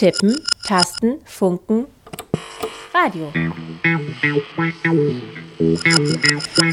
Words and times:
Tippen, 0.00 0.34
Tasten, 0.66 1.18
Funken, 1.26 1.84
Radio. 2.94 3.30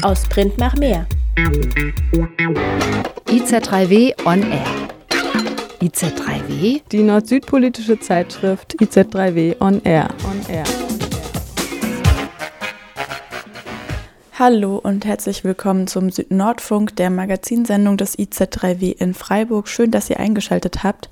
Aus 0.00 0.26
Print 0.30 0.56
nach 0.56 0.74
mehr. 0.76 1.06
IZ3W 3.26 4.14
on 4.24 4.50
Air. 4.50 4.64
IZ3W? 5.82 6.80
Die 6.90 7.02
nord-süd-politische 7.02 8.00
Zeitschrift 8.00 8.76
IZ3W 8.80 9.60
on 9.60 9.82
Air. 9.84 10.08
On 10.24 10.40
Air. 10.50 10.64
Hallo 14.38 14.78
und 14.78 15.04
herzlich 15.04 15.44
willkommen 15.44 15.86
zum 15.86 16.08
Südnordfunk, 16.08 16.96
der 16.96 17.10
Magazinsendung 17.10 17.98
des 17.98 18.18
IZ3W 18.18 18.96
in 18.96 19.12
Freiburg. 19.12 19.68
Schön, 19.68 19.90
dass 19.90 20.08
ihr 20.08 20.18
eingeschaltet 20.18 20.82
habt. 20.82 21.10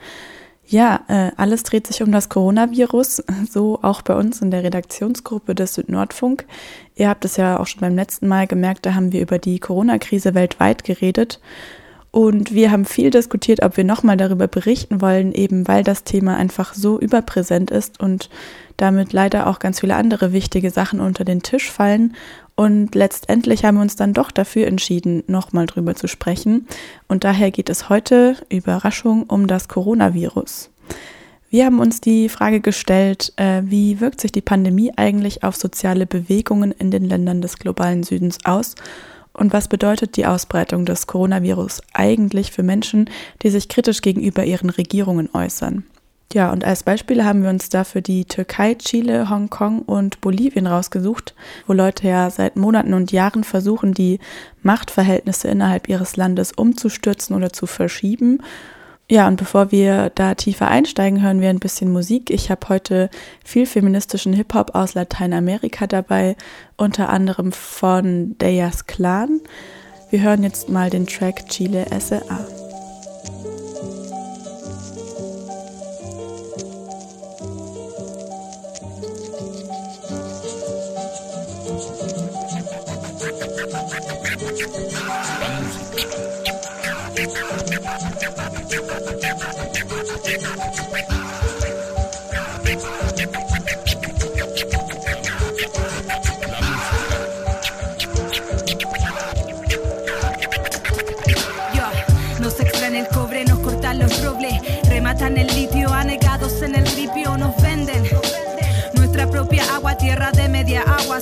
Ja, 0.68 1.00
äh, 1.06 1.30
alles 1.36 1.62
dreht 1.62 1.86
sich 1.86 2.02
um 2.02 2.10
das 2.10 2.28
Coronavirus, 2.28 3.22
so 3.50 3.78
auch 3.82 4.02
bei 4.02 4.14
uns 4.14 4.42
in 4.42 4.50
der 4.50 4.64
Redaktionsgruppe 4.64 5.54
des 5.54 5.74
Südnordfunk. 5.74 6.44
Ihr 6.96 7.08
habt 7.08 7.24
es 7.24 7.36
ja 7.36 7.58
auch 7.58 7.66
schon 7.66 7.80
beim 7.80 7.94
letzten 7.94 8.26
Mal 8.26 8.46
gemerkt, 8.46 8.84
da 8.84 8.94
haben 8.94 9.12
wir 9.12 9.20
über 9.20 9.38
die 9.38 9.60
Corona-Krise 9.60 10.34
weltweit 10.34 10.82
geredet. 10.82 11.40
Und 12.10 12.54
wir 12.54 12.70
haben 12.70 12.86
viel 12.86 13.10
diskutiert, 13.10 13.62
ob 13.62 13.76
wir 13.76 13.84
nochmal 13.84 14.16
darüber 14.16 14.48
berichten 14.48 15.02
wollen, 15.02 15.32
eben 15.32 15.68
weil 15.68 15.84
das 15.84 16.02
Thema 16.02 16.36
einfach 16.36 16.72
so 16.72 16.98
überpräsent 16.98 17.70
ist 17.70 18.00
und 18.00 18.30
damit 18.78 19.12
leider 19.12 19.46
auch 19.46 19.58
ganz 19.58 19.80
viele 19.80 19.96
andere 19.96 20.32
wichtige 20.32 20.70
Sachen 20.70 21.00
unter 21.00 21.24
den 21.24 21.42
Tisch 21.42 21.70
fallen. 21.70 22.16
Und 22.56 22.94
letztendlich 22.94 23.64
haben 23.64 23.76
wir 23.76 23.82
uns 23.82 23.96
dann 23.96 24.14
doch 24.14 24.30
dafür 24.30 24.66
entschieden, 24.66 25.22
nochmal 25.26 25.66
drüber 25.66 25.94
zu 25.94 26.08
sprechen. 26.08 26.66
Und 27.06 27.22
daher 27.22 27.50
geht 27.50 27.68
es 27.68 27.90
heute, 27.90 28.36
Überraschung, 28.48 29.24
um 29.24 29.46
das 29.46 29.68
Coronavirus. 29.68 30.70
Wir 31.50 31.66
haben 31.66 31.78
uns 31.78 32.00
die 32.00 32.28
Frage 32.28 32.60
gestellt, 32.60 33.32
äh, 33.36 33.62
wie 33.64 34.00
wirkt 34.00 34.20
sich 34.20 34.32
die 34.32 34.40
Pandemie 34.40 34.92
eigentlich 34.96 35.44
auf 35.44 35.54
soziale 35.54 36.06
Bewegungen 36.06 36.72
in 36.72 36.90
den 36.90 37.04
Ländern 37.04 37.40
des 37.40 37.58
globalen 37.58 38.02
Südens 38.02 38.38
aus? 38.44 38.74
Und 39.34 39.52
was 39.52 39.68
bedeutet 39.68 40.16
die 40.16 40.26
Ausbreitung 40.26 40.86
des 40.86 41.06
Coronavirus 41.06 41.82
eigentlich 41.92 42.52
für 42.52 42.62
Menschen, 42.62 43.10
die 43.42 43.50
sich 43.50 43.68
kritisch 43.68 44.00
gegenüber 44.00 44.44
ihren 44.44 44.70
Regierungen 44.70 45.28
äußern? 45.32 45.84
Ja, 46.32 46.50
und 46.50 46.64
als 46.64 46.82
Beispiele 46.82 47.24
haben 47.24 47.42
wir 47.42 47.50
uns 47.50 47.68
dafür 47.68 48.00
die 48.00 48.24
Türkei, 48.24 48.74
Chile, 48.74 49.30
Hongkong 49.30 49.80
und 49.80 50.20
Bolivien 50.20 50.66
rausgesucht, 50.66 51.34
wo 51.66 51.72
Leute 51.72 52.08
ja 52.08 52.28
seit 52.30 52.56
Monaten 52.56 52.94
und 52.94 53.12
Jahren 53.12 53.44
versuchen, 53.44 53.94
die 53.94 54.18
Machtverhältnisse 54.62 55.48
innerhalb 55.48 55.88
ihres 55.88 56.16
Landes 56.16 56.52
umzustürzen 56.52 57.36
oder 57.36 57.52
zu 57.52 57.66
verschieben. 57.66 58.42
Ja, 59.08 59.28
und 59.28 59.36
bevor 59.36 59.70
wir 59.70 60.10
da 60.16 60.34
tiefer 60.34 60.66
einsteigen, 60.66 61.22
hören 61.22 61.40
wir 61.40 61.48
ein 61.48 61.60
bisschen 61.60 61.92
Musik. 61.92 62.30
Ich 62.30 62.50
habe 62.50 62.68
heute 62.68 63.08
viel 63.44 63.64
feministischen 63.64 64.32
Hip-Hop 64.32 64.74
aus 64.74 64.94
Lateinamerika 64.94 65.86
dabei, 65.86 66.36
unter 66.76 67.08
anderem 67.08 67.52
von 67.52 68.36
Deyas 68.38 68.86
Clan. 68.86 69.40
Wir 70.10 70.22
hören 70.22 70.42
jetzt 70.42 70.68
mal 70.70 70.90
den 70.90 71.06
Track 71.06 71.48
Chile 71.48 71.86
S.A. 71.86 72.65
Música 84.56 86.35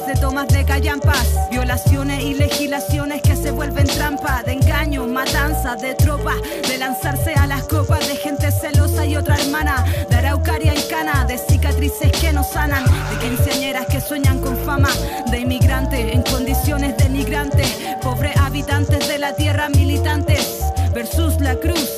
de 0.06 0.14
tomas 0.16 0.48
de 0.48 0.64
callampas, 0.64 1.26
violaciones 1.50 2.22
y 2.22 2.34
legislaciones 2.34 3.22
que 3.22 3.36
se 3.36 3.50
vuelven 3.50 3.86
trampa, 3.86 4.42
de 4.42 4.52
engaño, 4.52 5.06
matanza, 5.06 5.76
de 5.76 5.94
tropa, 5.94 6.34
de 6.68 6.76
lanzarse 6.78 7.32
a 7.34 7.46
las 7.46 7.64
copas 7.64 8.06
de 8.06 8.16
gente 8.16 8.50
celosa 8.50 9.06
y 9.06 9.16
otra 9.16 9.36
hermana, 9.36 9.84
de 10.10 10.16
araucaria 10.16 10.74
y 10.74 10.82
cana, 10.88 11.24
de 11.24 11.38
cicatrices 11.38 12.12
que 12.12 12.32
no 12.32 12.44
sanan, 12.44 12.84
de 12.84 13.28
quinceañeras 13.28 13.86
que 13.86 14.00
sueñan 14.00 14.40
con 14.40 14.56
fama, 14.58 14.90
de 15.30 15.40
inmigrantes 15.40 16.12
en 16.12 16.22
condiciones 16.22 16.96
de 16.98 17.08
migrantes, 17.08 17.68
pobres 18.02 18.36
habitantes 18.36 19.08
de 19.08 19.18
la 19.18 19.34
tierra 19.34 19.68
militantes 19.70 20.60
versus 20.92 21.40
la 21.40 21.56
cruz 21.56 21.90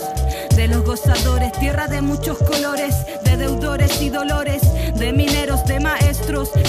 de 0.57 0.69
los 0.69 0.85
gozadores, 0.85 1.53
tierra 1.53 1.87
de 1.87 2.01
muchos 2.01 2.39
colores, 2.39 2.95
de 3.25 3.37
deudores 3.37 4.01
y 4.01 4.09
dolores, 4.09 4.63
de 4.95 5.13
mineros, 5.13 5.26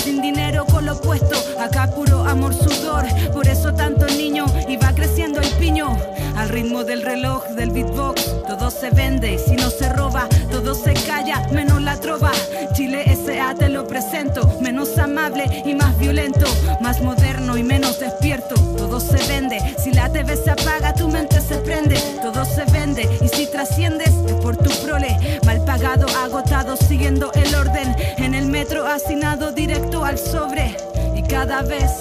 sin 0.04 0.22
dinero 0.22 0.66
con 0.66 0.86
lo 0.86 1.02
puesto, 1.02 1.36
acá 1.60 1.88
puro 1.88 2.24
amor, 2.28 2.54
sudor, 2.54 3.06
por 3.34 3.48
eso 3.48 3.74
tanto 3.74 4.06
niño 4.06 4.46
y 4.68 4.78
va 4.78 4.94
creciendo 4.94 5.42
el 5.42 5.50
piño, 5.58 5.98
al 6.36 6.50
ritmo 6.50 6.84
del 6.84 7.02
reloj, 7.02 7.44
del 7.56 7.72
beatbox, 7.72 8.44
todo 8.48 8.70
se 8.70 8.92
vende, 8.92 9.40
si 9.40 9.56
no 9.56 9.72
se 9.72 9.90
roba, 9.90 10.30
todo 10.52 10.76
se 10.76 10.94
calla, 10.94 11.48
menos 11.52 11.82
la 11.82 12.00
trova, 12.00 12.32
Chile 12.74 13.12
S.A. 13.28 13.54
te 13.56 13.68
lo 13.68 13.86
presento, 13.86 14.58
menos 14.62 14.98
amable 14.98 15.64
y 15.66 15.76
más 15.76 15.98
violento, 15.98 16.46
más 16.80 17.02
moderno 17.02 17.58
y 17.58 17.64
menos 17.64 18.00
despierto, 18.00 18.56
todo 18.78 19.02
se 19.02 19.18
vende, 19.28 19.60
si 19.78 19.92
la 19.92 20.10
TV 20.10 20.38
se 20.38 20.50
apaga, 20.50 20.94
tu 20.94 21.10
mente 21.10 21.42
se 21.42 21.58
prende, 21.58 21.98
todo 22.22 22.46
se 22.46 22.64
vende. 22.72 23.04
Y 23.22 23.28
si 23.28 23.46
trasciendes 23.48 24.14
es 24.28 24.34
por 24.36 24.56
tu 24.56 24.70
prole, 24.86 25.18
mal 25.46 25.62
pagado, 25.66 26.06
agotado, 26.24 26.78
siguiendo 26.78 27.30
el 27.34 27.54
orden, 27.54 27.94
en 28.18 28.34
el 28.34 28.46
metro 28.46 28.86
asignado 28.86 29.52
directo 29.52 30.06
al 30.06 30.18
sobre. 30.18 30.78
Y 31.14 31.24
cada 31.24 31.64
vez 31.64 31.92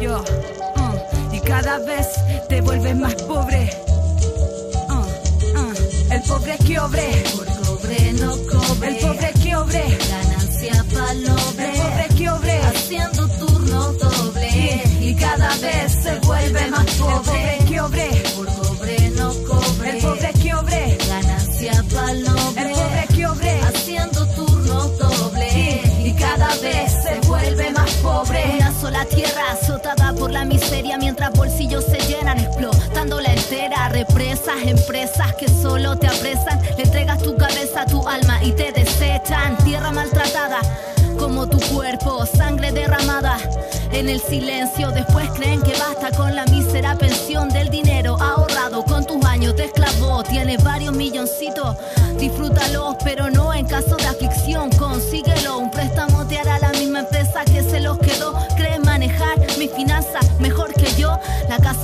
yo, 0.00 0.22
uh, 0.22 1.34
y 1.34 1.40
cada 1.40 1.78
vez 1.78 2.06
te 2.48 2.60
vuelves 2.60 2.94
más 2.94 3.14
pobre. 3.14 3.70
Uh, 4.88 4.92
uh, 4.92 6.12
el 6.12 6.22
pobre 6.22 6.56
que 6.58 6.78
obre, 6.78 7.24
por 7.34 7.46
cobre 7.66 8.12
no 8.12 8.36
cobre, 8.46 8.88
el 8.88 8.96
pobre 8.96 9.32
que 9.42 9.56
obre, 9.56 9.84
ganancia 10.60 10.84
palobre, 10.92 11.64
el 11.64 11.80
pobre 11.80 12.08
que 12.16 12.30
obre, 12.30 12.58
haciendo 12.58 13.28
turno 13.28 13.92
doble 13.94 14.82
y 15.00 15.14
cada 15.14 15.56
vez 15.56 15.92
se 16.02 16.14
vuelve 16.20 16.70
más 16.70 16.86
pobre. 16.96 17.59
Represas, 34.50 34.80
empresas 34.80 35.34
que 35.34 35.48
solo 35.48 35.96
te 35.96 36.06
apresan. 36.06 36.60
Le 36.76 36.82
entregas 36.82 37.22
tu 37.22 37.36
cabeza, 37.36 37.84
tu 37.86 38.06
alma 38.08 38.42
y 38.42 38.52
te 38.52 38.72
desechan. 38.72 39.56
Tierra 39.58 39.92
maltratada 39.92 40.60
como 41.18 41.48
tu 41.48 41.58
cuerpo, 41.72 42.24
sangre 42.26 42.72
derramada 42.72 43.36
en 43.92 44.08
el 44.08 44.20
silencio. 44.20 44.90
Después 44.90 45.28
creen 45.36 45.62
que 45.62 45.72
basta 45.72 46.10
con 46.16 46.34
la 46.34 46.44
mísera 46.46 46.96
pensión 46.96 47.48
del 47.50 47.68
dinero 47.70 48.16
ahorrado 48.20 48.84
con 48.84 49.04
tus 49.04 49.24
años 49.24 49.54
de 49.56 49.66
esclavo. 49.66 50.22
Tienes 50.24 50.62
varios 50.64 50.94
milloncitos, 50.94 51.76
disfrútalos, 52.18 52.96
pero 53.04 53.30
no 53.30 53.52
en 53.54 53.66
caso 53.66 53.96
de 53.96 54.06
aflicción. 54.06 54.70
Consíguelo, 54.70 55.58
un 55.58 55.70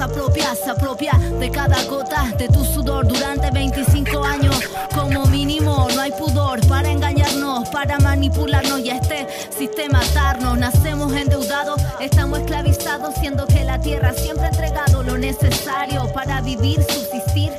La 0.06 0.12
casa 0.12 0.22
propia 0.22 0.54
se 0.54 0.70
apropia 0.70 1.12
de 1.40 1.50
cada 1.50 1.82
gota 1.84 2.32
de 2.38 2.46
tu 2.46 2.64
sudor 2.64 3.08
durante 3.08 3.50
25 3.50 4.24
años. 4.24 4.56
Como 4.94 5.26
mínimo, 5.26 5.88
no 5.92 6.00
hay 6.00 6.12
pudor 6.12 6.64
para 6.68 6.92
engañarnos, 6.92 7.68
para 7.70 7.98
manipularnos 7.98 8.78
y 8.80 8.90
este 8.90 9.26
sistema 9.50 9.98
atarnos. 9.98 10.58
Nacemos 10.58 11.12
endeudados, 11.12 11.80
estamos 11.98 12.38
esclavizados, 12.38 13.14
siendo 13.16 13.48
que 13.48 13.64
la 13.64 13.80
tierra 13.80 14.12
siempre 14.12 14.46
ha 14.46 14.50
entregado 14.50 15.02
lo 15.02 15.18
necesario 15.18 16.06
para 16.12 16.40
vivir, 16.40 16.80
subsistir 16.84 17.50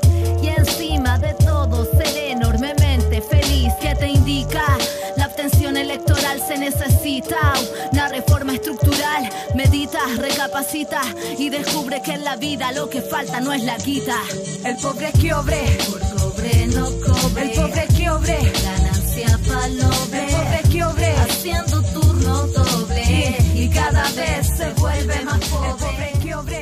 y 0.41 0.47
encima 0.47 1.19
de 1.19 1.33
todo 1.33 1.83
ser 1.97 2.15
enormemente 2.29 3.21
feliz. 3.21 3.73
¿Qué 3.81 3.93
te 3.95 4.07
indica? 4.07 4.63
La 5.17 5.25
abstención 5.25 5.75
electoral 5.75 6.41
se 6.47 6.57
necesita, 6.57 7.53
recapacita 10.15 11.01
y 11.37 11.49
descubre 11.49 12.01
que 12.01 12.13
en 12.13 12.23
la 12.23 12.35
vida 12.35 12.71
lo 12.71 12.89
que 12.89 13.01
falta 13.01 13.39
no 13.41 13.53
es 13.53 13.63
la 13.63 13.77
quita. 13.77 14.17
El 14.63 14.77
pobre 14.77 15.11
que 15.13 15.33
obre, 15.33 15.77
por 15.89 15.99
cobre 16.21 16.67
no 16.67 16.85
cobre, 16.85 17.43
el 17.43 17.51
pobre 17.51 17.87
que 17.95 18.09
obre, 18.09 18.37
ganancia 18.63 19.27
hacía 19.27 19.39
palobre, 19.47 21.15
haciendo 21.17 21.81
turno 21.83 22.16
doble 22.16 22.16
y 22.16 22.16
cada 22.16 22.16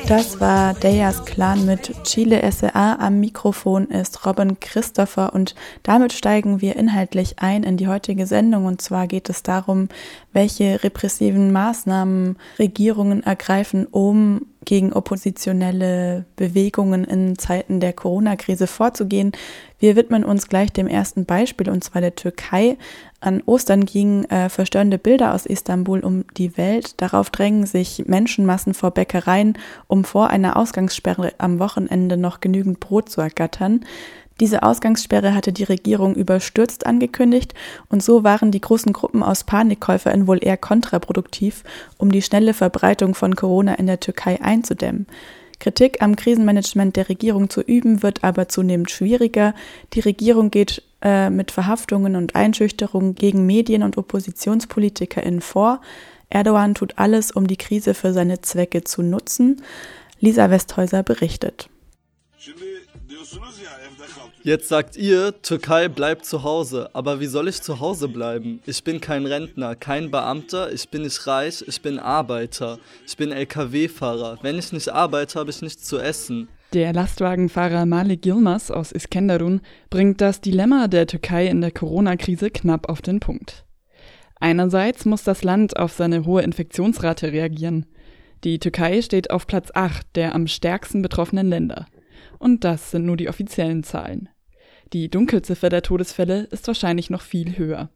Das 0.08 0.38
war 0.38 0.74
Deyas 0.74 1.24
Clan 1.24 1.66
mit 1.66 1.92
Chile 2.04 2.40
SEA. 2.52 2.96
Am 3.00 3.18
Mikrofon 3.18 3.86
ist 3.88 4.24
Robin 4.24 4.60
Christopher 4.60 5.34
und 5.34 5.56
damit 5.82 6.12
steigen 6.12 6.60
wir 6.60 6.76
inhaltlich 6.76 7.40
ein 7.40 7.64
in 7.64 7.76
die 7.76 7.88
heutige 7.88 8.26
Sendung. 8.26 8.66
Und 8.66 8.80
zwar 8.80 9.08
geht 9.08 9.28
es 9.28 9.42
darum, 9.42 9.88
welche 10.32 10.84
repressiven 10.84 11.50
Maßnahmen 11.50 12.36
Regierungen 12.60 13.24
ergreifen, 13.24 13.86
um 13.90 14.42
gegen 14.64 14.92
oppositionelle 14.92 16.24
Bewegungen 16.36 17.04
in 17.04 17.36
Zeiten 17.36 17.80
der 17.80 17.92
Corona-Krise 17.92 18.68
vorzugehen. 18.68 19.32
Wir 19.80 19.96
widmen 19.96 20.24
uns 20.24 20.48
gleich 20.48 20.72
dem 20.72 20.86
ersten 20.86 21.24
Beispiel, 21.24 21.68
und 21.68 21.82
zwar 21.82 22.00
der 22.00 22.14
Türkei. 22.14 22.76
An 23.20 23.42
Ostern 23.46 23.86
gingen 23.86 24.24
äh, 24.30 24.48
verstörende 24.48 24.98
Bilder 24.98 25.34
aus 25.34 25.46
Istanbul 25.46 26.00
um 26.00 26.24
die 26.36 26.56
Welt. 26.56 27.00
Darauf 27.00 27.30
drängen 27.30 27.66
sich 27.66 28.04
Menschenmassen 28.06 28.74
vor 28.74 28.90
Bäckereien, 28.90 29.56
um 29.86 30.04
vor 30.04 30.28
einer 30.28 30.56
Ausgangssperre 30.56 31.32
am 31.38 31.58
Wochenende 31.58 32.16
noch 32.16 32.40
genügend 32.40 32.78
Brot 32.78 33.08
zu 33.08 33.22
ergattern. 33.22 33.84
Diese 34.38 34.62
Ausgangssperre 34.62 35.34
hatte 35.34 35.50
die 35.50 35.64
Regierung 35.64 36.14
überstürzt 36.14 36.84
angekündigt 36.84 37.54
und 37.88 38.02
so 38.02 38.22
waren 38.22 38.50
die 38.50 38.60
großen 38.60 38.92
Gruppen 38.92 39.22
aus 39.22 39.44
Panikkäufern 39.44 40.26
wohl 40.26 40.44
eher 40.44 40.58
kontraproduktiv, 40.58 41.64
um 41.96 42.12
die 42.12 42.20
schnelle 42.20 42.52
Verbreitung 42.52 43.14
von 43.14 43.34
Corona 43.34 43.74
in 43.76 43.86
der 43.86 44.00
Türkei 44.00 44.38
einzudämmen. 44.42 45.06
Kritik 45.58 46.02
am 46.02 46.16
Krisenmanagement 46.16 46.96
der 46.96 47.08
Regierung 47.08 47.48
zu 47.48 47.62
üben, 47.62 48.02
wird 48.02 48.24
aber 48.24 48.48
zunehmend 48.48 48.90
schwieriger. 48.90 49.54
Die 49.94 50.00
Regierung 50.00 50.50
geht 50.50 50.82
äh, 51.06 51.30
mit 51.30 51.52
Verhaftungen 51.52 52.16
und 52.16 52.34
Einschüchterungen 52.34 53.14
gegen 53.14 53.46
Medien 53.46 53.84
und 53.84 53.96
OppositionspolitikerInnen 53.96 55.40
vor. 55.40 55.80
Erdogan 56.30 56.74
tut 56.74 56.94
alles, 56.96 57.30
um 57.30 57.46
die 57.46 57.56
Krise 57.56 57.94
für 57.94 58.12
seine 58.12 58.40
Zwecke 58.40 58.82
zu 58.82 59.02
nutzen. 59.02 59.62
Lisa 60.18 60.50
Westhäuser 60.50 61.04
berichtet. 61.04 61.70
Jetzt 64.42 64.66
sagt 64.66 64.96
ihr, 64.96 65.40
Türkei 65.42 65.86
bleibt 65.86 66.24
zu 66.24 66.42
Hause. 66.42 66.90
Aber 66.92 67.20
wie 67.20 67.26
soll 67.26 67.46
ich 67.46 67.62
zu 67.62 67.78
Hause 67.78 68.08
bleiben? 68.08 68.60
Ich 68.66 68.82
bin 68.82 69.00
kein 69.00 69.26
Rentner, 69.26 69.76
kein 69.76 70.10
Beamter, 70.10 70.72
ich 70.72 70.88
bin 70.88 71.02
nicht 71.02 71.24
reich, 71.28 71.62
ich 71.68 71.82
bin 71.82 72.00
Arbeiter. 72.00 72.80
Ich 73.06 73.16
bin 73.16 73.30
Lkw-Fahrer. 73.30 74.38
Wenn 74.42 74.58
ich 74.58 74.72
nicht 74.72 74.88
arbeite, 74.88 75.38
habe 75.38 75.50
ich 75.50 75.62
nichts 75.62 75.84
zu 75.84 76.00
essen. 76.00 76.48
Der 76.76 76.92
Lastwagenfahrer 76.92 77.86
Malik 77.86 78.26
Yilmaz 78.26 78.70
aus 78.70 78.92
Iskenderun 78.92 79.62
bringt 79.88 80.20
das 80.20 80.42
Dilemma 80.42 80.88
der 80.88 81.06
Türkei 81.06 81.46
in 81.46 81.62
der 81.62 81.70
Corona-Krise 81.70 82.50
knapp 82.50 82.90
auf 82.90 83.00
den 83.00 83.18
Punkt. 83.18 83.64
Einerseits 84.40 85.06
muss 85.06 85.24
das 85.24 85.42
Land 85.42 85.78
auf 85.78 85.92
seine 85.92 86.26
hohe 86.26 86.42
Infektionsrate 86.42 87.32
reagieren. 87.32 87.86
Die 88.44 88.58
Türkei 88.58 89.00
steht 89.00 89.30
auf 89.30 89.46
Platz 89.46 89.70
8 89.72 90.06
der 90.16 90.34
am 90.34 90.46
stärksten 90.46 91.00
betroffenen 91.00 91.48
Länder. 91.48 91.86
Und 92.38 92.62
das 92.62 92.90
sind 92.90 93.06
nur 93.06 93.16
die 93.16 93.30
offiziellen 93.30 93.82
Zahlen. 93.82 94.28
Die 94.92 95.08
Dunkelziffer 95.08 95.70
der 95.70 95.80
Todesfälle 95.80 96.42
ist 96.50 96.66
wahrscheinlich 96.66 97.08
noch 97.08 97.22
viel 97.22 97.56
höher. 97.56 97.88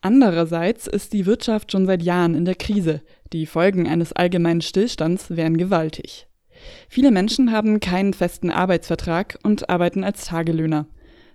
Andererseits 0.00 0.88
ist 0.88 1.12
die 1.12 1.24
Wirtschaft 1.24 1.70
schon 1.70 1.86
seit 1.86 2.02
Jahren 2.02 2.34
in 2.34 2.46
der 2.46 2.56
Krise. 2.56 3.02
Die 3.32 3.46
Folgen 3.46 3.86
eines 3.86 4.12
allgemeinen 4.12 4.60
Stillstands 4.60 5.36
wären 5.36 5.56
gewaltig. 5.56 6.26
Viele 6.88 7.10
Menschen 7.10 7.52
haben 7.52 7.80
keinen 7.80 8.14
festen 8.14 8.50
Arbeitsvertrag 8.50 9.38
und 9.42 9.68
arbeiten 9.70 10.04
als 10.04 10.26
Tagelöhner. 10.26 10.86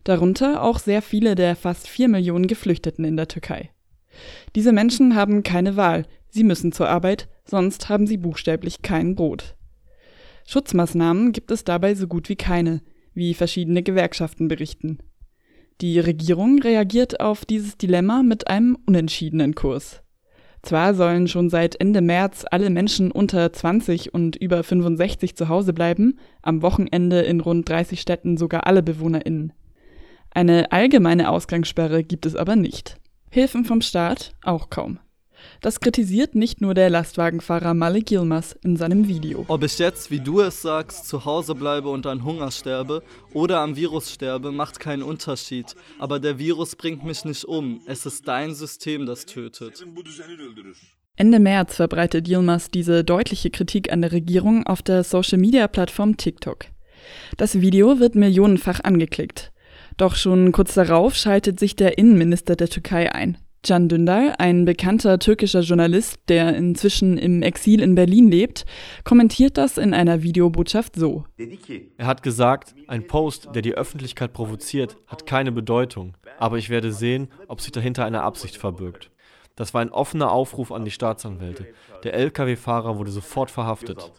Darunter 0.03 0.63
auch 0.63 0.79
sehr 0.79 1.01
viele 1.01 1.35
der 1.35 1.55
fast 1.55 1.87
vier 1.87 2.07
Millionen 2.07 2.47
Geflüchteten 2.47 3.03
in 3.03 3.17
der 3.17 3.27
Türkei. 3.27 3.71
Diese 4.55 4.71
Menschen 4.71 5.15
haben 5.15 5.43
keine 5.43 5.75
Wahl, 5.75 6.05
sie 6.29 6.43
müssen 6.43 6.71
zur 6.71 6.89
Arbeit, 6.89 7.27
sonst 7.45 7.89
haben 7.89 8.07
sie 8.07 8.17
buchstäblich 8.17 8.81
kein 8.81 9.15
Brot. 9.15 9.55
Schutzmaßnahmen 10.45 11.33
gibt 11.33 11.51
es 11.51 11.65
dabei 11.65 11.93
so 11.93 12.07
gut 12.07 12.29
wie 12.29 12.37
keine, 12.37 12.81
wie 13.13 13.33
verschiedene 13.33 13.83
Gewerkschaften 13.83 14.47
berichten. 14.47 14.99
Die 15.81 15.99
Regierung 15.99 16.59
reagiert 16.59 17.19
auf 17.19 17.45
dieses 17.45 17.77
Dilemma 17.77 18.23
mit 18.23 18.47
einem 18.47 18.77
unentschiedenen 18.87 19.55
Kurs. 19.55 20.01
Zwar 20.67 20.93
sollen 20.95 21.29
schon 21.29 21.49
seit 21.49 21.79
Ende 21.79 22.01
März 22.01 22.43
alle 22.51 22.69
Menschen 22.69 23.09
unter 23.09 23.53
20 23.53 24.13
und 24.13 24.35
über 24.35 24.65
65 24.65 25.37
zu 25.37 25.47
Hause 25.47 25.71
bleiben, 25.71 26.19
am 26.41 26.61
Wochenende 26.61 27.21
in 27.21 27.39
rund 27.39 27.69
30 27.69 28.01
Städten 28.01 28.35
sogar 28.35 28.67
alle 28.67 28.83
BewohnerInnen. 28.83 29.53
Eine 30.29 30.73
allgemeine 30.73 31.29
Ausgangssperre 31.29 32.03
gibt 32.03 32.25
es 32.25 32.35
aber 32.35 32.57
nicht. 32.57 32.97
Hilfen 33.31 33.63
vom 33.63 33.79
Staat 33.79 34.33
auch 34.43 34.69
kaum. 34.69 34.99
Das 35.61 35.79
kritisiert 35.79 36.35
nicht 36.35 36.61
nur 36.61 36.73
der 36.73 36.89
Lastwagenfahrer 36.89 37.73
Malik 37.73 38.11
Yilmaz 38.11 38.55
in 38.63 38.77
seinem 38.77 39.07
Video. 39.07 39.45
Ob 39.47 39.63
ich 39.63 39.79
jetzt, 39.79 40.11
wie 40.11 40.19
du 40.19 40.41
es 40.41 40.61
sagst, 40.61 41.07
zu 41.07 41.25
Hause 41.25 41.55
bleibe 41.55 41.89
und 41.89 42.05
an 42.05 42.23
Hunger 42.23 42.51
sterbe 42.51 43.03
oder 43.33 43.59
am 43.59 43.75
Virus 43.75 44.11
sterbe, 44.11 44.51
macht 44.51 44.79
keinen 44.79 45.03
Unterschied. 45.03 45.75
Aber 45.99 46.19
der 46.19 46.39
Virus 46.39 46.75
bringt 46.75 47.03
mich 47.03 47.25
nicht 47.25 47.45
um. 47.45 47.81
Es 47.85 48.05
ist 48.05 48.27
dein 48.27 48.53
System, 48.53 49.05
das 49.05 49.25
tötet. 49.25 49.85
Ende 51.15 51.39
März 51.39 51.75
verbreitet 51.75 52.27
Yilmaz 52.27 52.69
diese 52.69 53.03
deutliche 53.03 53.49
Kritik 53.49 53.91
an 53.91 54.01
der 54.01 54.11
Regierung 54.11 54.67
auf 54.67 54.83
der 54.83 55.03
Social-Media-Plattform 55.03 56.17
TikTok. 56.17 56.65
Das 57.37 57.59
Video 57.59 57.99
wird 57.99 58.15
millionenfach 58.15 58.83
angeklickt. 58.83 59.51
Doch 59.97 60.15
schon 60.15 60.51
kurz 60.51 60.75
darauf 60.75 61.15
schaltet 61.15 61.59
sich 61.59 61.75
der 61.75 61.97
Innenminister 61.97 62.55
der 62.55 62.69
Türkei 62.69 63.11
ein. 63.11 63.37
Can 63.63 63.89
Dündar, 63.89 64.39
ein 64.39 64.65
bekannter 64.65 65.19
türkischer 65.19 65.61
Journalist, 65.61 66.19
der 66.29 66.55
inzwischen 66.55 67.17
im 67.17 67.41
Exil 67.41 67.81
in 67.81 67.95
Berlin 67.95 68.29
lebt, 68.29 68.65
kommentiert 69.03 69.57
das 69.57 69.77
in 69.77 69.93
einer 69.93 70.23
Videobotschaft 70.23 70.95
so. 70.95 71.25
Er 71.97 72.05
hat 72.05 72.23
gesagt, 72.23 72.75
ein 72.87 73.07
Post, 73.07 73.49
der 73.53 73.61
die 73.61 73.73
Öffentlichkeit 73.73 74.33
provoziert, 74.33 74.97
hat 75.07 75.25
keine 75.25 75.51
Bedeutung, 75.51 76.15
aber 76.37 76.57
ich 76.57 76.69
werde 76.69 76.91
sehen, 76.91 77.27
ob 77.47 77.61
sich 77.61 77.71
dahinter 77.71 78.05
eine 78.05 78.21
Absicht 78.21 78.57
verbirgt. 78.57 79.11
Das 79.55 79.73
war 79.73 79.81
ein 79.81 79.91
offener 79.91 80.31
Aufruf 80.31 80.71
an 80.71 80.85
die 80.85 80.91
Staatsanwälte. 80.91 81.65
Der 82.03 82.13
Lkw-Fahrer 82.13 82.97
wurde 82.97 83.11
sofort 83.11 83.49
verhaftet. 83.51 84.11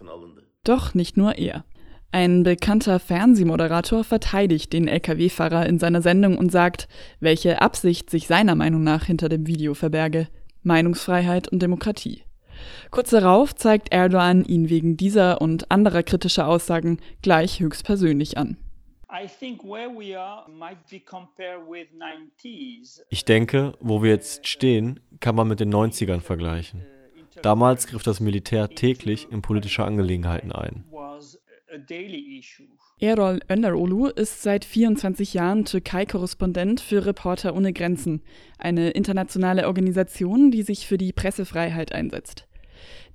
Doch 0.65 0.95
nicht 0.95 1.17
nur 1.17 1.39
er. 1.39 1.65
Ein 2.11 2.43
bekannter 2.43 3.01
Fernsehmoderator 3.01 4.03
verteidigt 4.03 4.73
den 4.73 4.89
Lkw-Fahrer 4.89 5.67
in 5.67 5.79
seiner 5.79 6.01
Sendung 6.01 6.39
und 6.39 6.51
sagt, 6.51 6.89
welche 7.21 7.61
Absicht 7.61 8.09
sich 8.09 8.27
seiner 8.27 8.55
Meinung 8.55 8.83
nach 8.83 9.05
hinter 9.05 9.29
dem 9.29 9.47
Video 9.47 9.75
verberge. 9.75 10.29
Meinungsfreiheit 10.63 11.49
und 11.49 11.61
Demokratie. 11.61 12.23
Kurz 12.91 13.11
darauf 13.11 13.55
zeigt 13.55 13.93
Erdogan 13.93 14.45
ihn 14.45 14.71
wegen 14.71 14.97
dieser 14.97 15.41
und 15.41 15.71
anderer 15.71 16.03
kritischer 16.03 16.49
Aussagen 16.49 16.99
gleich 17.23 17.61
höchstpersönlich 17.61 18.39
an. 18.39 18.57
Ich 23.11 23.25
denke, 23.25 23.75
wo 23.81 24.03
wir 24.03 24.11
jetzt 24.11 24.47
stehen, 24.47 25.01
kann 25.21 25.35
man 25.35 25.49
mit 25.49 25.61
den 25.61 25.73
90ern 25.73 26.21
vergleichen. 26.21 26.87
Damals 27.43 27.87
griff 27.87 28.03
das 28.03 28.21
Militär 28.21 28.69
täglich 28.69 29.29
in 29.31 29.43
politische 29.43 29.85
Angelegenheiten 29.85 30.53
ein. 30.53 30.85
Erol 33.01 33.41
Önderolu 33.49 34.07
ist 34.07 34.43
seit 34.43 34.65
24 34.65 35.35
Jahren 35.35 35.67
Türkei-Korrespondent 35.67 36.81
für 36.81 37.05
Reporter 37.05 37.55
ohne 37.55 37.75
Grenzen, 37.75 38.23
eine 38.59 38.91
internationale 38.91 39.67
Organisation, 39.67 40.51
die 40.51 40.63
sich 40.63 40.87
für 40.87 40.97
die 40.97 41.13
Pressefreiheit 41.13 41.93
einsetzt. 41.93 42.47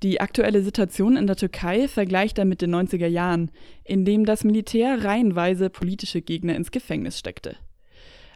Die 0.04 0.22
aktuelle 0.22 0.62
Situation 0.62 1.18
in 1.18 1.26
der 1.26 1.36
Türkei 1.36 1.88
vergleicht 1.88 2.38
er 2.38 2.46
mit 2.46 2.62
den 2.62 2.76
90er 2.76 3.08
Jahren, 3.08 3.50
in 3.84 4.06
dem 4.06 4.26
das 4.26 4.44
Militär 4.44 5.04
reihenweise 5.04 5.70
politische 5.70 6.22
Gegner 6.22 6.56
ins 6.56 6.72
Gefängnis 6.72 7.18
steckte. 7.18 7.56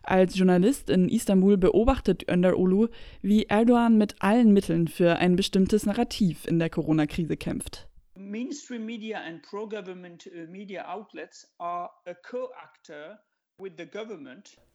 Als 0.01 0.37
Journalist 0.37 0.89
in 0.89 1.09
Istanbul 1.09 1.57
beobachtet 1.57 2.27
Önderolu, 2.27 2.87
wie 3.21 3.43
Erdogan 3.43 3.97
mit 3.97 4.15
allen 4.19 4.51
Mitteln 4.51 4.87
für 4.87 5.17
ein 5.17 5.35
bestimmtes 5.35 5.85
Narrativ 5.85 6.47
in 6.47 6.57
der 6.59 6.69
Corona-Krise 6.69 7.37
kämpft 7.37 7.87
mainstream 8.17 8.85
media 8.85 9.19
and 9.19 9.41
pro-government 9.43 10.27
uh, 10.27 10.49
media 10.49 10.83
outlets 10.83 11.45
are 11.59 11.89
a 12.05 12.13
co-actor 12.13 13.19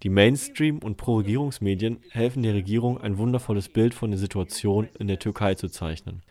die 0.02 0.08
Mainstream- 0.08 0.78
und 0.78 0.96
Pro-Regierungsmedien 0.96 2.00
helfen 2.10 2.42
der 2.42 2.54
Regierung, 2.54 3.00
ein 3.00 3.16
wundervolles 3.16 3.68
Bild 3.68 3.94
von 3.94 4.10
der 4.10 4.18
Situation 4.18 4.88
in 4.98 5.06
der 5.06 5.20
Türkei 5.20 5.54
zu 5.54 5.68
zeichnen. 5.68 6.22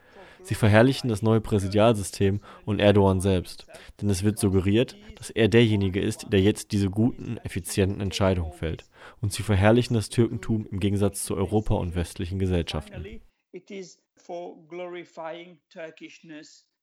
Sie 0.43 0.55
verherrlichen 0.55 1.07
das 1.07 1.21
neue 1.21 1.39
Präsidialsystem 1.39 2.41
und 2.65 2.79
Erdogan 2.79 3.21
selbst, 3.21 3.67
denn 4.01 4.09
es 4.09 4.23
wird 4.23 4.37
suggeriert, 4.37 4.97
dass 5.15 5.29
er 5.29 5.47
derjenige 5.47 6.01
ist, 6.01 6.33
der 6.33 6.41
jetzt 6.41 6.73
diese 6.73 6.89
guten, 6.89 7.37
effizienten 7.37 8.01
Entscheidungen 8.01 8.51
fällt. 8.51 8.83
Und 9.21 9.31
sie 9.31 9.43
verherrlichen 9.43 9.93
das 9.93 10.09
Türkentum 10.09 10.67
im 10.69 10.81
Gegensatz 10.81 11.23
zu 11.23 11.37
Europa 11.37 11.75
und 11.75 11.95
westlichen 11.95 12.37
Gesellschaften 12.37 13.21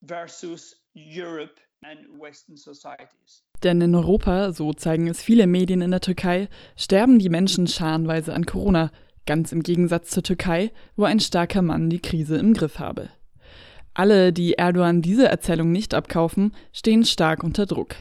versus 0.06 0.76
Europe 0.94 1.54
Denn 3.62 3.80
in 3.80 3.94
Europa, 3.94 4.52
so 4.52 4.72
zeigen 4.72 5.06
es 5.08 5.22
viele 5.22 5.46
Medien 5.46 5.80
in 5.80 5.90
der 5.90 6.00
Türkei, 6.00 6.48
sterben 6.76 7.18
die 7.18 7.28
Menschen 7.28 7.66
scharenweise 7.66 8.34
an 8.34 8.46
Corona, 8.46 8.90
ganz 9.26 9.52
im 9.52 9.62
Gegensatz 9.62 10.10
zur 10.10 10.22
Türkei, 10.22 10.72
wo 10.96 11.04
ein 11.04 11.20
starker 11.20 11.62
Mann 11.62 11.90
die 11.90 12.00
Krise 12.00 12.36
im 12.36 12.54
Griff 12.54 12.78
habe. 12.78 13.10
Alle, 13.94 14.32
die 14.32 14.54
Erdogan 14.54 15.02
diese 15.02 15.28
Erzählung 15.28 15.72
nicht 15.72 15.92
abkaufen, 15.94 16.52
stehen 16.72 17.04
stark 17.04 17.42
unter 17.42 17.66
Druck. 17.66 17.96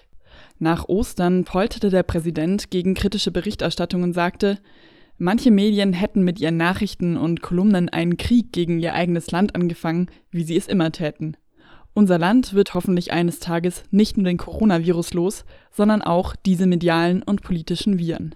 Nach 0.59 0.87
Ostern 0.87 1.43
polterte 1.43 1.89
der 1.89 2.03
Präsident 2.03 2.71
gegen 2.71 2.93
kritische 2.93 3.31
Berichterstattung 3.31 4.03
und 4.03 4.13
sagte, 4.13 4.59
manche 5.17 5.51
Medien 5.51 5.93
hätten 5.93 6.23
mit 6.23 6.39
ihren 6.39 6.57
Nachrichten 6.57 7.17
und 7.17 7.41
Kolumnen 7.41 7.89
einen 7.89 8.17
Krieg 8.17 8.51
gegen 8.51 8.79
ihr 8.79 8.93
eigenes 8.93 9.31
Land 9.31 9.55
angefangen, 9.55 10.09
wie 10.31 10.43
sie 10.43 10.55
es 10.55 10.67
immer 10.67 10.91
täten. 10.91 11.37
Unser 11.97 12.19
Land 12.19 12.53
wird 12.53 12.75
hoffentlich 12.75 13.11
eines 13.11 13.39
Tages 13.39 13.83
nicht 13.89 14.17
nur 14.17 14.25
den 14.25 14.37
Coronavirus 14.37 15.15
los, 15.15 15.45
sondern 15.71 16.03
auch 16.03 16.35
diese 16.35 16.67
medialen 16.67 17.23
und 17.23 17.41
politischen 17.41 17.97
Viren. 17.97 18.35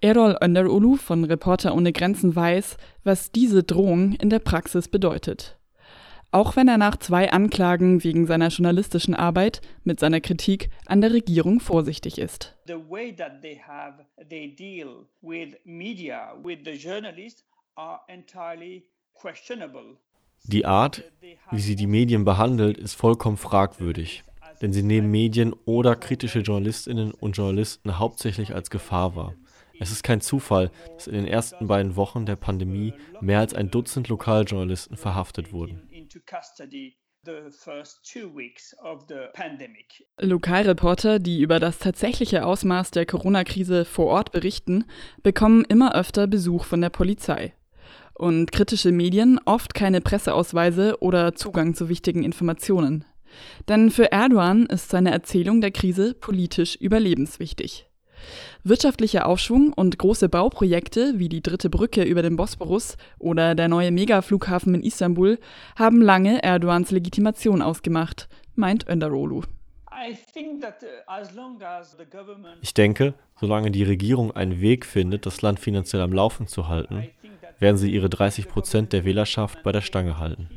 Erol 0.00 0.36
Önderolu 0.40 0.94
von 0.94 1.24
Reporter 1.24 1.74
ohne 1.74 1.92
Grenzen 1.92 2.36
weiß, 2.36 2.76
was 3.02 3.32
diese 3.32 3.64
Drohung 3.64 4.12
in 4.12 4.30
der 4.30 4.38
Praxis 4.38 4.86
bedeutet. 4.86 5.58
Auch 6.30 6.54
wenn 6.54 6.68
er 6.68 6.78
nach 6.78 6.96
zwei 6.98 7.32
Anklagen 7.32 8.04
wegen 8.04 8.28
seiner 8.28 8.50
journalistischen 8.50 9.16
Arbeit 9.16 9.60
mit 9.82 9.98
seiner 9.98 10.20
Kritik 10.20 10.70
an 10.86 11.00
der 11.00 11.12
Regierung 11.12 11.58
vorsichtig 11.58 12.18
ist. 12.18 12.56
The 12.68 12.74
way 12.88 13.12
that 13.16 13.42
they 13.42 13.60
have 13.66 14.06
they 14.30 14.54
deal 14.54 15.08
with 15.22 15.56
media 15.64 16.36
with 16.40 16.58
the 16.64 16.74
journalists 16.74 17.42
questionable. 19.14 19.96
Die 20.44 20.64
Art, 20.64 21.04
wie 21.50 21.60
sie 21.60 21.76
die 21.76 21.86
Medien 21.86 22.24
behandelt, 22.24 22.78
ist 22.78 22.94
vollkommen 22.94 23.36
fragwürdig, 23.36 24.24
denn 24.62 24.72
sie 24.72 24.82
nehmen 24.82 25.10
Medien 25.10 25.52
oder 25.64 25.96
kritische 25.96 26.40
Journalistinnen 26.40 27.12
und 27.12 27.36
Journalisten 27.36 27.98
hauptsächlich 27.98 28.54
als 28.54 28.70
Gefahr 28.70 29.16
wahr. 29.16 29.34
Es 29.80 29.90
ist 29.90 30.02
kein 30.02 30.20
Zufall, 30.20 30.70
dass 30.94 31.06
in 31.06 31.14
den 31.14 31.26
ersten 31.26 31.68
beiden 31.68 31.96
Wochen 31.96 32.26
der 32.26 32.36
Pandemie 32.36 32.94
mehr 33.20 33.40
als 33.40 33.54
ein 33.54 33.70
Dutzend 33.70 34.08
Lokaljournalisten 34.08 34.96
verhaftet 34.96 35.52
wurden. 35.52 35.88
Lokalreporter, 40.20 41.18
die 41.18 41.40
über 41.40 41.60
das 41.60 41.78
tatsächliche 41.78 42.44
Ausmaß 42.44 42.90
der 42.90 43.06
Corona-Krise 43.06 43.84
vor 43.84 44.06
Ort 44.06 44.32
berichten, 44.32 44.84
bekommen 45.22 45.64
immer 45.68 45.94
öfter 45.94 46.26
Besuch 46.26 46.64
von 46.64 46.80
der 46.80 46.90
Polizei 46.90 47.52
und 48.18 48.52
kritische 48.52 48.92
Medien 48.92 49.40
oft 49.44 49.74
keine 49.74 50.00
Presseausweise 50.00 51.00
oder 51.00 51.34
Zugang 51.34 51.74
zu 51.74 51.88
wichtigen 51.88 52.24
Informationen. 52.24 53.04
Denn 53.68 53.90
für 53.90 54.10
Erdogan 54.10 54.66
ist 54.66 54.90
seine 54.90 55.10
Erzählung 55.10 55.60
der 55.60 55.70
Krise 55.70 56.14
politisch 56.14 56.76
überlebenswichtig. 56.76 57.86
Wirtschaftlicher 58.64 59.26
Aufschwung 59.26 59.72
und 59.72 59.98
große 59.98 60.28
Bauprojekte 60.28 61.14
wie 61.16 61.28
die 61.28 61.42
dritte 61.42 61.70
Brücke 61.70 62.02
über 62.02 62.22
den 62.22 62.36
Bosporus 62.36 62.96
oder 63.18 63.54
der 63.54 63.68
neue 63.68 63.92
Megaflughafen 63.92 64.74
in 64.74 64.82
Istanbul 64.82 65.38
haben 65.76 66.02
lange 66.02 66.42
Erdogans 66.42 66.90
Legitimation 66.90 67.62
ausgemacht, 67.62 68.28
meint 68.56 68.88
Önderolu. 68.88 69.42
Ich 72.62 72.74
denke, 72.74 73.14
solange 73.40 73.70
die 73.70 73.82
Regierung 73.82 74.30
einen 74.32 74.60
Weg 74.60 74.86
findet, 74.86 75.26
das 75.26 75.42
Land 75.42 75.58
finanziell 75.60 76.02
am 76.02 76.12
Laufen 76.12 76.46
zu 76.46 76.68
halten, 76.68 77.08
werden 77.58 77.76
sie 77.76 77.92
ihre 77.92 78.08
30 78.08 78.48
Prozent 78.48 78.92
der 78.92 79.04
Wählerschaft 79.04 79.62
bei 79.62 79.72
der 79.72 79.80
Stange 79.80 80.18
halten. 80.18 80.48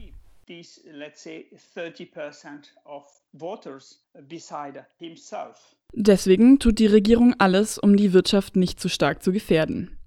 Deswegen 5.93 6.59
tut 6.59 6.79
die 6.79 6.87
Regierung 6.87 7.35
alles, 7.37 7.77
um 7.77 7.97
die 7.97 8.13
Wirtschaft 8.13 8.55
nicht 8.55 8.79
zu 8.79 8.89
stark 8.89 9.23
zu 9.23 9.31
gefährden. 9.31 9.97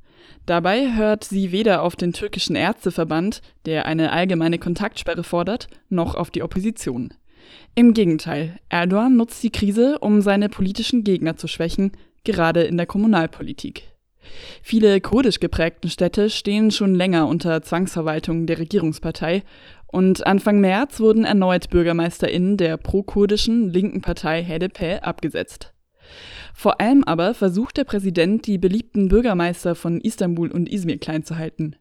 Dabei 0.46 0.94
hört 0.94 1.24
sie 1.24 1.52
weder 1.52 1.82
auf 1.82 1.96
den 1.96 2.12
türkischen 2.12 2.56
Ärzteverband, 2.56 3.40
der 3.64 3.86
eine 3.86 4.12
allgemeine 4.12 4.58
Kontaktsperre 4.58 5.24
fordert, 5.24 5.68
noch 5.88 6.14
auf 6.14 6.30
die 6.30 6.42
Opposition. 6.42 7.14
Im 7.74 7.94
Gegenteil, 7.94 8.58
Erdogan 8.68 9.16
nutzt 9.16 9.42
die 9.42 9.50
Krise, 9.50 9.98
um 10.00 10.20
seine 10.20 10.48
politischen 10.48 11.04
Gegner 11.04 11.36
zu 11.36 11.48
schwächen, 11.48 11.92
gerade 12.24 12.62
in 12.62 12.76
der 12.76 12.86
Kommunalpolitik. 12.86 13.93
Viele 14.62 15.00
kurdisch 15.00 15.40
geprägten 15.40 15.90
Städte 15.90 16.30
stehen 16.30 16.70
schon 16.70 16.94
länger 16.94 17.28
unter 17.28 17.62
Zwangsverwaltung 17.62 18.46
der 18.46 18.58
Regierungspartei 18.58 19.42
und 19.86 20.26
Anfang 20.26 20.60
März 20.60 20.98
wurden 21.00 21.24
erneut 21.24 21.70
BürgermeisterInnen 21.70 22.56
der 22.56 22.76
pro-kurdischen 22.76 23.70
linken 23.70 24.00
Partei 24.00 24.44
HDP 24.44 25.00
abgesetzt. 25.00 25.72
Vor 26.52 26.80
allem 26.80 27.04
aber 27.04 27.34
versucht 27.34 27.76
der 27.76 27.84
Präsident, 27.84 28.46
die 28.46 28.58
beliebten 28.58 29.08
Bürgermeister 29.08 29.74
von 29.74 30.00
Istanbul 30.00 30.50
und 30.50 30.68
Izmir 30.68 30.98
klein 30.98 31.24
zu 31.24 31.36
halten. 31.36 31.76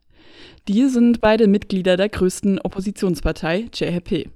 Die 0.68 0.86
sind 0.88 1.20
beide 1.20 1.46
Mitglieder 1.46 1.96
der 1.96 2.08
größten 2.08 2.60
Oppositionspartei 2.60 3.66
CHP. 3.70 4.30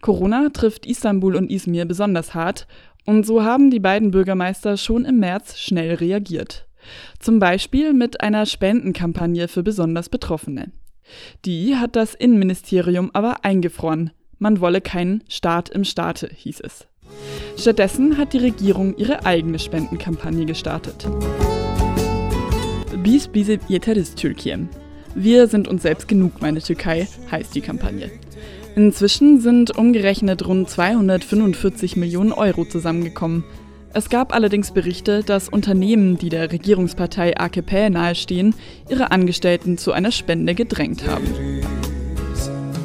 Corona 0.00 0.50
trifft 0.50 0.86
Istanbul 0.86 1.36
und 1.36 1.50
Izmir 1.50 1.84
besonders 1.84 2.34
hart 2.34 2.66
und 3.06 3.26
so 3.26 3.42
haben 3.42 3.70
die 3.70 3.80
beiden 3.80 4.10
Bürgermeister 4.10 4.76
schon 4.76 5.04
im 5.04 5.18
März 5.18 5.58
schnell 5.58 5.94
reagiert. 5.94 6.67
Zum 7.18 7.38
Beispiel 7.38 7.92
mit 7.92 8.20
einer 8.20 8.46
Spendenkampagne 8.46 9.48
für 9.48 9.62
besonders 9.62 10.08
Betroffene. 10.08 10.72
Die 11.44 11.76
hat 11.76 11.96
das 11.96 12.14
Innenministerium 12.14 13.10
aber 13.12 13.44
eingefroren. 13.44 14.10
Man 14.38 14.60
wolle 14.60 14.80
keinen 14.80 15.24
Staat 15.28 15.68
im 15.68 15.84
Staate, 15.84 16.30
hieß 16.32 16.60
es. 16.60 16.86
Stattdessen 17.56 18.18
hat 18.18 18.34
die 18.34 18.38
Regierung 18.38 18.96
ihre 18.96 19.26
eigene 19.26 19.58
Spendenkampagne 19.58 20.46
gestartet. 20.46 21.08
Bis 23.02 23.26
bize 23.26 23.58
yeteriz 23.68 24.14
Türkien. 24.14 24.68
Wir 25.14 25.48
sind 25.48 25.66
uns 25.66 25.82
selbst 25.82 26.06
genug, 26.06 26.40
meine 26.40 26.60
Türkei, 26.60 27.08
heißt 27.30 27.54
die 27.54 27.60
Kampagne. 27.60 28.10
Inzwischen 28.76 29.40
sind 29.40 29.76
umgerechnet 29.76 30.46
rund 30.46 30.70
245 30.70 31.96
Millionen 31.96 32.32
Euro 32.32 32.64
zusammengekommen. 32.64 33.42
Es 33.94 34.10
gab 34.10 34.34
allerdings 34.34 34.72
Berichte, 34.72 35.22
dass 35.24 35.48
Unternehmen, 35.48 36.18
die 36.18 36.28
der 36.28 36.52
Regierungspartei 36.52 37.38
AKP 37.38 37.90
nahestehen, 37.90 38.54
ihre 38.88 39.10
Angestellten 39.10 39.78
zu 39.78 39.92
einer 39.92 40.12
Spende 40.12 40.54
gedrängt 40.54 41.06
haben. 41.06 41.26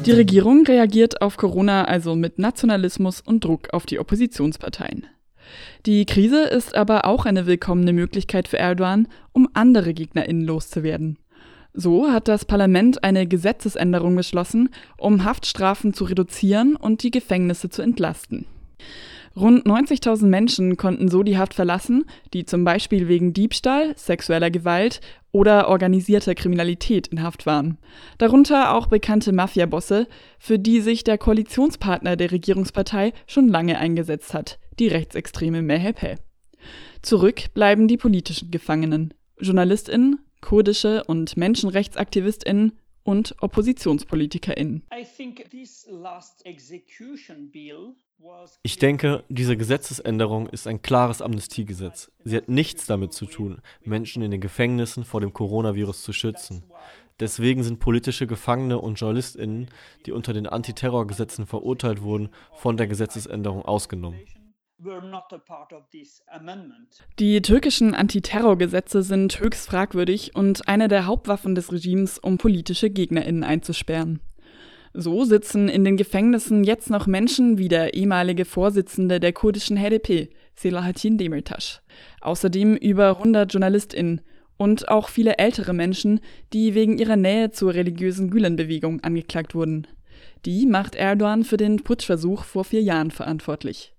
Die 0.06 0.12
Regierung 0.12 0.66
reagiert 0.66 1.22
auf 1.22 1.38
Corona 1.38 1.86
also 1.86 2.16
mit 2.16 2.40
Nationalismus 2.40 3.22
und 3.22 3.44
Druck 3.44 3.74
auf 3.74 3.86
die 3.86 4.00
Oppositionsparteien. 4.00 5.06
Die 5.86 6.06
Krise 6.06 6.44
ist 6.44 6.76
aber 6.76 7.06
auch 7.06 7.26
eine 7.26 7.46
willkommene 7.46 7.94
Möglichkeit 7.94 8.48
für 8.48 8.58
Erdogan, 8.58 9.08
um 9.34 9.50
andere 9.54 9.94
GegnerInnen 9.94 10.46
loszuwerden. 10.46 11.20
So 11.74 12.12
hat 12.12 12.28
das 12.28 12.46
Parlament 12.46 13.04
eine 13.04 13.28
Gesetzesänderung 13.28 14.16
beschlossen, 14.16 14.70
um 14.98 15.26
Haftstrafen 15.26 15.94
zu 15.94 16.06
reduzieren 16.06 16.76
und 16.76 17.04
die 17.04 17.12
Gefängnisse 17.12 17.70
zu 17.70 17.82
entlasten. 17.82 18.46
Rund 19.36 19.66
90.000 19.66 20.28
Menschen 20.28 20.78
konnten 20.78 21.08
so 21.08 21.24
die 21.24 21.38
Haft 21.38 21.56
verlassen, 21.56 22.06
die 22.34 22.46
zum 22.46 22.64
Beispiel 22.64 23.08
wegen 23.08 23.34
Diebstahl, 23.34 23.98
sexueller 23.98 24.52
Gewalt 24.52 25.02
oder 25.32 25.70
organisierter 25.70 26.36
Kriminalität 26.36 27.08
in 27.08 27.24
Haft 27.24 27.48
waren. 27.48 27.80
Darunter 28.20 28.76
auch 28.76 28.86
bekannte 28.86 29.32
Mafiabosse, 29.32 30.08
für 30.38 30.60
die 30.60 30.82
sich 30.82 31.04
der 31.04 31.18
Koalitionspartner 31.18 32.16
der 32.16 32.32
Regierungspartei 32.32 33.14
schon 33.26 33.48
lange 33.48 33.80
eingesetzt 33.80 34.36
hat, 34.36 34.60
die 34.78 34.88
rechtsextreme 34.88 35.64
MHP. 35.64 36.18
Zurück 37.02 37.54
bleiben 37.56 37.88
die 37.88 37.98
politischen 37.98 38.52
Gefangenen, 38.52 39.16
JournalistInnen, 39.40 40.20
kurdische 40.42 41.04
und 41.06 41.36
MenschenrechtsaktivistInnen 41.38 42.74
und 43.04 43.36
OppositionspolitikerInnen. 43.42 44.84
Ich 48.62 48.78
denke, 48.78 49.24
diese 49.30 49.58
Gesetzesänderung 49.58 50.48
ist 50.48 50.68
ein 50.68 50.82
klares 50.82 51.22
Amnestiegesetz. 51.22 52.12
Sie 52.24 52.38
hat 52.38 52.50
nichts 52.50 52.86
damit 52.86 53.14
zu 53.14 53.26
tun, 53.26 53.62
Menschen 53.84 54.24
in 54.24 54.32
den 54.32 54.42
Gefängnissen 54.42 55.04
vor 55.04 55.22
dem 55.22 55.34
Coronavirus 55.34 56.04
zu 56.04 56.14
schützen. 56.14 56.64
Deswegen 57.20 57.64
sind 57.64 57.80
politische 57.80 58.28
Gefangene 58.28 58.80
und 58.80 59.00
JournalistInnen, 59.00 59.70
die 60.06 60.12
unter 60.12 60.34
den 60.34 60.48
Antiterrorgesetzen 60.48 61.46
verurteilt 61.46 62.02
wurden, 62.02 62.30
von 62.56 62.78
der 62.78 62.88
Gesetzesänderung 62.88 63.64
ausgenommen. 63.64 64.20
Die 67.20 67.42
türkischen 67.42 67.96
Antiterrorgesetze 67.96 69.04
sind 69.04 69.40
höchst 69.40 69.68
fragwürdig 69.68 70.36
und 70.36 70.68
eine 70.68 70.88
der 70.88 71.06
Hauptwaffen 71.06 71.56
des 71.56 71.72
Regimes, 71.72 72.20
um 72.20 72.38
politische 72.38 72.90
GegnerInnen 72.90 73.44
einzusperren. 73.44 74.20
So 74.94 75.26
sitzen 75.26 75.70
in 75.70 75.84
den 75.84 75.98
Gefängnissen 75.98 76.64
jetzt 76.64 76.92
noch 76.92 77.08
Menschen 77.08 77.58
wie 77.58 77.68
der 77.68 77.96
ehemalige 77.96 78.46
Vorsitzende 78.46 79.20
der 79.20 79.34
kurdischen 79.34 79.78
HDP, 79.78 80.30
Selahattin 80.56 81.18
Demirtas. 81.18 81.82
Außerdem 82.22 82.76
über 82.76 83.18
100 83.18 83.52
JournalistInnen 83.52 84.22
und 84.58 84.90
auch 84.90 85.10
viele 85.10 85.40
ältere 85.40 85.74
Menschen, 85.74 86.20
die 86.54 86.76
wegen 86.76 87.00
ihrer 87.00 87.16
Nähe 87.16 87.50
zur 87.50 87.74
religiösen 87.74 88.30
Gülen-Bewegung 88.30 89.02
angeklagt 89.02 89.56
wurden. 89.56 89.88
Die 90.46 90.68
macht 90.68 90.94
Erdogan 90.94 91.44
für 91.44 91.58
den 91.58 91.78
Putschversuch 91.78 92.44
vor 92.44 92.64
vier 92.64 92.82
Jahren 92.82 93.10
verantwortlich. 93.10 93.96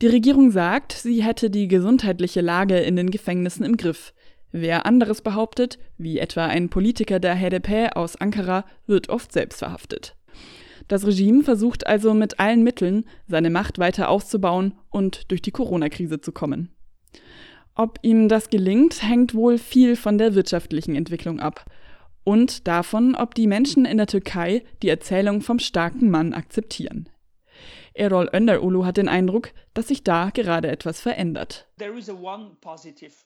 Die 0.00 0.06
Regierung 0.06 0.50
sagt, 0.50 0.92
sie 0.92 1.22
hätte 1.22 1.50
die 1.50 1.68
gesundheitliche 1.68 2.40
Lage 2.40 2.78
in 2.78 2.96
den 2.96 3.10
Gefängnissen 3.10 3.64
im 3.64 3.76
Griff. 3.76 4.14
Wer 4.52 4.86
anderes 4.86 5.20
behauptet, 5.22 5.78
wie 5.98 6.18
etwa 6.18 6.46
ein 6.46 6.70
Politiker 6.70 7.20
der 7.20 7.36
HDP 7.36 7.90
aus 7.94 8.16
Ankara, 8.16 8.64
wird 8.86 9.08
oft 9.08 9.32
selbst 9.32 9.58
verhaftet. 9.58 10.16
Das 10.88 11.06
Regime 11.06 11.42
versucht 11.42 11.86
also 11.86 12.14
mit 12.14 12.40
allen 12.40 12.62
Mitteln, 12.62 13.04
seine 13.26 13.50
Macht 13.50 13.78
weiter 13.78 14.08
auszubauen 14.08 14.74
und 14.88 15.30
durch 15.30 15.42
die 15.42 15.50
Corona-Krise 15.50 16.20
zu 16.20 16.32
kommen. 16.32 16.70
Ob 17.74 17.98
ihm 18.02 18.28
das 18.28 18.48
gelingt, 18.48 19.02
hängt 19.02 19.34
wohl 19.34 19.58
viel 19.58 19.96
von 19.96 20.18
der 20.18 20.34
wirtschaftlichen 20.34 20.96
Entwicklung 20.96 21.40
ab 21.40 21.66
und 22.24 22.66
davon, 22.66 23.14
ob 23.14 23.34
die 23.34 23.46
Menschen 23.46 23.84
in 23.84 23.98
der 23.98 24.06
Türkei 24.06 24.64
die 24.82 24.88
Erzählung 24.88 25.42
vom 25.42 25.58
starken 25.58 26.10
Mann 26.10 26.32
akzeptieren. 26.32 27.08
Erol 27.98 28.28
Önderulu 28.32 28.84
hat 28.84 28.96
den 28.96 29.08
Eindruck, 29.08 29.50
dass 29.74 29.88
sich 29.88 30.04
da 30.04 30.30
gerade 30.30 30.68
etwas 30.68 31.00
verändert. 31.00 31.68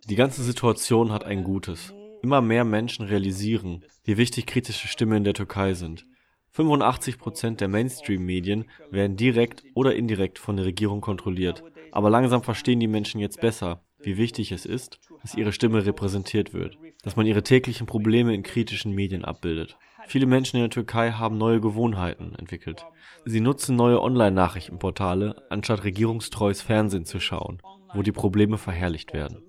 Die 0.09 0.15
ganze 0.15 0.43
Situation 0.43 1.13
hat 1.13 1.25
ein 1.25 1.45
Gutes. 1.45 1.93
Immer 2.23 2.41
mehr 2.41 2.65
Menschen 2.65 3.05
realisieren, 3.07 3.85
wie 4.05 4.17
wichtig 4.17 4.47
kritische 4.47 4.89
Stimmen 4.89 5.19
in 5.19 5.25
der 5.25 5.35
Türkei 5.35 5.75
sind. 5.75 6.07
85 6.53 7.19
Prozent 7.19 7.61
der 7.61 7.69
Mainstream-Medien 7.69 8.67
werden 8.91 9.17
direkt 9.17 9.65
oder 9.75 9.95
indirekt 9.95 10.39
von 10.39 10.57
der 10.57 10.67
Regierung 10.67 11.01
kontrolliert. 11.01 11.65
Aber 11.93 12.11
langsam 12.11 12.43
verstehen 12.43 12.81
die 12.81 12.89
Menschen 12.89 13.21
jetzt 13.21 13.41
besser, 13.41 13.83
wie 14.01 14.17
wichtig 14.17 14.53
es 14.53 14.67
ist, 14.67 14.99
dass 15.23 15.35
ihre 15.35 15.53
Stimme 15.53 15.87
repräsentiert 15.87 16.53
wird, 16.53 16.77
dass 17.03 17.17
man 17.17 17.27
ihre 17.27 17.43
täglichen 17.43 17.87
Probleme 17.87 18.35
in 18.35 18.43
kritischen 18.43 18.95
Medien 18.95 19.25
abbildet. 19.25 19.79
Viele 20.07 20.27
Menschen 20.27 20.57
in 20.57 20.63
der 20.63 20.71
Türkei 20.71 21.13
haben 21.13 21.39
neue 21.39 21.61
Gewohnheiten 21.61 22.35
entwickelt. 22.37 22.85
Sie 23.25 23.41
nutzen 23.41 23.77
neue 23.77 24.01
Online-Nachrichtenportale, 24.01 25.43
anstatt 25.49 25.85
regierungstreues 25.85 26.63
Fernsehen 26.63 27.05
zu 27.05 27.21
schauen, 27.21 27.63
wo 27.95 28.03
die 28.03 28.13
Probleme 28.13 28.59
verherrlicht 28.59 29.13
werden 29.13 29.43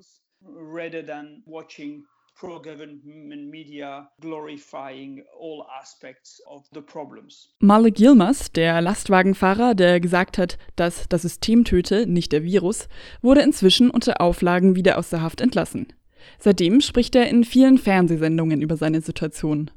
pro-government 2.35 3.49
media 3.49 4.09
glorifying 4.19 5.23
all 5.39 5.65
aspects 5.79 6.41
of 6.45 6.65
the 6.73 6.81
problems. 6.81 7.49
Malik 7.59 7.99
Yilmaz, 7.99 8.51
der 8.51 8.81
Lastwagenfahrer, 8.81 9.75
der 9.75 9.99
gesagt 9.99 10.37
hat, 10.37 10.57
dass 10.75 11.07
das 11.09 11.21
System 11.21 11.63
töte, 11.63 12.07
nicht 12.07 12.31
der 12.31 12.43
Virus, 12.43 12.87
wurde 13.21 13.41
inzwischen 13.41 13.89
unter 13.89 14.19
Auflagen 14.19 14.75
wieder 14.75 14.97
aus 14.97 15.09
der 15.09 15.21
Haft 15.21 15.41
entlassen. 15.41 15.93
Seitdem 16.39 16.81
spricht 16.81 17.15
er 17.15 17.29
in 17.29 17.43
vielen 17.43 17.77
Fernsehsendungen 17.77 18.61
über 18.61 18.77
seine 18.77 19.01
Situation. 19.01 19.71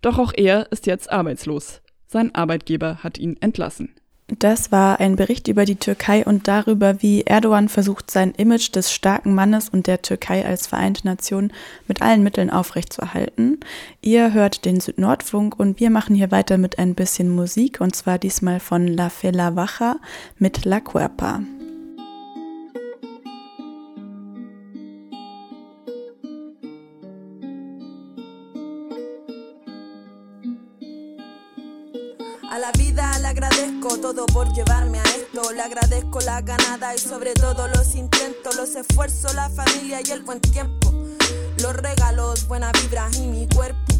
Doch 0.00 0.18
auch 0.18 0.32
er 0.34 0.70
ist 0.72 0.86
jetzt 0.86 1.10
arbeitslos. 1.10 1.81
Sein 2.12 2.34
Arbeitgeber 2.34 2.98
hat 3.02 3.16
ihn 3.16 3.38
entlassen. 3.40 3.88
Das 4.38 4.70
war 4.70 5.00
ein 5.00 5.16
Bericht 5.16 5.48
über 5.48 5.64
die 5.64 5.76
Türkei 5.76 6.24
und 6.24 6.46
darüber, 6.46 7.00
wie 7.00 7.22
Erdogan 7.22 7.70
versucht, 7.70 8.10
sein 8.10 8.32
Image 8.32 8.74
des 8.74 8.92
starken 8.92 9.34
Mannes 9.34 9.70
und 9.70 9.86
der 9.86 10.02
Türkei 10.02 10.44
als 10.44 10.66
Vereinte 10.66 11.06
Nation 11.06 11.52
mit 11.88 12.02
allen 12.02 12.22
Mitteln 12.22 12.50
aufrechtzuerhalten. 12.50 13.60
Ihr 14.02 14.34
hört 14.34 14.66
den 14.66 14.80
Südnordfunk 14.80 15.58
und 15.58 15.80
wir 15.80 15.88
machen 15.88 16.14
hier 16.14 16.30
weiter 16.30 16.58
mit 16.58 16.78
ein 16.78 16.94
bisschen 16.94 17.30
Musik 17.30 17.80
und 17.80 17.96
zwar 17.96 18.18
diesmal 18.18 18.60
von 18.60 18.86
La 18.86 19.08
Fela 19.08 19.56
Vacha 19.56 19.96
mit 20.38 20.66
La 20.66 20.80
Cuerpa. 20.80 21.40
A 32.52 32.58
la 32.58 32.70
vida 32.72 33.18
le 33.20 33.28
agradezco 33.28 33.96
todo 33.96 34.26
por 34.26 34.52
llevarme 34.52 34.98
a 34.98 35.04
esto. 35.04 35.52
Le 35.52 35.62
agradezco 35.62 36.20
la 36.20 36.42
ganada 36.42 36.94
y 36.94 36.98
sobre 36.98 37.32
todo 37.32 37.66
los 37.68 37.94
intentos, 37.94 38.56
los 38.56 38.76
esfuerzos, 38.76 39.34
la 39.34 39.48
familia 39.48 40.00
y 40.04 40.10
el 40.10 40.20
buen 40.20 40.38
tiempo. 40.38 40.92
Los 41.62 41.74
regalos, 41.74 42.46
buena 42.46 42.70
vibra 42.72 43.08
y 43.16 43.26
mi 43.26 43.48
cuerpo 43.48 43.92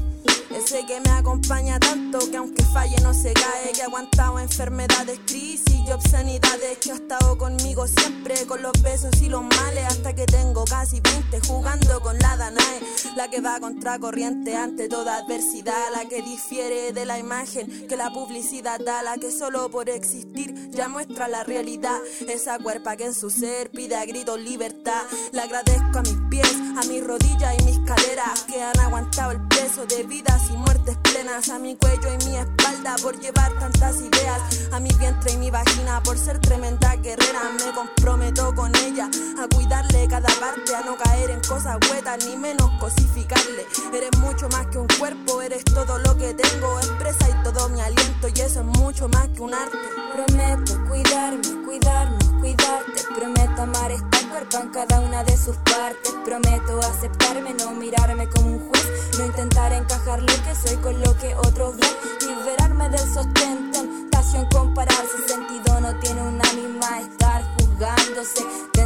ese 0.55 0.85
que 0.87 1.01
me 1.01 1.11
acompaña 1.11 1.81
tanto 1.81 2.19
que 2.31 2.37
aunque 2.37 2.62
falle 2.73 2.97
no 3.03 3.13
se 3.13 3.33
cae, 3.35 3.73
que 3.75 3.83
ha 3.83 3.87
aguantado 3.87 4.39
enfermedades, 4.39 5.21
crisis 5.27 5.63
y 5.87 5.91
obscenidades, 5.91 6.79
que 6.79 6.93
ha 6.93 6.95
estado 6.95 7.37
conmigo 7.37 7.87
siempre 7.87 8.35
con 8.47 8.63
los 8.63 8.73
besos 8.83 9.21
y 9.21 9.29
los 9.29 9.43
males 9.43 9.85
hasta 9.87 10.15
que 10.15 10.25
tengo 10.25 10.65
casi 10.65 11.01
20 11.01 11.41
jugando 11.47 12.01
con 12.01 12.19
la 12.19 12.37
Danae, 12.37 12.81
la 13.17 13.29
que 13.29 13.41
va 13.41 13.61
contra 13.61 13.99
corriente 13.99 14.57
ante 14.57 14.89
toda 14.89 15.19
adversidad, 15.19 15.83
la 15.93 16.09
que 16.09 16.23
difiere 16.23 16.93
de 16.93 17.05
la 17.05 17.19
imagen 17.19 17.87
que 17.89 17.97
la 17.97 18.11
publicidad 18.11 18.81
da, 18.81 19.03
la 19.03 19.17
que 19.19 19.31
solo 19.31 19.71
por 19.71 19.91
existir 19.91 20.71
ya 20.71 20.89
muestra 20.89 21.29
la 21.29 21.45
realidad, 21.45 21.99
esa 22.27 22.59
cuerpa 22.59 22.97
que 22.97 23.07
en 23.07 23.15
su 23.15 23.29
ser 23.29 23.71
pide 23.71 23.97
a 23.97 24.07
gritos 24.07 24.41
libertad, 24.41 25.03
le 25.33 25.41
agradezco 25.41 25.99
a 25.99 26.03
mis 26.03 26.19
pies, 26.31 26.55
a 26.77 26.87
mis 26.89 27.05
rodillas 27.05 27.55
y 27.59 27.65
mis 27.65 27.79
caderas 27.81 28.43
que 28.45 28.63
han 28.63 28.79
aguantado 28.81 29.33
el 29.33 29.41
peso 29.49 29.85
de 29.87 30.05
vidas 30.05 30.43
y 30.51 30.57
muertes 30.57 30.97
plenas, 31.03 31.49
a 31.51 31.59
mi 31.59 31.77
cuello 31.77 32.09
y 32.15 32.25
mi 32.25 32.37
espalda 32.37 32.62
por 33.03 33.17
llevar 33.21 33.53
tantas 33.61 34.01
ideas, 34.01 34.69
a 34.73 34.81
mi 34.81 34.91
vientre 34.99 35.33
y 35.33 35.37
mi 35.37 35.51
vagina 35.51 36.03
por 36.03 36.19
ser 36.19 36.41
tremenda 36.41 36.97
guerrera. 36.97 37.41
Me 37.65 37.73
comprometo 37.73 38.53
con 38.57 38.75
ella 38.77 39.09
a 39.39 39.55
cuidarle 39.55 40.09
cada 40.09 40.29
parte, 40.41 40.75
a 40.75 40.83
no 40.85 40.97
caer 40.97 41.31
en 41.31 41.41
cosas 41.43 41.79
huetas 41.89 42.27
ni 42.27 42.37
menos 42.37 42.71
cosificarle. 42.81 43.67
Eres 43.95 44.19
mucho 44.19 44.49
más 44.49 44.67
que 44.67 44.79
un 44.79 44.89
cuerpo, 44.99 45.41
eres 45.43 45.65
todo 45.65 45.99
lo 45.99 46.17
que 46.17 46.35
tengo, 46.35 46.81
expresa 46.81 47.29
y 47.29 47.43
todo 47.45 47.69
mi 47.69 47.81
aliento, 47.81 48.29
y 48.35 48.41
eso 48.41 48.61
es 48.61 48.67
mucho 48.67 49.09
más 49.09 49.29
que 49.29 49.43
un 49.43 49.55
arte. 49.55 49.79
Prometo 50.13 50.85
cuidarme, 50.89 51.65
cuidarnos, 51.65 52.22
cuidarte, 52.43 53.05
prometo 53.15 53.63
amar 53.63 53.93
esta 53.93 54.19
cuerpo 54.29 54.59
en 54.59 54.69
cada 54.71 55.01
una 55.01 55.23
de 55.23 55.37
sus 55.37 55.57
partes, 55.59 56.13
prometo 56.25 56.81
aceptarme, 56.81 57.55
no 57.55 57.71
mirarme 57.71 58.29
como 58.29 58.49
un 58.49 58.69
juez, 58.69 58.85
no 59.17 59.27
intentar 59.27 59.73
encajarle 59.73 60.33
que 60.43 60.55
soy 60.55 60.77
con 60.79 61.01
lo 61.01 61.17
que 61.19 61.37
otros 61.37 61.77
ven. 61.77 61.91
Liberarme 62.29 62.89
del 62.89 63.15
sostén, 63.15 63.71
tentación 63.71 64.47
compararse. 64.51 65.29
Sentido 65.29 65.81
no 65.81 65.95
tiene 66.01 66.21
una 66.23 66.53
misma 66.55 67.01
estar 67.01 67.45
juzgándose. 67.55 68.43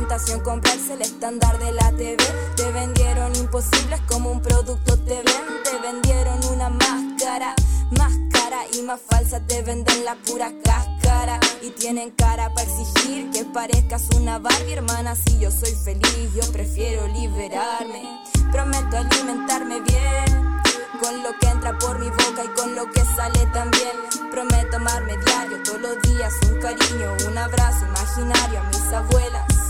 Comprarse 0.07 0.95
el 0.95 1.03
estándar 1.03 1.59
de 1.59 1.73
la 1.73 1.91
TV. 1.91 2.17
Te 2.55 2.71
vendieron 2.71 3.35
imposibles 3.35 4.01
como 4.09 4.31
un 4.31 4.41
producto 4.41 4.97
te 5.01 5.17
ven. 5.17 5.63
Te 5.65 5.79
vendieron 5.79 6.39
una 6.53 6.71
máscara, 6.71 7.55
máscara 7.91 8.61
y 8.73 8.83
más 8.83 9.01
falsa. 9.01 9.41
Te 9.41 9.63
venden 9.63 10.05
la 10.05 10.15
pura 10.15 10.53
cáscara 10.63 11.41
y 11.61 11.71
tienen 11.71 12.13
cara 12.13 12.55
para 12.55 12.63
exigir 12.63 13.31
que 13.31 13.45
parezcas 13.47 14.09
una 14.17 14.39
Barbie, 14.39 14.75
hermana. 14.75 15.17
Si 15.17 15.41
yo 15.41 15.51
soy 15.51 15.73
feliz, 15.85 16.31
yo 16.35 16.53
prefiero 16.53 17.09
liberarme. 17.09 18.23
Prometo 18.53 18.97
alimentarme 18.97 19.81
bien 19.81 20.61
con 21.03 21.23
lo 21.23 21.37
que 21.41 21.49
entra 21.49 21.77
por 21.79 21.99
mi 21.99 22.09
boca 22.09 22.45
y 22.45 22.61
con 22.61 22.77
lo 22.77 22.91
que 22.93 23.05
sale 23.17 23.45
también. 23.53 23.97
Prometo 24.31 24.77
amarme 24.77 25.17
diario, 25.19 25.63
todos 25.65 25.81
los 25.81 26.03
días, 26.03 26.33
un 26.49 26.61
cariño, 26.61 27.17
un 27.29 27.37
abrazo 27.37 27.85
imaginario 27.87 28.61
a 28.61 28.65
mis 28.69 28.93
abuelas. 28.93 29.66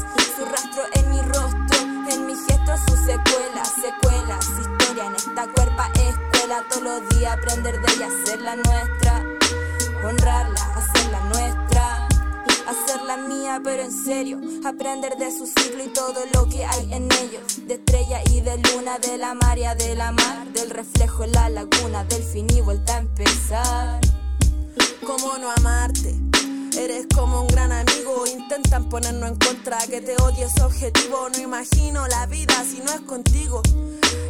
Aprender 7.26 7.80
de 7.80 7.94
ella, 7.94 8.06
hacerla 8.06 8.56
nuestra, 8.56 9.24
honrarla, 10.04 10.60
hacerla 10.74 11.20
nuestra 11.20 12.08
hacerla 12.66 13.16
mía, 13.16 13.60
pero 13.62 13.82
en 13.82 13.92
serio. 13.92 14.40
Aprender 14.64 15.16
de 15.16 15.30
su 15.30 15.46
ciclo 15.46 15.84
y 15.84 15.88
todo 15.88 16.24
lo 16.34 16.48
que 16.48 16.64
hay 16.64 16.92
en 16.92 17.04
ellos. 17.04 17.66
De 17.66 17.74
estrella 17.74 18.20
y 18.30 18.40
de 18.40 18.58
luna, 18.58 18.98
de 18.98 19.18
la 19.18 19.34
maria, 19.34 19.74
de 19.74 19.94
la 19.94 20.12
mar, 20.12 20.46
del 20.52 20.70
reflejo 20.70 21.24
en 21.24 21.32
la 21.32 21.48
laguna, 21.48 22.04
del 22.04 22.22
fin 22.22 22.46
y 22.50 22.60
vuelta 22.60 22.96
a 22.96 22.98
empezar. 22.98 24.00
¿Cómo 25.04 25.38
no 25.38 25.50
amarte? 25.50 26.25
Eres 26.76 27.06
como 27.14 27.40
un 27.40 27.48
gran 27.48 27.72
amigo, 27.72 28.26
intentan 28.26 28.88
ponernos 28.88 29.30
en 29.30 29.36
contra, 29.36 29.78
que 29.88 30.00
te 30.02 30.14
odie 30.22 30.44
ese 30.44 30.62
objetivo. 30.62 31.28
No 31.30 31.38
imagino 31.42 32.06
la 32.06 32.26
vida 32.26 32.54
si 32.64 32.80
no 32.80 32.92
es 32.92 33.00
contigo. 33.00 33.62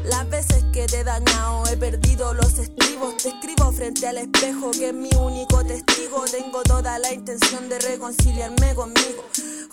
Las 0.04 0.28
veces 0.30 0.64
que 0.72 0.86
te 0.86 1.00
he 1.00 1.04
dañado, 1.04 1.64
he 1.66 1.76
perdido 1.76 2.32
los 2.34 2.56
estribos. 2.58 3.16
Te 3.16 3.30
escribo 3.30 3.72
frente 3.72 4.06
al 4.06 4.18
espejo, 4.18 4.70
que 4.70 4.88
es 4.88 4.94
mi 4.94 5.10
único 5.18 5.64
testigo. 5.64 6.24
Tengo 6.30 6.62
toda 6.62 6.98
la 7.00 7.12
intención 7.12 7.68
de 7.68 7.80
reconciliarme 7.80 8.74
conmigo. 8.76 9.24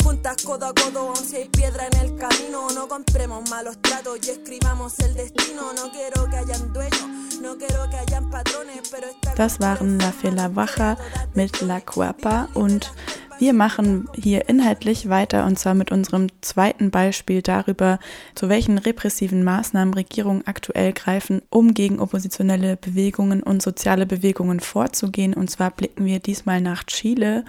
Juntas 0.03 0.37
codo 0.43 0.65
a 0.65 0.73
codo, 0.73 1.13
si 1.15 1.35
hay 1.37 1.49
piedra 1.49 1.87
en 1.91 1.97
el 1.99 2.15
camino. 2.17 2.67
No 2.73 2.87
compremos 2.87 3.47
malos 3.51 3.77
tratos 3.81 4.17
y 4.25 4.31
escribamos 4.31 4.99
el 4.99 5.13
destino. 5.13 5.73
No 5.73 5.91
quiero 5.91 6.27
que 6.29 6.37
hayan 6.37 6.73
dueños, 6.73 7.07
no 7.39 7.55
quiero 7.57 7.87
que 7.89 7.97
hayan 7.97 8.29
patrones, 8.31 8.81
pero 8.89 9.07
esta 9.07 9.33
Das 9.35 9.59
waren 9.59 9.97
La 9.97 10.11
Fela 10.11 10.47
Wacha 10.47 10.95
mit 11.33 11.61
La 11.61 11.81
Cuapa 11.81 12.49
und 12.63 12.91
Wir 13.39 13.53
machen 13.53 14.07
hier 14.15 14.47
inhaltlich 14.47 15.09
weiter 15.09 15.45
und 15.45 15.59
zwar 15.59 15.73
mit 15.73 15.91
unserem 15.91 16.27
zweiten 16.41 16.91
Beispiel 16.91 17.41
darüber, 17.41 17.99
zu 18.35 18.47
welchen 18.47 18.77
repressiven 18.77 19.43
Maßnahmen 19.43 19.93
Regierungen 19.93 20.47
aktuell 20.47 20.93
greifen, 20.93 21.41
um 21.49 21.73
gegen 21.73 21.99
oppositionelle 21.99 22.77
Bewegungen 22.77 23.43
und 23.43 23.61
soziale 23.61 24.05
Bewegungen 24.05 24.59
vorzugehen. 24.59 25.33
Und 25.33 25.49
zwar 25.49 25.71
blicken 25.71 26.05
wir 26.05 26.19
diesmal 26.19 26.61
nach 26.61 26.83
Chile. 26.85 27.43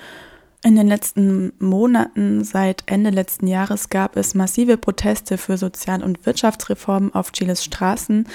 In 0.65 0.75
den 0.75 0.89
letzten 0.89 1.53
Monaten, 1.59 2.43
seit 2.43 2.85
Ende 2.87 3.11
letzten 3.11 3.47
Jahres, 3.47 3.91
gab 3.91 4.17
es 4.17 4.35
massive 4.35 4.79
Proteste 4.79 5.37
für 5.37 5.59
Sozial- 5.59 6.03
und 6.03 6.25
Wirtschaftsreformen 6.25 7.15
auf 7.15 7.31
Chiles 7.33 7.63
Straßen. 7.63 8.27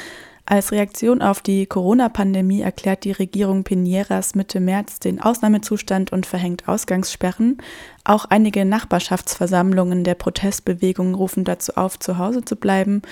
Als 0.51 0.71
Reaktion 0.71 1.21
auf 1.21 1.41
die 1.41 1.67
Corona-Pandemie 1.67 2.61
erklärt 2.61 3.03
die 3.03 3.11
Regierung 3.11 3.63
Piñeras 3.63 4.35
Mitte 4.35 4.59
März 4.59 4.97
den 4.97 5.21
Ausnahmezustand 5.21 6.11
und 6.11 6.25
verhängt 6.25 6.67
Ausgangssperren. 6.67 7.59
Auch 8.03 8.25
einige 8.25 8.65
Nachbarschaftsversammlungen 8.65 10.03
der 10.03 10.15
Protestbewegung 10.15 11.13
rufen 11.13 11.43
dazu 11.43 11.73
auf, 11.75 11.99
zu 11.99 12.17
Hause 12.17 12.43
zu 12.43 12.55
bleiben. 12.55 13.03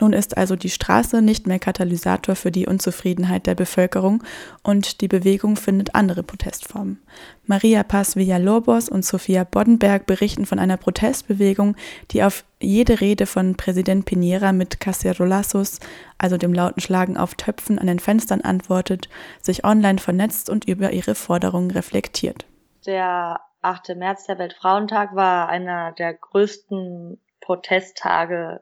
Nun 0.00 0.14
ist 0.14 0.36
also 0.36 0.56
die 0.56 0.70
Straße 0.70 1.20
nicht 1.20 1.46
mehr 1.46 1.58
Katalysator 1.58 2.34
für 2.34 2.50
die 2.50 2.66
Unzufriedenheit 2.66 3.46
der 3.46 3.54
Bevölkerung 3.54 4.24
und 4.62 5.02
die 5.02 5.08
Bewegung 5.08 5.56
findet 5.56 5.94
andere 5.94 6.22
Protestformen. 6.22 7.02
Maria 7.46 7.82
Paz 7.82 8.16
Villalobos 8.16 8.88
und 8.88 9.04
Sofia 9.04 9.44
Boddenberg 9.44 10.06
berichten 10.06 10.46
von 10.46 10.58
einer 10.58 10.78
Protestbewegung, 10.78 11.76
die 12.12 12.22
auf 12.22 12.44
jede 12.60 13.00
Rede 13.00 13.26
von 13.26 13.56
Präsident 13.56 14.08
Piñera 14.08 14.52
mit 14.52 14.80
Cacerolazos, 14.80 15.80
also 16.16 16.38
dem 16.38 16.54
lauten 16.54 16.80
Schlagen 16.80 17.18
auf 17.18 17.34
Töpfen 17.34 17.78
an 17.78 17.86
den 17.86 17.98
Fenstern 17.98 18.40
antwortet, 18.40 19.08
sich 19.42 19.64
online 19.64 19.98
vernetzt 19.98 20.48
und 20.48 20.66
über 20.66 20.92
ihre 20.92 21.14
Forderungen 21.14 21.70
reflektiert. 21.70 22.46
Der 22.86 23.40
8. 23.60 23.96
März, 23.96 24.24
der 24.24 24.38
Weltfrauentag, 24.38 25.14
war 25.14 25.50
einer 25.50 25.92
der 25.92 26.14
größten 26.14 27.20
Protesttage 27.42 28.60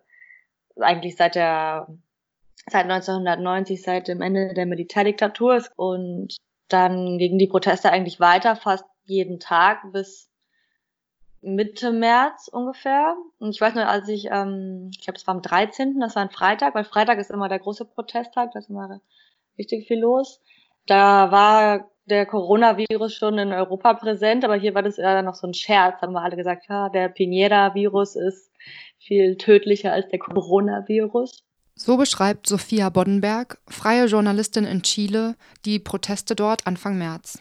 eigentlich 0.80 1.16
seit 1.16 1.34
der 1.34 1.88
seit 2.70 2.84
1990, 2.84 3.82
seit 3.82 4.08
dem 4.08 4.20
Ende 4.20 4.54
der 4.54 4.66
Militärdiktatur 4.66 5.64
und 5.76 6.36
dann 6.68 7.18
gingen 7.18 7.38
die 7.38 7.46
Proteste 7.46 7.90
eigentlich 7.90 8.20
weiter, 8.20 8.56
fast 8.56 8.84
jeden 9.04 9.40
Tag 9.40 9.90
bis 9.92 10.30
Mitte 11.40 11.92
März 11.92 12.48
ungefähr. 12.48 13.16
Und 13.38 13.50
ich 13.50 13.60
weiß 13.60 13.74
nur, 13.74 13.86
als 13.86 14.08
ich, 14.08 14.26
ähm, 14.30 14.90
ich 14.92 15.02
glaube, 15.02 15.16
es 15.16 15.26
war 15.26 15.34
am 15.34 15.42
13., 15.42 15.98
das 16.00 16.16
war 16.16 16.22
ein 16.22 16.30
Freitag, 16.30 16.74
weil 16.74 16.84
Freitag 16.84 17.18
ist 17.18 17.30
immer 17.30 17.48
der 17.48 17.60
große 17.60 17.84
Protesttag, 17.84 18.52
da 18.52 18.58
ist 18.58 18.68
immer 18.68 19.00
richtig 19.56 19.86
viel 19.86 20.00
los. 20.00 20.42
Da 20.86 21.30
war 21.30 21.90
der 22.06 22.26
Coronavirus 22.26 23.14
schon 23.14 23.38
in 23.38 23.52
Europa 23.52 23.94
präsent, 23.94 24.44
aber 24.44 24.56
hier 24.56 24.74
war 24.74 24.82
das 24.82 24.98
eher 24.98 25.22
noch 25.22 25.34
so 25.34 25.46
ein 25.46 25.54
Scherz. 25.54 26.00
Haben 26.00 26.14
wir 26.14 26.22
alle 26.22 26.36
gesagt, 26.36 26.66
ja, 26.68 26.88
der 26.88 27.08
Pinera-Virus 27.08 28.16
ist 28.16 28.50
viel 28.98 29.37
tödlicher 29.37 29.92
als 29.92 30.08
der 30.08 30.18
Coronavirus. 30.18 31.44
So 31.74 31.96
beschreibt 31.96 32.48
Sophia 32.48 32.88
Boddenberg, 32.90 33.58
freie 33.68 34.06
Journalistin 34.06 34.64
in 34.64 34.82
Chile, 34.82 35.37
die 35.64 35.78
Proteste 35.78 36.34
dort 36.34 36.66
Anfang 36.66 36.98
März. 36.98 37.40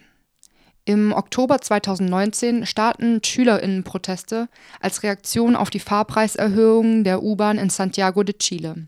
Im 0.85 1.11
Oktober 1.11 1.59
2019 1.59 2.65
starten 2.65 3.21
Schülerinnenproteste 3.21 4.47
als 4.79 5.03
Reaktion 5.03 5.55
auf 5.55 5.69
die 5.69 5.79
Fahrpreiserhöhungen 5.79 7.03
der 7.03 7.23
U-Bahn 7.23 7.57
in 7.57 7.69
Santiago 7.69 8.23
de 8.23 8.37
Chile. 8.37 8.87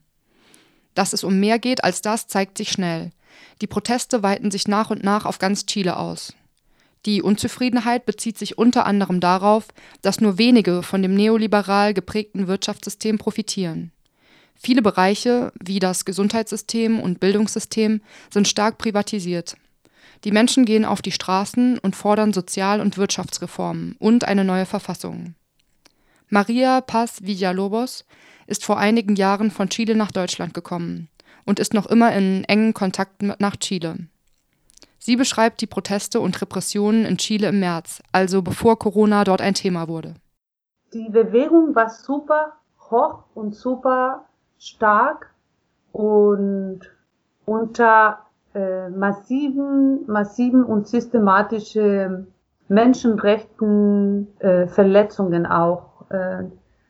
Dass 0.93 1.13
es 1.13 1.23
um 1.23 1.39
mehr 1.39 1.59
geht 1.59 1.83
als 1.83 2.01
das, 2.01 2.27
zeigt 2.27 2.57
sich 2.57 2.71
schnell. 2.71 3.11
Die 3.61 3.67
Proteste 3.67 4.23
weiten 4.23 4.51
sich 4.51 4.67
nach 4.67 4.91
und 4.91 5.03
nach 5.03 5.25
auf 5.25 5.39
ganz 5.39 5.65
Chile 5.65 5.97
aus. 5.97 6.33
Die 7.05 7.21
Unzufriedenheit 7.21 8.05
bezieht 8.05 8.37
sich 8.37 8.57
unter 8.57 8.85
anderem 8.85 9.19
darauf, 9.19 9.67
dass 10.01 10.19
nur 10.19 10.37
wenige 10.37 10.83
von 10.83 11.01
dem 11.01 11.15
neoliberal 11.15 11.93
geprägten 11.93 12.47
Wirtschaftssystem 12.47 13.17
profitieren. 13.17 13.91
Viele 14.55 14.81
Bereiche, 14.81 15.53
wie 15.63 15.79
das 15.79 16.03
Gesundheitssystem 16.03 16.99
und 16.99 17.21
Bildungssystem, 17.21 18.01
sind 18.29 18.47
stark 18.47 18.77
privatisiert. 18.77 19.55
Die 20.25 20.31
Menschen 20.31 20.65
gehen 20.65 20.83
auf 20.83 21.01
die 21.01 21.13
Straßen 21.13 21.79
und 21.79 21.95
fordern 21.95 22.33
Sozial- 22.33 22.81
und 22.81 22.97
Wirtschaftsreformen 22.97 23.95
und 23.99 24.25
eine 24.25 24.43
neue 24.43 24.65
Verfassung. 24.65 25.35
Maria 26.27 26.81
Paz 26.81 27.21
Villalobos 27.23 28.03
ist 28.47 28.65
vor 28.65 28.77
einigen 28.77 29.15
Jahren 29.15 29.49
von 29.49 29.69
Chile 29.69 29.95
nach 29.95 30.11
Deutschland 30.11 30.53
gekommen 30.53 31.07
und 31.45 31.59
ist 31.59 31.73
noch 31.73 31.85
immer 31.85 32.13
in 32.13 32.43
engen 32.43 32.73
Kontakt 32.73 33.21
nach 33.21 33.55
Chile. 33.55 34.07
Sie 34.99 35.15
beschreibt 35.15 35.61
die 35.61 35.67
Proteste 35.67 36.19
und 36.19 36.39
Repressionen 36.41 37.05
in 37.05 37.17
Chile 37.17 37.49
im 37.49 37.59
März, 37.59 38.01
also 38.11 38.41
bevor 38.41 38.77
Corona 38.77 39.23
dort 39.23 39.41
ein 39.41 39.53
Thema 39.53 39.87
wurde. 39.87 40.13
Die 40.93 41.09
Bewegung 41.09 41.73
war 41.73 41.89
super 41.89 42.53
hoch 42.91 43.23
und 43.33 43.55
super 43.55 44.25
stark 44.57 45.33
und 45.93 46.81
unter 47.45 48.19
äh, 48.53 48.89
massiven, 48.89 50.05
massiven 50.07 50.63
und 50.63 50.87
systematischen 50.87 52.27
Menschenrechten 52.67 54.27
äh, 54.39 54.67
Verletzungen 54.67 55.45
auch. 55.45 56.09
Äh, 56.09 56.43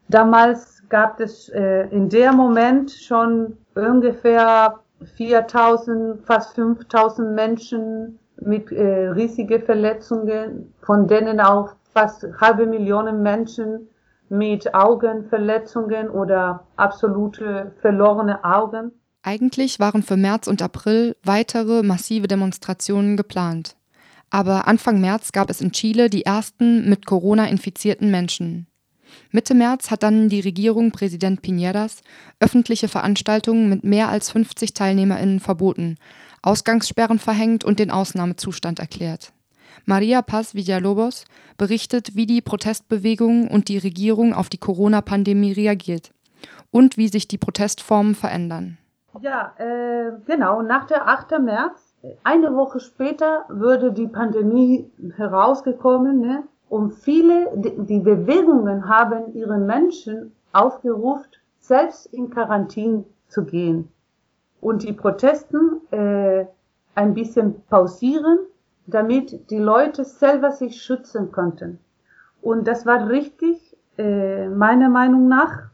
damals 0.08 0.84
gab 0.90 1.20
es 1.20 1.50
äh, 1.50 1.88
in 1.90 2.10
dem 2.10 2.36
Moment 2.36 2.92
schon 2.92 3.58
ungefähr 3.76 4.80
4000, 5.16 6.26
fast 6.26 6.56
5000 6.56 7.34
Menschen 7.34 8.20
mit 8.42 8.72
äh, 8.72 9.10
riesigen 9.10 9.62
Verletzungen, 9.62 10.74
von 10.82 11.08
denen 11.08 11.40
auch 11.40 11.76
fast 11.94 12.26
halbe 12.40 12.66
Millionen 12.66 13.22
Menschen 13.22 13.90
mit 14.30 14.74
Augenverletzungen 14.74 16.10
oder 16.10 16.66
absolute 16.76 17.74
verlorene 17.82 18.44
Augen. 18.44 18.92
Eigentlich 19.24 19.80
waren 19.80 20.04
für 20.04 20.18
März 20.18 20.48
und 20.48 20.62
April 20.62 21.16
weitere 21.24 21.84
massive 21.84 22.28
Demonstrationen 22.28 23.18
geplant. 23.18 23.76
Aber 24.30 24.68
Anfang 24.68 25.02
März 25.02 25.32
gab 25.32 25.50
es 25.50 25.62
in 25.62 25.72
Chile 25.72 26.10
die 26.10 26.24
ersten 26.24 26.88
mit 26.88 27.06
Corona 27.06 27.48
infizierten 27.48 28.12
Menschen. 28.12 28.68
Mitte 29.32 29.54
März 29.54 29.92
hat 29.92 30.04
dann 30.04 30.30
die 30.30 30.40
Regierung 30.40 30.92
Präsident 30.92 31.42
Piñeras 31.42 32.02
öffentliche 32.40 32.88
Veranstaltungen 32.88 33.70
mit 33.70 33.84
mehr 33.84 34.10
als 34.10 34.32
50 34.32 34.74
TeilnehmerInnen 34.74 35.40
verboten, 35.40 35.98
Ausgangssperren 36.42 37.20
verhängt 37.20 37.64
und 37.64 37.80
den 37.80 37.92
Ausnahmezustand 37.92 38.80
erklärt. 38.80 39.34
Maria 39.86 40.22
Paz 40.22 40.56
Villalobos 40.56 41.26
berichtet, 41.58 42.16
wie 42.16 42.26
die 42.26 42.42
Protestbewegung 42.42 43.48
und 43.48 43.70
die 43.70 43.78
Regierung 43.78 44.34
auf 44.34 44.50
die 44.50 44.58
Corona-Pandemie 44.58 45.54
reagiert 45.54 46.12
und 46.72 46.98
wie 46.98 47.08
sich 47.08 47.28
die 47.28 47.38
Protestformen 47.38 48.16
verändern. 48.16 48.78
Ja, 49.22 49.54
äh, 49.58 50.12
genau. 50.26 50.62
Nach 50.62 50.86
der 50.86 51.08
8. 51.08 51.40
März, 51.40 51.94
eine 52.24 52.56
Woche 52.56 52.80
später, 52.80 53.46
würde 53.50 53.92
die 53.92 54.08
Pandemie 54.08 54.90
herausgekommen. 55.18 56.22
Ne? 56.22 56.44
Und 56.70 56.94
viele, 56.94 57.52
die 57.56 58.00
Bewegungen 58.00 58.88
haben 58.88 59.34
ihre 59.34 59.58
Menschen 59.58 60.36
aufgerufen, 60.54 61.26
selbst 61.60 62.06
in 62.08 62.30
Quarantäne 62.30 63.06
zu 63.28 63.44
gehen 63.44 63.90
und 64.62 64.84
die 64.84 64.94
Protesten 64.94 65.82
äh, 65.92 66.46
ein 66.96 67.14
bisschen 67.14 67.64
pausieren, 67.70 68.40
damit 68.88 69.50
die 69.50 69.60
Leute 69.60 70.04
selber 70.04 70.52
sich 70.52 70.82
schützen 70.82 71.32
konnten. 71.32 71.80
Und 72.42 72.68
das 72.68 72.86
war 72.86 73.10
richtig, 73.10 73.78
äh, 73.98 74.48
meiner 74.50 74.90
Meinung 74.90 75.28
nach. 75.28 75.70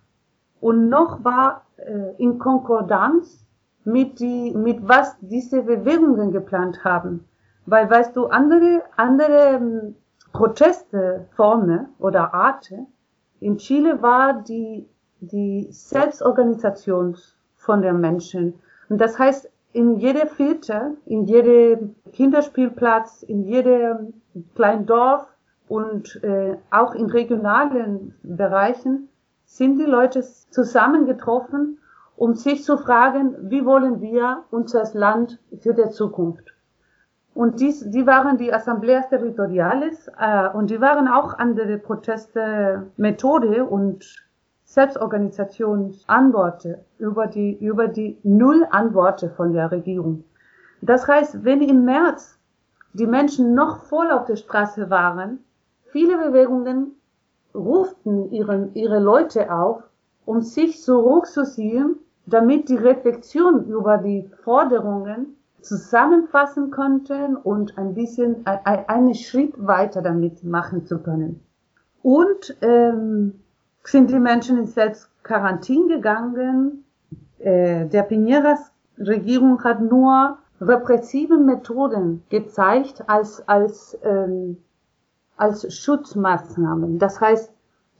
Und 0.60 0.89
noch 0.89 1.23
war 1.23 1.65
äh, 1.77 2.15
in 2.17 2.39
Konkordanz 2.39 3.45
mit, 3.84 4.19
die, 4.19 4.51
mit 4.51 4.88
was 4.88 5.15
diese 5.21 5.62
Bewegungen 5.63 6.31
geplant 6.31 6.84
haben. 6.84 7.25
Weil, 7.65 7.89
weißt 7.89 8.15
du, 8.15 8.27
andere, 8.27 8.84
andere 8.95 9.93
ähm, 10.35 10.37
Protestformen 10.37 11.87
oder 11.99 12.33
Arten. 12.33 12.87
In 13.39 13.57
Chile 13.57 14.01
war 14.01 14.43
die, 14.43 14.87
die 15.19 15.67
Selbstorganisation 15.71 17.17
von 17.55 17.81
den 17.81 17.99
Menschen. 17.99 18.53
Und 18.89 18.99
das 18.99 19.17
heißt, 19.17 19.49
in 19.73 19.97
jeder 19.97 20.27
Viertel, 20.27 20.97
in 21.05 21.25
jedem 21.25 21.95
Kinderspielplatz, 22.13 23.23
in 23.23 23.43
jedem 23.43 24.13
kleinen 24.55 24.85
Dorf 24.85 25.27
und 25.67 26.23
äh, 26.23 26.57
auch 26.71 26.95
in 26.95 27.07
regionalen 27.07 28.15
Bereichen 28.23 29.09
sind 29.45 29.79
die 29.79 29.85
Leute 29.85 30.23
zusammengetroffen, 30.49 31.79
um 32.15 32.35
sich 32.35 32.63
zu 32.63 32.77
fragen, 32.77 33.35
wie 33.49 33.65
wollen 33.65 33.99
wir 33.99 34.43
unser 34.51 34.89
Land 34.93 35.39
für 35.59 35.73
die 35.73 35.89
Zukunft. 35.89 36.54
Und 37.35 37.59
dies, 37.59 37.87
die 37.89 38.07
waren 38.07 38.37
die 38.37 38.53
Assembleas 38.53 39.09
Territoriales 39.09 40.09
äh, 40.17 40.47
und 40.53 40.69
die 40.69 40.79
waren 40.79 41.09
auch 41.09 41.37
andere 41.37 41.77
Proteste 41.77 42.87
Methode 42.95 43.65
und 43.65 44.25
Selbstorganisationsantworten 44.63 46.77
über 46.97 47.27
die, 47.27 47.57
über 47.57 47.89
die 47.89 48.17
Null 48.23 48.65
Antworten 48.71 49.31
von 49.31 49.51
der 49.51 49.69
Regierung. 49.69 50.23
Das 50.81 51.09
heißt, 51.09 51.43
wenn 51.43 51.61
im 51.61 51.83
März 51.83 52.39
die 52.93 53.05
Menschen 53.05 53.53
noch 53.53 53.83
voll 53.83 54.11
auf 54.11 54.23
der 54.23 54.37
Straße 54.37 54.89
waren, 54.89 55.39
viele 55.91 56.17
Bewegungen 56.17 56.93
ruften 57.53 58.31
ihren, 58.31 58.73
ihre 58.75 58.99
Leute 58.99 59.53
auf, 59.53 59.83
um 60.25 60.41
sich 60.41 60.81
zurückzuziehen, 60.81 61.97
damit 62.27 62.69
die 62.69 62.77
Reflexion 62.77 63.65
über 63.65 63.97
die 63.97 64.31
Forderungen 64.45 65.34
zusammenfassen 65.65 66.71
konnten 66.71 67.36
und 67.36 67.78
ein 67.78 67.93
bisschen 67.93 68.45
einen 68.45 69.15
Schritt 69.15 69.54
weiter 69.58 70.01
damit 70.01 70.43
machen 70.43 70.86
zu 70.86 70.99
können. 70.99 71.41
Und 72.01 72.56
ähm, 72.62 73.39
sind 73.84 74.12
die 74.12 74.19
Menschen 74.19 74.58
in 74.58 74.67
Selbstquarantin 74.67 75.88
gegangen. 75.88 76.86
Äh, 77.39 77.88
der 77.88 78.08
Piñeras 78.08 78.71
Regierung 78.97 79.63
hat 79.63 79.82
nur 79.82 80.38
repressive 80.62 81.38
Methoden 81.38 82.23
gezeigt 82.30 83.04
als, 83.08 83.47
als, 83.47 83.97
ähm, 84.04 84.58
als 85.36 85.73
Schutzmaßnahmen. 85.73 86.99
Das 86.99 87.19
heißt, 87.19 87.51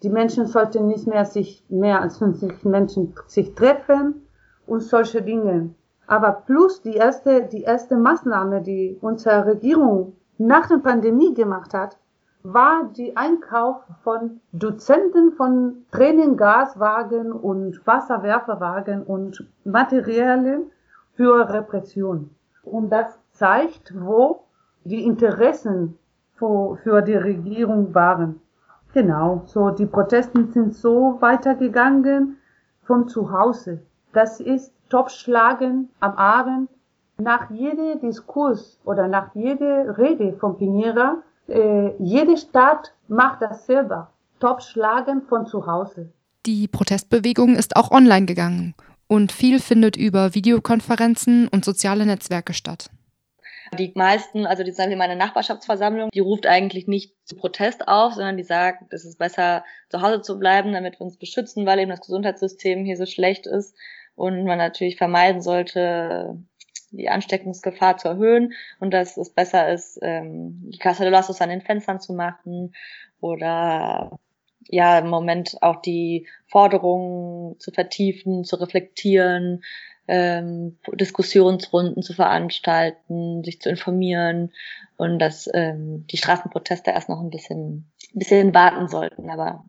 die 0.04 0.10
Menschen 0.10 0.46
sollten 0.46 0.88
nicht 0.88 1.08
mehr 1.08 1.26
sich 1.26 1.66
mehr 1.70 2.02
als 2.02 2.18
50 2.20 2.64
Menschen 2.64 3.14
sich 3.28 3.56
treffen 3.56 4.28
und 4.68 4.82
solche 4.82 5.22
Dinge. 5.22 5.72
Aber 6.08 6.44
plus 6.46 6.82
die 6.82 6.96
erste, 6.96 7.44
die 7.44 7.64
erste 7.64 7.98
Maßnahme, 7.98 8.62
die 8.62 8.98
unsere 9.02 9.46
Regierung 9.46 10.16
nach 10.38 10.68
der 10.68 10.78
Pandemie 10.78 11.34
gemacht 11.34 11.74
hat, 11.74 11.98
war 12.44 12.92
die 12.96 13.18
Einkauf 13.18 13.78
von 14.04 14.40
Dutzenden 14.52 15.32
von 15.32 15.86
Tränengaswagen 15.92 17.32
und 17.32 17.86
Wasserwerferwagen 17.88 19.02
und 19.02 19.48
Materialien 19.64 20.72
für 21.16 21.50
Repression. 21.50 22.30
Und 22.64 22.92
das 22.92 23.18
zeigt, 23.32 23.94
wo 24.00 24.44
die 24.84 25.04
Interessen 25.04 25.98
für, 26.36 26.78
für 26.84 27.02
die 27.02 27.16
Regierung 27.16 27.96
waren. 27.96 28.42
Genau, 28.94 29.42
so 29.46 29.72
die 29.72 29.88
Protesten 29.88 30.52
sind 30.52 30.76
so 30.76 31.18
weitergegangen 31.20 32.38
von 32.84 33.08
zu 33.08 33.32
Hause. 33.32 33.82
Das 34.16 34.40
ist 34.40 34.72
Topschlagen 34.90 35.90
am 36.00 36.16
Abend. 36.16 36.70
Nach 37.18 37.50
jedem 37.50 38.00
Diskurs 38.00 38.80
oder 38.86 39.10
nach 39.10 39.36
jeder 39.36 39.98
Rede 39.98 40.34
von 40.40 40.58
Pinera, 40.58 41.22
äh, 41.50 41.92
jede 42.00 42.38
Stadt 42.38 42.94
macht 43.10 43.42
das 43.42 43.66
selber. 43.66 44.12
Topschlagen 44.40 45.24
von 45.24 45.46
zu 45.46 45.68
Hause. 45.68 46.14
Die 46.46 46.70
Protestbewegung 46.70 47.56
ist 47.56 47.76
auch 47.76 47.92
online 47.92 48.26
gegangen 48.26 48.74
und 49.08 49.34
viel 49.34 49.60
findet 49.60 49.98
über 49.98 50.34
Videokonferenzen 50.34 51.50
und 51.50 51.66
soziale 51.66 52.06
Netzwerke 52.06 52.54
statt. 52.54 52.90
Die 53.78 53.92
meisten, 53.96 54.46
also 54.46 54.64
die 54.64 54.72
sagen 54.72 54.92
wir 54.92 54.98
meine 54.98 55.16
Nachbarschaftsversammlung, 55.16 56.10
die 56.14 56.20
ruft 56.20 56.46
eigentlich 56.46 56.88
nicht 56.88 57.16
zu 57.26 57.36
Protest 57.36 57.88
auf, 57.88 58.14
sondern 58.14 58.38
die 58.38 58.44
sagt, 58.44 58.94
es 58.94 59.04
ist 59.04 59.18
besser 59.18 59.66
zu 59.90 60.02
Hause 60.02 60.22
zu 60.22 60.38
bleiben, 60.38 60.72
damit 60.72 61.00
wir 61.00 61.02
uns 61.02 61.18
beschützen, 61.18 61.66
weil 61.66 61.80
eben 61.80 61.90
das 61.90 62.02
Gesundheitssystem 62.02 62.86
hier 62.86 62.96
so 62.96 63.06
schlecht 63.06 63.48
ist 63.48 63.76
und 64.16 64.46
man 64.46 64.58
natürlich 64.58 64.98
vermeiden 64.98 65.42
sollte, 65.42 66.38
die 66.92 67.10
Ansteckungsgefahr 67.10 67.98
zu 67.98 68.08
erhöhen 68.08 68.54
und 68.80 68.94
dass 68.94 69.18
es 69.18 69.30
besser 69.30 69.72
ist, 69.72 70.00
ähm, 70.02 70.70
die 70.72 70.78
Casa 70.78 71.04
de 71.04 71.12
Lasos 71.12 71.42
an 71.42 71.50
den 71.50 71.62
Fenstern 71.62 72.00
zu 72.00 72.14
machen 72.14 72.74
oder 73.20 74.18
ja 74.68 75.00
im 75.00 75.10
Moment 75.10 75.58
auch 75.62 75.82
die 75.82 76.28
Forderungen 76.48 77.60
zu 77.60 77.72
vertiefen, 77.72 78.44
zu 78.44 78.56
reflektieren, 78.56 79.64
ähm, 80.08 80.78
Diskussionsrunden 80.94 82.04
zu 82.04 82.14
veranstalten, 82.14 83.44
sich 83.44 83.60
zu 83.60 83.70
informieren 83.70 84.54
und 84.98 85.20
dass 85.20 85.50
ähm, 85.54 86.06
die 86.08 86.18
Straßenproteste 86.18 86.92
erst 86.92 87.10
noch 87.10 87.22
ein 87.22 87.32
bisschen, 87.32 87.92
ein 88.14 88.20
bisschen 88.20 88.54
warten 88.54 88.88
sollten. 88.88 89.30
Aber 89.30 89.66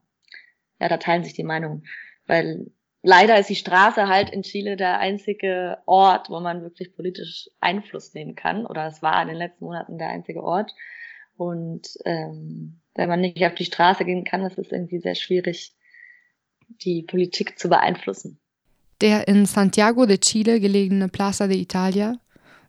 ja, 0.79 0.89
da 0.89 0.99
teilen 0.99 1.25
sich 1.25 1.33
die 1.33 1.45
Meinungen, 1.45 1.87
weil 2.27 2.71
leider 3.07 3.39
ist 3.39 3.49
die 3.49 3.57
Straße 3.57 4.09
halt 4.09 4.31
in 4.31 4.43
Chile 4.43 4.77
der 4.77 4.99
einzige 4.99 5.79
Ort, 5.87 6.29
wo 6.29 6.41
man 6.41 6.63
wirklich 6.63 6.95
politisch 6.95 7.49
Einfluss 7.61 8.13
nehmen 8.15 8.35
kann. 8.35 8.67
Oder 8.67 8.89
es 8.89 9.01
war 9.01 9.23
in 9.23 9.29
den 9.29 9.37
letzten 9.37 9.65
Monaten 9.65 9.97
der 9.97 10.09
einzige 10.09 10.43
Ort. 10.43 10.75
Und 11.37 11.89
ähm, 12.05 12.81
wenn 12.95 13.09
man 13.09 13.21
nicht 13.21 13.45
auf 13.45 13.55
die 13.55 13.65
Straße 13.65 14.05
gehen 14.05 14.25
kann, 14.25 14.45
ist 14.45 14.59
es 14.59 14.73
irgendwie 14.73 14.99
sehr 14.99 15.15
schwierig, 15.15 15.73
die 16.83 17.03
Politik 17.03 17.59
zu 17.59 17.69
beeinflussen. 17.69 18.41
Der 19.01 19.29
in 19.29 19.47
Santiago 19.47 20.07
de 20.07 20.19
Chile 20.19 20.59
gelegene 20.59 21.09
Plaza 21.09 21.47
de 21.47 21.59
Italia 21.59 22.17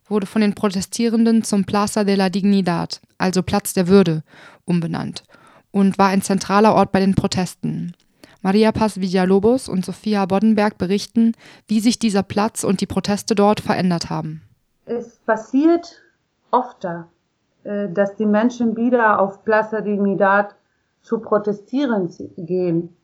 wurde 0.06 0.26
von 0.26 0.40
den 0.40 0.54
Protestierenden 0.54 1.42
zum 1.42 1.64
Plaza 1.64 2.04
de 2.04 2.14
la 2.14 2.28
Dignidad, 2.28 3.00
also 3.16 3.42
Platz 3.42 3.72
der 3.72 3.88
Würde, 3.88 4.22
umbenannt 4.64 5.24
und 5.70 5.98
war 5.98 6.08
ein 6.08 6.22
zentraler 6.22 6.74
Ort 6.74 6.92
bei 6.92 7.00
den 7.00 7.14
Protesten. 7.14 7.94
Maria 8.42 8.72
Paz 8.72 9.00
Villalobos 9.00 9.68
und 9.68 9.84
Sophia 9.84 10.24
Boddenberg 10.26 10.78
berichten, 10.78 11.32
wie 11.66 11.80
sich 11.80 11.98
dieser 11.98 12.22
Platz 12.22 12.64
und 12.64 12.80
die 12.80 12.86
Proteste 12.86 13.34
dort 13.34 13.60
verändert 13.60 14.10
haben. 14.10 14.42
Es 14.86 15.18
passiert 15.26 16.02
oft, 16.50 16.84
äh, 16.84 17.88
dass 17.92 18.16
die 18.16 18.26
Menschen 18.26 18.76
wieder 18.76 19.20
auf 19.20 19.44
Plaza 19.44 19.80
Dignidad 19.80 20.54
zu 21.02 21.18
protestieren 21.18 22.10
gehen. 22.36 22.96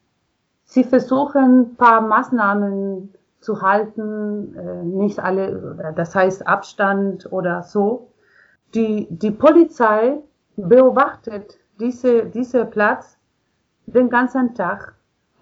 Sie 0.65 0.85
versuchen 0.85 1.61
ein 1.61 1.77
paar 1.77 2.01
Maßnahmen 2.01 3.13
zu 3.41 3.61
halten, 3.61 4.57
äh, 4.57 4.85
nicht 4.85 5.19
alle, 5.19 5.93
das 5.95 6.15
heißt 6.15 6.47
Abstand 6.47 7.31
oder 7.31 7.63
so. 7.63 8.09
Die, 8.75 9.07
die 9.11 9.31
Polizei 9.31 10.19
beobachtet 10.57 11.59
diese, 11.79 12.27
diese 12.27 12.65
Platz 12.65 13.17
den 13.87 14.09
ganzen 14.09 14.55
Tag. 14.55 14.94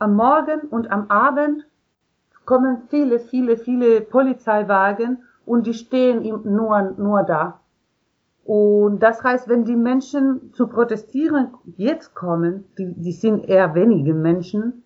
Am 0.03 0.17
Morgen 0.17 0.63
und 0.63 0.91
am 0.91 1.09
Abend 1.13 1.65
kommen 2.45 2.83
viele, 2.89 3.21
viele, 3.21 3.57
viele 3.57 4.01
Polizeiwagen 4.01 5.23
und 5.47 5.65
die 5.69 5.75
stehen 5.75 6.23
nur, 6.43 6.95
nur 6.97 7.23
da. 7.23 7.61
Und 8.43 8.99
das 8.99 9.23
heißt, 9.23 9.49
wenn 9.49 9.65
die 9.65 9.77
Menschen 9.77 10.53
zu 10.55 10.67
protestieren 10.67 11.55
jetzt 11.77 12.17
kommen, 12.17 12.65
die, 12.79 12.93
die 12.95 13.13
sind 13.13 13.49
eher 13.49 13.77
wenige 13.77 14.13
Menschen 14.13 14.83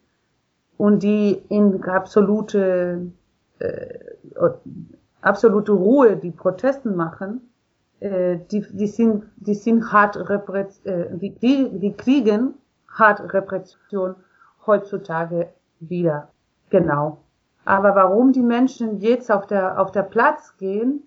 und 0.76 1.02
die 1.02 1.42
in 1.48 1.82
absolute, 1.84 3.10
äh, 3.58 3.98
absolute 5.22 5.72
Ruhe 5.72 6.18
die 6.18 6.30
Protesten 6.30 6.94
machen, 6.94 7.40
äh, 8.00 8.36
die, 8.50 8.66
die 8.70 8.86
sind, 8.86 9.24
die 9.36 9.54
sind 9.54 9.90
hart 9.90 10.28
Repress, 10.28 10.84
äh, 10.84 11.06
die, 11.16 11.30
die, 11.30 11.70
die 11.78 11.94
kriegen 11.94 12.52
hart 12.86 13.32
Repression 13.32 14.16
heutzutage 14.66 15.48
wieder. 15.80 16.28
Genau. 16.70 17.18
Aber 17.64 17.94
warum 17.94 18.32
die 18.32 18.42
Menschen 18.42 19.00
jetzt 19.00 19.30
auf 19.30 19.46
der, 19.46 19.80
auf 19.80 19.90
der 19.90 20.02
Platz 20.02 20.56
gehen, 20.56 21.02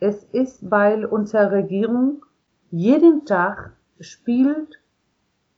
es 0.00 0.24
ist, 0.24 0.70
weil 0.70 1.04
unsere 1.04 1.52
Regierung 1.52 2.24
jeden 2.70 3.24
Tag 3.24 3.72
spielt 4.00 4.80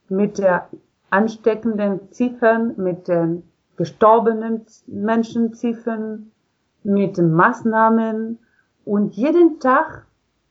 mit 0.09 0.39
der 0.39 0.69
ansteckenden 1.11 2.13
Ziffern, 2.13 2.75
mit 2.77 3.09
den 3.09 3.45
gestorbenen 3.77 4.67
Menschenziffern, 4.87 6.33
mit 6.83 7.19
den 7.19 7.33
Maßnahmen 7.33 8.39
und 8.85 9.15
jeden 9.15 9.59
Tag 9.61 10.07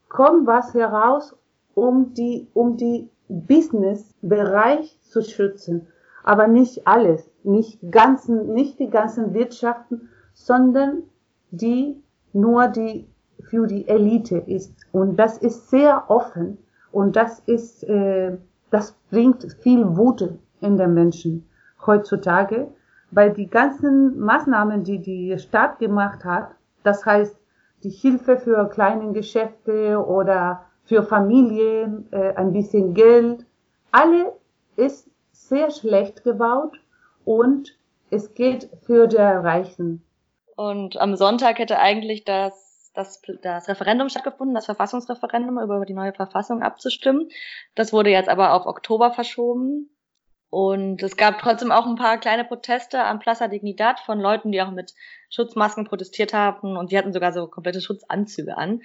kommt 0.10 0.48
was 0.48 0.74
heraus, 0.74 1.36
um 1.74 2.14
die, 2.14 2.48
um 2.54 2.78
die 2.78 3.10
Business-Bereich 3.28 5.00
zu 5.02 5.22
schützen. 5.22 5.88
Aber 6.26 6.48
nicht 6.48 6.88
alles, 6.88 7.30
nicht 7.44 7.80
ganzen, 7.92 8.52
nicht 8.54 8.80
die 8.80 8.90
ganzen 8.90 9.36
Wirtschaften, 9.36 10.10
sondern 10.34 11.04
die, 11.52 12.02
nur 12.34 12.68
die 12.68 13.08
für 13.44 13.68
die 13.68 13.88
Elite 13.88 14.40
ist. 14.40 14.74
Und 14.92 15.18
das 15.18 15.38
ist 15.38 15.70
sehr 15.70 16.10
offen 16.10 16.58
und 16.92 17.16
das 17.16 17.42
ist, 17.46 17.84
äh, 17.84 18.38
das 18.72 18.98
bringt 19.12 19.56
viel 19.62 19.86
Wut 19.96 20.28
in 20.62 20.78
den 20.78 20.96
Menschen 20.96 21.48
heutzutage, 21.86 22.70
weil 23.12 23.32
die 23.32 23.48
ganzen 23.48 24.20
Maßnahmen, 24.20 24.84
die 24.84 25.00
die 25.00 25.38
Staat 25.38 25.78
gemacht 25.78 26.26
hat, 26.26 26.56
das 26.82 27.06
heißt 27.06 27.38
die 27.84 27.92
Hilfe 27.92 28.38
für 28.38 28.68
kleine 28.70 29.12
Geschäfte 29.12 30.04
oder 30.04 30.66
für 30.86 31.04
Familien, 31.04 32.08
äh, 32.10 32.34
ein 32.34 32.52
bisschen 32.52 32.96
Geld, 32.96 33.46
alle 33.92 34.34
ist 34.76 35.08
sehr 35.36 35.72
schlecht 35.72 36.24
gebaut 36.24 36.78
und 37.24 37.78
es 38.10 38.34
geht 38.34 38.70
für 38.86 39.08
die 39.08 39.18
Reichen. 39.18 40.04
Und 40.56 40.98
am 40.98 41.16
Sonntag 41.16 41.60
hätte 41.60 41.80
eigentlich 41.80 42.24
das 42.24 42.66
das, 42.96 43.22
das 43.42 43.68
Referendum 43.68 44.10
stattgefunden, 44.10 44.56
das 44.56 44.66
Verfassungsreferendum 44.66 45.60
über 45.60 45.86
die 45.86 45.94
neue 45.94 46.14
Verfassung 46.14 46.64
abzustimmen. 46.64 47.30
Das 47.76 47.94
wurde 47.94 48.10
jetzt 48.10 48.30
aber 48.30 48.54
auf 48.54 48.66
Oktober 48.66 49.12
verschoben. 49.12 49.90
Und 50.50 51.04
es 51.04 51.18
gab 51.18 51.40
trotzdem 51.40 51.72
auch 51.72 51.86
ein 51.86 51.98
paar 51.98 52.18
kleine 52.18 52.46
Proteste 52.46 53.04
am 53.04 53.20
Plaza 53.20 53.50
Dignidad 53.50 54.00
von 54.00 54.20
Leuten, 54.20 54.52
die 54.52 54.62
auch 54.62 54.72
mit 54.72 54.94
Schutzmasken 55.30 55.86
protestiert 55.86 56.34
haben 56.34 56.78
und 56.78 56.90
sie 56.90 56.98
hatten 56.98 57.12
sogar 57.12 57.34
so 57.34 57.48
komplette 57.48 57.82
Schutzanzüge 57.82 58.58
an. 58.58 58.82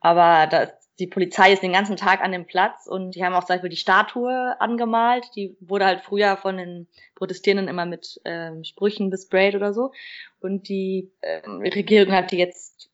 Aber 0.00 0.48
das, 0.48 0.72
die 0.98 1.06
Polizei 1.06 1.52
ist 1.52 1.62
den 1.62 1.72
ganzen 1.72 1.96
Tag 1.96 2.22
an 2.22 2.32
dem 2.32 2.46
Platz 2.46 2.86
und 2.86 3.14
die 3.14 3.24
haben 3.24 3.34
auch 3.34 3.44
zum 3.44 3.54
Beispiel 3.54 3.70
die 3.70 3.76
Statue 3.76 4.60
angemalt. 4.60 5.24
Die 5.34 5.56
wurde 5.60 5.86
halt 5.86 6.02
früher 6.02 6.36
von 6.36 6.58
den 6.58 6.86
Protestierenden 7.14 7.68
immer 7.68 7.86
mit 7.86 8.20
ähm, 8.24 8.64
Sprüchen 8.64 9.08
besprayt 9.08 9.54
oder 9.54 9.72
so. 9.72 9.92
Und 10.40 10.68
die 10.68 11.10
ähm, 11.22 11.60
Regierung 11.60 12.12
hat 12.12 12.30
die 12.30 12.36
jetzt 12.36 12.90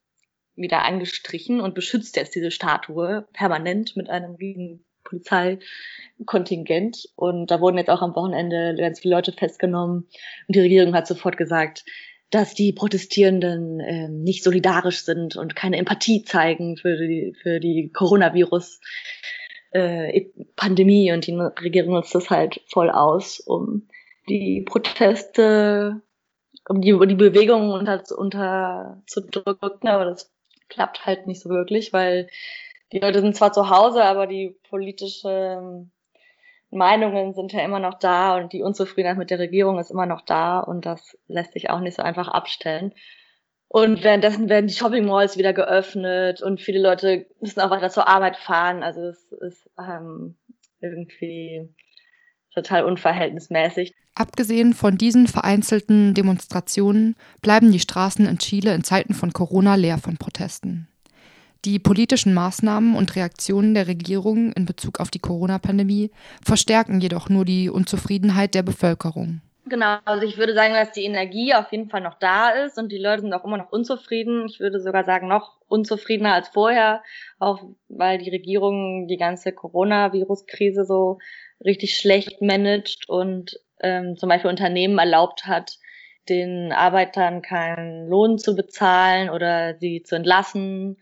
wieder 0.55 0.85
angestrichen 0.85 1.61
und 1.61 1.75
beschützt 1.75 2.17
jetzt 2.17 2.35
diese 2.35 2.51
Statue 2.51 3.27
permanent 3.33 3.97
mit 3.97 4.09
einem 4.09 4.37
riesen 4.37 4.85
Polizeikontingent. 5.05 7.09
Und 7.17 7.51
da 7.51 7.61
wurden 7.61 7.79
jetzt 7.79 7.91
auch 7.91 8.03
am 8.03 8.15
Wochenende 8.15 8.77
ganz 8.79 9.01
viele 9.01 9.17
Leute 9.17 9.33
festgenommen. 9.33 10.09
Und 10.47 10.55
die 10.55 10.61
Regierung 10.61 10.95
hat 10.95 11.07
sofort 11.07 11.37
gesagt, 11.37 11.85
dass 12.31 12.55
die 12.55 12.73
Protestierenden 12.73 13.81
äh, 13.81 14.09
nicht 14.09 14.45
solidarisch 14.45 15.05
sind 15.05 15.37
und 15.37 15.57
keine 15.57 15.79
Empathie 15.79 16.25
zeigen 16.25 16.77
für 16.77 16.97
die, 16.97 17.35
für 17.41 17.61
die 17.61 17.91
Coronavirus. 17.93 18.81
Äh, 19.71 20.27
und 20.57 20.79
die 20.79 21.33
Regierung 21.63 21.95
nutzt 21.95 22.15
das 22.15 22.31
halt 22.31 22.61
voll 22.67 22.91
aus, 22.91 23.41
um 23.41 23.89
die 24.29 24.63
Proteste, 24.63 26.03
um 26.69 26.81
die, 26.81 26.99
die 27.07 27.15
Bewegungen 27.15 27.71
unter, 27.71 28.03
unter 28.17 29.03
zu 29.07 29.23
drücken, 29.23 29.89
aber 29.89 30.05
das 30.05 30.31
klappt 30.69 31.07
halt 31.07 31.27
nicht 31.27 31.41
so 31.41 31.49
wirklich, 31.49 31.93
weil 31.95 32.29
die 32.93 32.99
Leute 32.99 33.21
sind 33.21 33.37
zwar 33.37 33.53
zu 33.53 33.71
Hause, 33.71 34.05
aber 34.05 34.27
die 34.27 34.55
politische 34.69 35.87
Meinungen 36.71 37.35
sind 37.35 37.53
ja 37.53 37.65
immer 37.65 37.79
noch 37.79 37.99
da 37.99 38.37
und 38.37 38.53
die 38.53 38.63
Unzufriedenheit 38.63 39.19
mit 39.19 39.31
der 39.31 39.39
Regierung 39.39 39.79
ist 39.79 39.91
immer 39.91 40.07
noch 40.07 40.21
da 40.23 40.61
und 40.61 40.85
das 40.85 41.17
lässt 41.27 41.55
sich 41.55 41.71
auch 41.71 41.81
nicht 41.81 41.97
so 41.97 42.03
einfach 42.03 42.29
abstellen. 42.29 42.93
Und 43.69 44.03
währenddessen 44.03 44.49
werden 44.49 44.67
die 44.67 44.75
Shopping 44.75 45.05
Malls 45.05 45.37
wieder 45.37 45.53
geöffnet 45.53 46.43
und 46.43 46.61
viele 46.61 46.81
Leute 46.81 47.27
müssen 47.41 47.61
auch 47.61 47.71
weiter 47.71 47.91
zur 47.91 48.09
Arbeit 48.09 48.37
fahren. 48.37 48.83
Also 48.83 49.03
es 49.03 49.31
ist 49.33 49.71
ähm, 49.79 50.37
irgendwie 50.81 51.69
total 52.55 52.85
unverhältnismäßig. 52.85 53.95
Abgesehen 54.15 54.73
von 54.75 54.99
diesen 54.99 55.27
vereinzelten 55.27 56.15
Demonstrationen 56.15 57.15
bleiben 57.41 57.71
die 57.71 57.79
Straßen 57.79 58.27
in 58.27 58.39
Chile 58.39 58.75
in 58.75 58.85
Zeiten 58.85 59.15
von 59.15 59.33
Corona 59.33 59.75
leer 59.75 59.99
von 59.99 60.17
Protesten. 60.17 60.89
Die 61.65 61.81
politischen 61.81 62.35
Maßnahmen 62.35 62.95
und 62.95 63.17
Reaktionen 63.17 63.75
der 63.75 63.89
Regierung 63.89 64.53
in 64.53 64.65
Bezug 64.65 65.01
auf 65.01 65.11
die 65.11 65.19
Corona-Pandemie 65.19 66.11
verstärken 66.45 67.01
jedoch 67.01 67.29
nur 67.29 67.45
die 67.45 67.69
Unzufriedenheit 67.69 68.55
der 68.55 68.63
Bevölkerung. 68.63 69.41
Genau, 69.69 69.99
also 70.05 70.25
ich 70.25 70.39
würde 70.39 70.55
sagen, 70.55 70.73
dass 70.73 70.93
die 70.93 71.05
Energie 71.05 71.53
auf 71.53 71.71
jeden 71.73 71.91
Fall 71.91 72.01
noch 72.01 72.19
da 72.19 72.51
ist 72.51 72.79
und 72.79 72.91
die 72.91 72.99
Leute 72.99 73.23
sind 73.23 73.35
auch 73.35 73.45
immer 73.45 73.59
noch 73.59 73.71
unzufrieden. 73.71 74.47
Ich 74.49 74.61
würde 74.61 74.81
sogar 74.81 75.05
sagen, 75.05 75.29
noch 75.29 75.59
unzufriedener 75.67 76.33
als 76.33 76.49
vorher, 76.49 77.03
auch 77.39 77.63
weil 77.89 78.19
die 78.19 78.31
Regierung 78.31 79.09
die 79.09 79.19
ganze 79.19 79.53
Coronavirus-Krise 79.53 80.85
so 80.85 81.19
richtig 81.63 81.97
schlecht 81.97 82.41
managt 82.41 83.09
und 83.09 83.61
ähm, 83.81 84.17
zum 84.17 84.29
Beispiel 84.29 84.51
Unternehmen 84.51 84.99
erlaubt 84.99 85.47
hat, 85.47 85.79
den 86.29 86.73
Arbeitern 86.73 87.43
keinen 87.43 88.09
Lohn 88.09 88.39
zu 88.39 88.55
bezahlen 88.55 89.29
oder 89.29 89.77
sie 89.79 90.03
zu 90.03 90.15
entlassen 90.15 90.97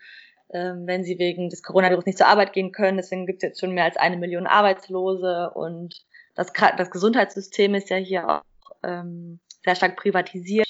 wenn 0.48 1.04
sie 1.04 1.18
wegen 1.18 1.50
des 1.50 1.62
Coronavirus 1.62 2.06
nicht 2.06 2.18
zur 2.18 2.28
Arbeit 2.28 2.52
gehen 2.52 2.72
können. 2.72 2.96
Deswegen 2.96 3.26
gibt 3.26 3.42
es 3.42 3.48
jetzt 3.48 3.60
schon 3.60 3.72
mehr 3.72 3.84
als 3.84 3.96
eine 3.96 4.16
Million 4.16 4.46
Arbeitslose 4.46 5.50
und 5.54 6.04
das, 6.34 6.52
das 6.76 6.90
Gesundheitssystem 6.90 7.74
ist 7.74 7.90
ja 7.90 7.96
hier 7.96 8.28
auch 8.28 8.42
ähm, 8.84 9.40
sehr 9.64 9.74
stark 9.74 9.96
privatisiert. 9.96 10.66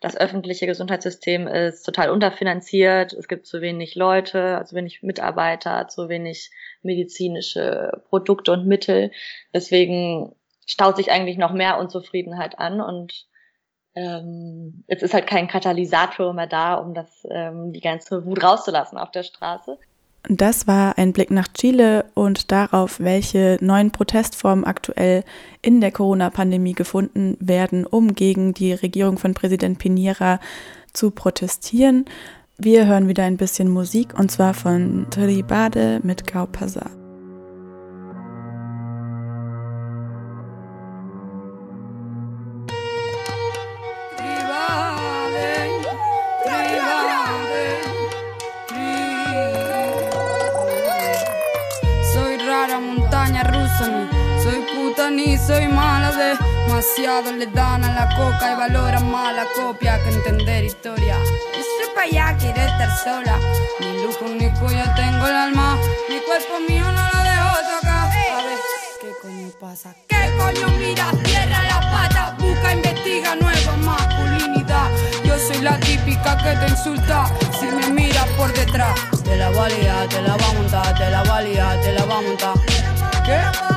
Das 0.00 0.16
öffentliche 0.16 0.66
Gesundheitssystem 0.66 1.46
ist 1.46 1.82
total 1.82 2.08
unterfinanziert. 2.08 3.12
Es 3.12 3.28
gibt 3.28 3.46
zu 3.46 3.60
wenig 3.60 3.96
Leute, 3.96 4.62
zu 4.64 4.74
wenig 4.74 5.02
Mitarbeiter, 5.02 5.88
zu 5.88 6.08
wenig 6.08 6.50
medizinische 6.82 8.02
Produkte 8.08 8.52
und 8.52 8.66
Mittel. 8.66 9.10
Deswegen 9.52 10.34
staut 10.64 10.96
sich 10.96 11.10
eigentlich 11.10 11.36
noch 11.36 11.52
mehr 11.52 11.78
Unzufriedenheit 11.78 12.58
an 12.58 12.80
und 12.80 13.26
ähm, 14.00 14.84
jetzt 14.88 15.02
ist 15.02 15.14
halt 15.14 15.26
kein 15.26 15.48
Katalysator 15.48 16.32
mehr 16.32 16.46
da, 16.46 16.74
um 16.74 16.94
das, 16.94 17.26
ähm, 17.30 17.72
die 17.72 17.80
ganze 17.80 18.24
Wut 18.24 18.42
rauszulassen 18.42 18.98
auf 18.98 19.10
der 19.10 19.22
Straße. 19.22 19.76
Das 20.28 20.66
war 20.66 20.98
ein 20.98 21.12
Blick 21.12 21.30
nach 21.30 21.48
Chile 21.48 22.04
und 22.14 22.52
darauf, 22.52 23.00
welche 23.00 23.58
neuen 23.60 23.90
Protestformen 23.90 24.64
aktuell 24.64 25.24
in 25.62 25.80
der 25.80 25.92
Corona-Pandemie 25.92 26.74
gefunden 26.74 27.36
werden, 27.40 27.86
um 27.86 28.14
gegen 28.14 28.52
die 28.52 28.72
Regierung 28.72 29.18
von 29.18 29.32
Präsident 29.32 29.78
Pinera 29.78 30.38
zu 30.92 31.10
protestieren. 31.10 32.04
Wir 32.58 32.86
hören 32.86 33.08
wieder 33.08 33.24
ein 33.24 33.38
bisschen 33.38 33.70
Musik 33.70 34.18
und 34.18 34.30
zwar 34.30 34.52
von 34.52 35.06
Tribade 35.10 36.00
mit 36.02 36.30
Gaupasa. 36.30 36.99
Ni 55.26 55.36
soy 55.38 55.68
mala 55.68 56.10
demasiado 56.12 57.32
le 57.32 57.46
dan 57.46 57.84
a 57.84 57.92
la 57.92 58.16
coca 58.16 58.52
y 58.52 58.56
valoran 58.56 59.10
más 59.10 59.34
la 59.34 59.46
copia 59.54 60.02
que 60.02 60.10
entender 60.10 60.64
historia. 60.64 61.16
Ese 61.52 61.84
pa' 61.94 62.02
allá 62.02 62.36
quiere 62.38 62.64
estar 62.64 62.90
sola, 63.04 63.38
ni 63.80 64.02
lujo 64.02 64.24
ni 64.28 64.48
cuello 64.58 64.84
tengo 64.96 65.26
el 65.26 65.36
alma, 65.46 65.76
mi 66.08 66.18
cuerpo 66.20 66.54
mío 66.68 66.84
no 66.84 67.02
lo 67.12 67.20
dejo 67.30 67.56
tocar. 67.72 68.08
A 68.36 68.42
ver, 68.46 68.58
¿qué 69.00 69.10
coño 69.22 69.48
pasa? 69.60 69.94
¿Qué 70.08 70.22
coño 70.38 70.68
mira? 70.78 71.10
Cierra 71.24 71.62
la 71.64 71.80
pata, 71.92 72.36
busca, 72.38 72.72
investiga 72.72 73.34
nueva 73.36 73.76
masculinidad. 73.76 74.88
Yo 75.24 75.38
soy 75.38 75.60
la 75.60 75.78
típica 75.80 76.36
que 76.38 76.56
te 76.60 76.68
insulta 76.68 77.26
si 77.58 77.66
me 77.66 77.86
miras 77.90 78.28
por 78.38 78.52
detrás. 78.52 78.98
Te 79.24 79.36
la 79.36 79.50
valía, 79.50 80.06
te 80.08 80.22
la 80.22 80.36
va 80.36 80.48
a 80.48 80.52
montar, 80.54 80.98
te 80.98 81.10
la 81.10 81.22
valía, 81.24 81.80
te 81.82 81.92
la 81.92 82.04
va 82.04 82.18
a 82.18 82.22
montar. 82.22 82.54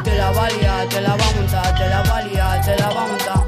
Te 0.04 0.18
la 0.18 0.32
valía, 0.32 0.88
te 0.90 1.02
la 1.02 1.16
va 1.16 1.28
a 1.28 1.32
montar, 1.36 1.76
te 1.78 1.88
la 1.88 2.02
valía, 2.02 2.62
te 2.62 2.76
la 2.76 2.90
va 2.90 3.04
a 3.04 3.08
montar. 3.08 3.44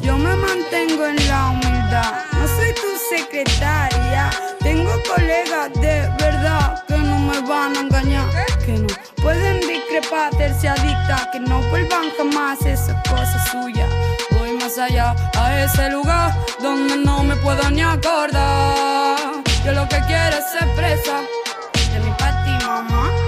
Yo 0.00 0.16
me 0.16 0.36
mantengo 0.36 1.06
en 1.06 1.28
la 1.28 1.50
humildad, 1.50 2.12
no 2.32 2.46
soy 2.46 2.72
tu 2.74 2.90
secretaria. 3.10 4.30
Tengo 4.60 4.92
colegas 5.12 5.72
de 5.80 6.08
verdad 6.18 6.84
que 6.86 6.96
no 6.96 7.18
me 7.18 7.40
van 7.40 7.76
a 7.76 7.80
engañar, 7.80 8.28
que 8.64 8.72
no 8.72 8.86
pueden 9.20 9.60
discrepar, 9.60 10.30
se 10.60 10.68
adicta, 10.68 11.28
que 11.32 11.40
no 11.40 11.60
vuelvan 11.70 12.06
jamás 12.16 12.64
esa 12.64 13.02
cosa 13.02 13.44
suya. 13.50 13.88
Voy 14.38 14.52
más 14.52 14.78
allá 14.78 15.14
a 15.36 15.64
ese 15.64 15.90
lugar 15.90 16.32
donde 16.62 16.96
no 16.98 17.24
me 17.24 17.34
puedo 17.36 17.68
ni 17.70 17.82
acordar. 17.82 19.16
Yo 19.64 19.72
lo 19.72 19.88
que 19.88 19.98
quiero 20.06 20.36
es 20.36 20.50
ser 20.52 20.68
presa 20.76 21.22
de 21.92 22.00
mi 22.00 22.10
pati 22.12 22.64
mamá. 22.64 23.23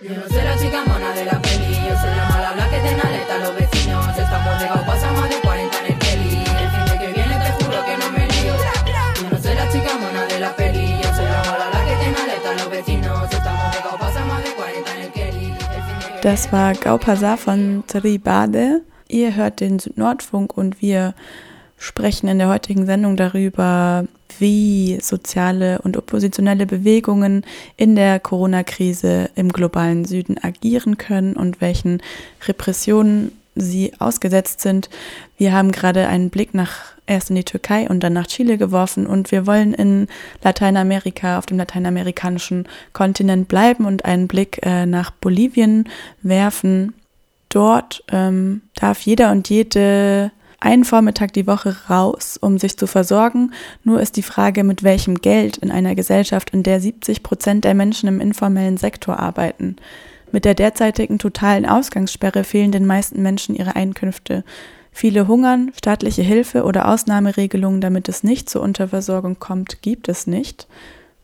Yo 0.00 0.14
no 0.14 0.28
soy 0.28 0.42
la 0.44 0.56
chica 0.56 0.84
mona 0.86 1.12
de 1.12 1.24
la 1.24 1.42
peli, 1.42 1.74
yo 1.74 1.98
soy 2.00 2.14
la 2.14 2.28
mala 2.28 2.52
blanca 2.52 2.70
que 2.70 2.80
tiene 2.86 3.02
alerta 3.02 3.34
a 3.34 3.38
los 3.38 3.54
vecinos. 3.56 4.16
Estamos 4.16 4.60
negados, 4.60 4.86
pasa 4.86 5.10
más 5.10 5.28
de 5.28 5.40
40 5.40 5.78
en 5.80 5.86
el 5.86 5.98
Kelly. 5.98 6.36
El 6.38 6.70
fin 6.70 6.84
de 6.86 6.98
que 6.98 7.12
viene 7.14 7.34
te 7.34 7.64
juro 7.64 7.84
que 7.84 7.96
no 7.98 8.10
me 8.12 8.26
lío. 8.28 8.54
Yo 9.20 9.28
no 9.28 9.42
soy 9.42 9.54
la 9.56 9.68
chica 9.72 9.98
mona 9.98 10.24
de 10.26 10.38
la 10.38 10.54
peli, 10.54 10.86
yo 11.02 11.14
soy 11.16 11.24
la 11.24 11.42
mala 11.50 11.70
blanca 11.70 11.84
que 11.84 11.96
tiene 11.96 12.16
alerta 12.16 12.50
a 12.50 12.54
los 12.54 12.70
vecinos. 12.70 13.24
Estamos 13.24 13.74
negados, 13.74 13.98
pasa 13.98 14.24
más 14.24 14.44
de 14.44 14.50
40 14.50 14.94
en 14.94 15.02
el 15.02 15.10
Kelly. 15.10 15.54
Das 16.22 16.52
war 16.52 16.74
Gaupasa 16.76 17.36
von 17.36 17.82
Tribade. 17.88 18.82
Ihr 19.08 19.34
hört 19.34 19.58
den 19.58 19.80
Südnordfunk 19.80 20.56
und 20.56 20.80
wir 20.80 21.14
sprechen 21.78 22.28
in 22.28 22.38
der 22.38 22.48
heutigen 22.48 22.86
Sendung 22.86 23.16
darüber, 23.16 24.04
wie 24.38 24.98
soziale 25.00 25.80
und 25.82 25.96
oppositionelle 25.96 26.66
Bewegungen 26.66 27.44
in 27.76 27.96
der 27.96 28.20
Corona-Krise 28.20 29.30
im 29.34 29.52
globalen 29.52 30.04
Süden 30.04 30.36
agieren 30.42 30.98
können 30.98 31.34
und 31.34 31.60
welchen 31.60 32.02
Repressionen 32.46 33.32
sie 33.54 33.92
ausgesetzt 33.98 34.60
sind. 34.60 34.88
Wir 35.36 35.52
haben 35.52 35.72
gerade 35.72 36.08
einen 36.08 36.30
Blick 36.30 36.54
nach 36.54 36.96
erst 37.06 37.30
in 37.30 37.36
die 37.36 37.44
Türkei 37.44 37.88
und 37.88 38.00
dann 38.00 38.12
nach 38.12 38.26
Chile 38.26 38.58
geworfen 38.58 39.06
und 39.06 39.32
wir 39.32 39.46
wollen 39.46 39.72
in 39.72 40.08
Lateinamerika, 40.42 41.38
auf 41.38 41.46
dem 41.46 41.56
lateinamerikanischen 41.56 42.68
Kontinent 42.92 43.48
bleiben 43.48 43.86
und 43.86 44.04
einen 44.04 44.28
Blick 44.28 44.60
äh, 44.62 44.84
nach 44.86 45.10
Bolivien 45.10 45.88
werfen. 46.22 46.92
Dort 47.48 48.04
ähm, 48.12 48.60
darf 48.74 49.00
jeder 49.00 49.32
und 49.32 49.48
jede 49.48 50.30
einen 50.60 50.84
Vormittag 50.84 51.32
die 51.32 51.46
Woche 51.46 51.76
raus, 51.88 52.36
um 52.40 52.58
sich 52.58 52.76
zu 52.76 52.86
versorgen. 52.86 53.52
Nur 53.84 54.00
ist 54.00 54.16
die 54.16 54.22
Frage, 54.22 54.64
mit 54.64 54.82
welchem 54.82 55.16
Geld 55.16 55.56
in 55.58 55.70
einer 55.70 55.94
Gesellschaft, 55.94 56.50
in 56.50 56.62
der 56.62 56.80
70 56.80 57.22
Prozent 57.22 57.64
der 57.64 57.74
Menschen 57.74 58.08
im 58.08 58.20
informellen 58.20 58.76
Sektor 58.76 59.18
arbeiten. 59.18 59.76
Mit 60.32 60.44
der 60.44 60.54
derzeitigen 60.54 61.18
totalen 61.18 61.64
Ausgangssperre 61.64 62.44
fehlen 62.44 62.72
den 62.72 62.86
meisten 62.86 63.22
Menschen 63.22 63.54
ihre 63.54 63.76
Einkünfte. 63.76 64.44
Viele 64.92 65.28
hungern, 65.28 65.70
staatliche 65.76 66.22
Hilfe 66.22 66.64
oder 66.64 66.88
Ausnahmeregelungen, 66.88 67.80
damit 67.80 68.08
es 68.08 68.24
nicht 68.24 68.50
zur 68.50 68.62
Unterversorgung 68.62 69.38
kommt, 69.38 69.80
gibt 69.80 70.08
es 70.08 70.26
nicht. 70.26 70.66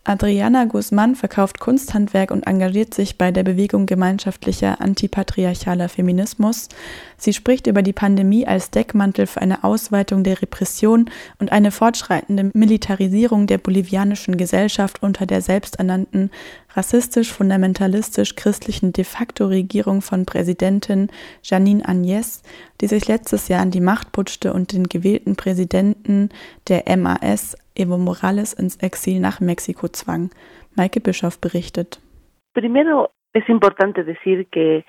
Adriana 0.07 0.67
Guzman 0.67 1.15
verkauft 1.15 1.61
Kunsthandwerk 1.61 2.31
und 2.31 2.47
engagiert 2.47 2.93
sich 2.93 3.17
bei 3.17 3.33
der 3.33 3.43
Bewegung 3.43 3.87
gemeinschaftlicher 3.87 4.79
antipatriarchaler 4.83 5.89
Feminismus. 5.89 6.69
Sie 7.17 7.33
spricht 7.33 7.67
über 7.67 7.81
die 7.81 7.95
Pandemie 7.95 8.47
als 8.47 8.71
Deckmantel 8.71 9.27
für 9.27 9.41
eine 9.41 9.65
Ausweitung 9.65 10.23
der 10.23 10.43
Repression 10.43 11.11
und 11.39 11.53
eine 11.53 11.71
fortschreitende 11.71 12.51
Militarisierung 12.53 13.47
der 13.47 13.57
bolivianischen 13.57 14.37
Gesellschaft 14.37 15.03
unter 15.03 15.25
der 15.25 15.41
selbsternannten 15.41 16.31
rassistisch-fundamentalistisch-christlichen 16.75 18.93
de 18.93 19.05
facto 19.05 19.47
Regierung 19.47 20.03
von 20.03 20.27
Präsidentin 20.27 21.09
Janine 21.43 21.85
Agnès, 21.85 22.43
die 22.81 22.87
sich 22.87 23.09
letztes 23.09 23.49
Jahr 23.49 23.63
an 23.63 23.71
die 23.71 23.81
Macht 23.81 24.13
putschte 24.13 24.53
und 24.53 24.73
den 24.73 24.85
gewählten 24.85 25.37
Präsidenten 25.37 26.29
der 26.69 26.85
MAS 26.97 27.57
Evo 27.75 27.97
Morales 27.99 28.53
ins 28.53 28.77
Exil 28.77 29.19
nach 29.21 29.41
Mexiko 29.41 29.89
zwang. 29.89 30.31
Maike 30.77 31.01
Bischoff 31.01 31.41
berichtet. 31.41 32.01
Primero 32.55 33.09
es 33.33 33.49
importante 33.49 34.05
decir 34.05 34.45
que 34.45 34.85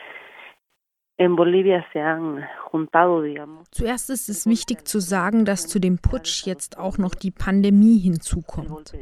Zuerst 3.72 4.10
ist 4.10 4.28
es 4.28 4.46
wichtig 4.46 4.86
zu 4.86 5.00
sagen, 5.00 5.46
dass 5.46 5.66
zu 5.66 5.80
dem 5.80 5.98
Putsch 5.98 6.46
jetzt 6.46 6.78
auch 6.78 6.98
noch 6.98 7.16
die 7.16 7.32
Pandemie 7.32 8.00
hinzukommt. 8.00 8.94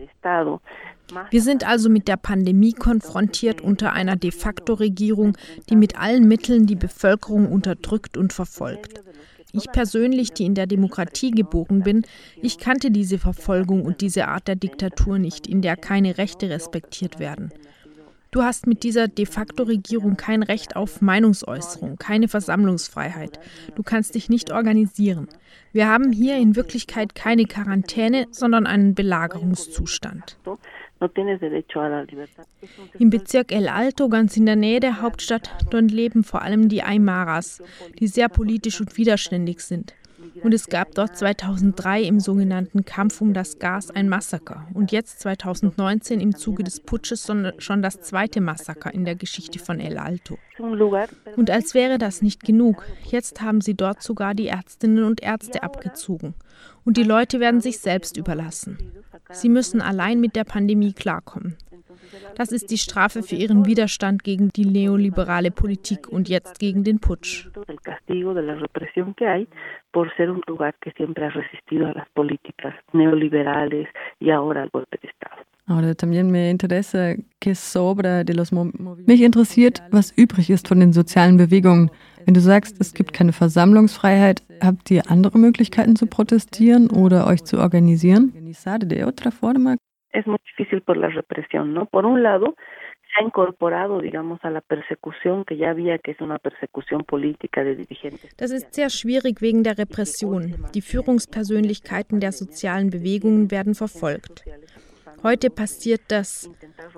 Wir 1.30 1.41
sind 1.41 1.68
also 1.68 1.89
mit 1.89 2.08
der 2.08 2.18
Pandemie 2.18 2.74
konfrontiert 2.74 3.62
unter 3.62 3.93
einer 3.93 4.16
de 4.16 4.32
facto 4.32 4.74
Regierung, 4.74 5.38
die 5.70 5.76
mit 5.76 5.99
allen 5.99 6.28
Mitteln 6.28 6.66
die 6.66 6.76
Bevölkerung 6.76 7.51
unterdrückt 7.51 8.18
und 8.18 8.34
verfolgt. 8.34 9.01
Ich 9.51 9.72
persönlich, 9.72 10.34
die 10.34 10.45
in 10.45 10.56
der 10.56 10.66
Demokratie 10.66 11.30
geboren 11.30 11.84
bin, 11.84 12.04
ich 12.41 12.58
kannte 12.58 12.89
diese 12.89 13.20
Verfolgung 13.20 13.84
und 13.84 14.01
diese 14.01 14.28
Art 14.28 14.47
der 14.47 14.56
Diktatur 14.56 15.20
nicht, 15.20 15.45
in 15.45 15.62
der 15.62 15.78
keine 15.78 16.18
Rechte 16.18 16.49
respektiert 16.49 17.20
werden. 17.20 17.51
Du 18.32 18.41
hast 18.41 18.66
mit 18.66 18.82
dieser 18.82 19.08
de 19.08 19.28
facto 19.28 19.62
Regierung 19.62 20.18
kein 20.18 20.41
Recht 20.41 20.76
auf 20.76 21.01
Meinungsäußerung, 21.01 21.97
keine 21.97 22.28
Versammlungsfreiheit. 22.28 23.39
Du 23.76 23.84
kannst 23.84 24.16
dich 24.16 24.28
nicht 24.28 24.51
organisieren. 24.51 25.28
Wir 25.72 25.88
haben 25.88 26.12
hier 26.12 26.38
in 26.38 26.56
Wirklichkeit 26.56 27.14
keine 27.14 27.45
Quarantäne, 27.45 28.26
sondern 28.32 28.66
einen 28.66 28.95
Belagerungszustand. 28.95 30.39
Im 32.99 33.10
Bezirk 33.10 33.51
El 33.51 33.68
Alto, 33.68 34.10
ganz 34.10 34.38
in 34.38 34.45
der 34.45 34.56
Nähe 34.56 34.80
der 34.80 35.01
Hauptstadt, 35.01 35.49
dort 35.70 35.91
leben 35.91 36.24
vor 36.24 36.41
allem 36.41 36.70
die 36.70 36.84
Aymaras, 36.84 37.62
die 37.99 38.08
sehr 38.08 38.30
politisch 38.30 38.80
und 38.80 38.97
widerständig 38.97 39.62
sind. 39.62 39.93
Und 40.41 40.54
es 40.54 40.68
gab 40.68 40.93
dort 40.95 41.18
2003 41.18 42.04
im 42.04 42.20
sogenannten 42.20 42.86
Kampf 42.86 43.22
um 43.22 43.34
das 43.34 43.60
Gas 43.60 43.91
ein 43.91 44.10
Massaker 44.10 44.68
und 44.74 44.91
jetzt 44.91 45.20
2019 45.22 46.20
im 46.20 46.36
Zuge 46.36 46.64
des 46.64 46.80
Putsches 46.80 47.30
schon 47.58 47.82
das 47.82 48.01
zweite 48.01 48.41
Massaker 48.41 48.93
in 48.93 49.06
der 49.06 49.16
Geschichte 49.16 49.60
von 49.60 49.80
El 49.80 49.97
Alto. 49.97 50.38
Und 51.36 51.49
als 51.49 51.74
wäre 51.74 51.97
das 51.97 52.22
nicht 52.22 52.43
genug, 52.43 52.86
jetzt 53.04 53.41
haben 53.41 53.62
sie 53.62 53.76
dort 53.76 54.01
sogar 54.01 54.34
die 54.34 54.47
Ärztinnen 54.47 55.04
und 55.04 55.22
Ärzte 55.22 55.64
abgezogen. 55.64 56.36
Und 56.86 56.97
die 56.97 57.04
Leute 57.04 57.39
werden 57.39 57.62
sich 57.62 57.80
selbst 57.80 58.18
überlassen. 58.18 58.78
Sie 59.34 59.50
müssen 59.50 59.82
allein 59.82 60.22
mit 60.22 60.36
der 60.36 60.44
Pandemie 60.44 60.94
klarkommen. 60.94 61.58
Das 62.36 62.52
ist 62.52 62.72
die 62.72 62.78
Strafe 62.78 63.24
für 63.24 63.36
ihren 63.36 63.66
Widerstand 63.66 64.24
gegen 64.24 64.50
die 64.50 64.66
neoliberale 64.66 65.52
Politik 65.52 66.08
und 66.08 66.30
jetzt 66.30 66.60
gegen 66.60 66.84
den 66.84 67.00
Putsch. 67.00 67.50
Mich 79.06 79.22
interessiert, 79.22 79.84
was 79.92 80.12
übrig 80.12 80.50
ist 80.50 80.68
von 80.68 80.80
den 80.80 80.94
sozialen 80.94 81.38
Bewegungen. 81.38 81.90
Wenn 82.26 82.34
du 82.34 82.39
sagst, 82.39 82.80
es 82.80 82.93
gibt 82.93 83.13
keine 83.13 83.34
Versammlungsfreiheit, 83.34 84.43
habt 84.61 84.89
ihr 84.91 85.09
andere 85.09 85.38
Möglichkeiten 85.38 85.95
zu 85.95 86.07
protestieren 86.07 86.89
oder 86.89 87.28
euch 87.28 87.43
zu 87.43 87.59
organisieren? 87.59 88.34
es 90.13 90.28
muy 90.28 90.38
difícil 90.45 90.82
por 90.82 90.95
la 90.95 91.09
represión, 91.09 91.74
¿no? 91.74 91.88
Por 91.88 92.05
un 92.05 92.24
lado, 92.24 92.55
se 93.13 93.19
ha 93.19 93.24
incorporado, 93.26 93.99
digamos, 93.99 94.39
a 94.43 94.49
la 94.49 94.61
persecución 94.61 95.43
que 95.43 95.57
ya 95.57 95.71
había, 95.71 95.97
que 95.97 96.11
es 96.11 96.21
una 96.21 96.39
persecución 96.39 97.03
política 97.03 97.63
de 97.63 97.76
dirigentes. 97.76 98.36
Das 98.38 98.51
ist 98.51 98.74
sehr 98.74 98.89
schwierig 98.89 99.41
wegen 99.41 99.63
der 99.63 99.78
Repression. 99.78 100.55
Die 100.74 100.82
Führungspersönlichkeiten 100.82 102.19
der 102.19 102.32
sozialen 102.32 102.89
Bewegungen 102.89 103.51
werden 103.51 103.76
verfolgt. 103.76 104.43
Heute 105.24 105.49
passiert 105.49 106.01
das 106.09 106.49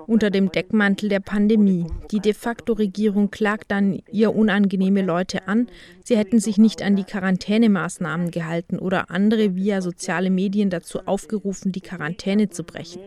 unter 0.08 0.30
dem 0.30 0.50
Deckmantel 0.50 1.08
der 1.08 1.20
Pandemie. 1.20 1.86
Die 2.10 2.18
de 2.18 2.34
facto 2.34 2.72
Regierung 2.72 3.30
klagt 3.30 3.70
dann 3.70 4.00
ihr 4.10 4.34
unangenehme 4.34 5.02
Leute 5.02 5.46
an, 5.46 5.68
sie 6.04 6.16
hätten 6.16 6.40
sich 6.40 6.58
nicht 6.58 6.82
an 6.82 6.96
die 6.96 7.04
Quarantänemaßnahmen 7.04 8.32
gehalten 8.32 8.80
oder 8.80 9.12
andere 9.12 9.54
via 9.54 9.80
soziale 9.80 10.30
Medien 10.30 10.70
dazu 10.70 11.06
aufgerufen, 11.06 11.70
die 11.70 11.80
Quarantäne 11.80 12.50
zu 12.50 12.64
brechen. 12.64 13.02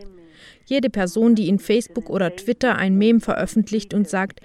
Jede 0.64 0.88
Person, 0.88 1.34
die 1.34 1.48
in 1.48 1.58
Facebook 1.58 2.08
oder 2.08 2.34
Twitter 2.34 2.76
ein 2.76 2.96
Mem 2.96 3.20
veröffentlicht 3.20 3.92
und 3.92 4.08
sagt, 4.08 4.40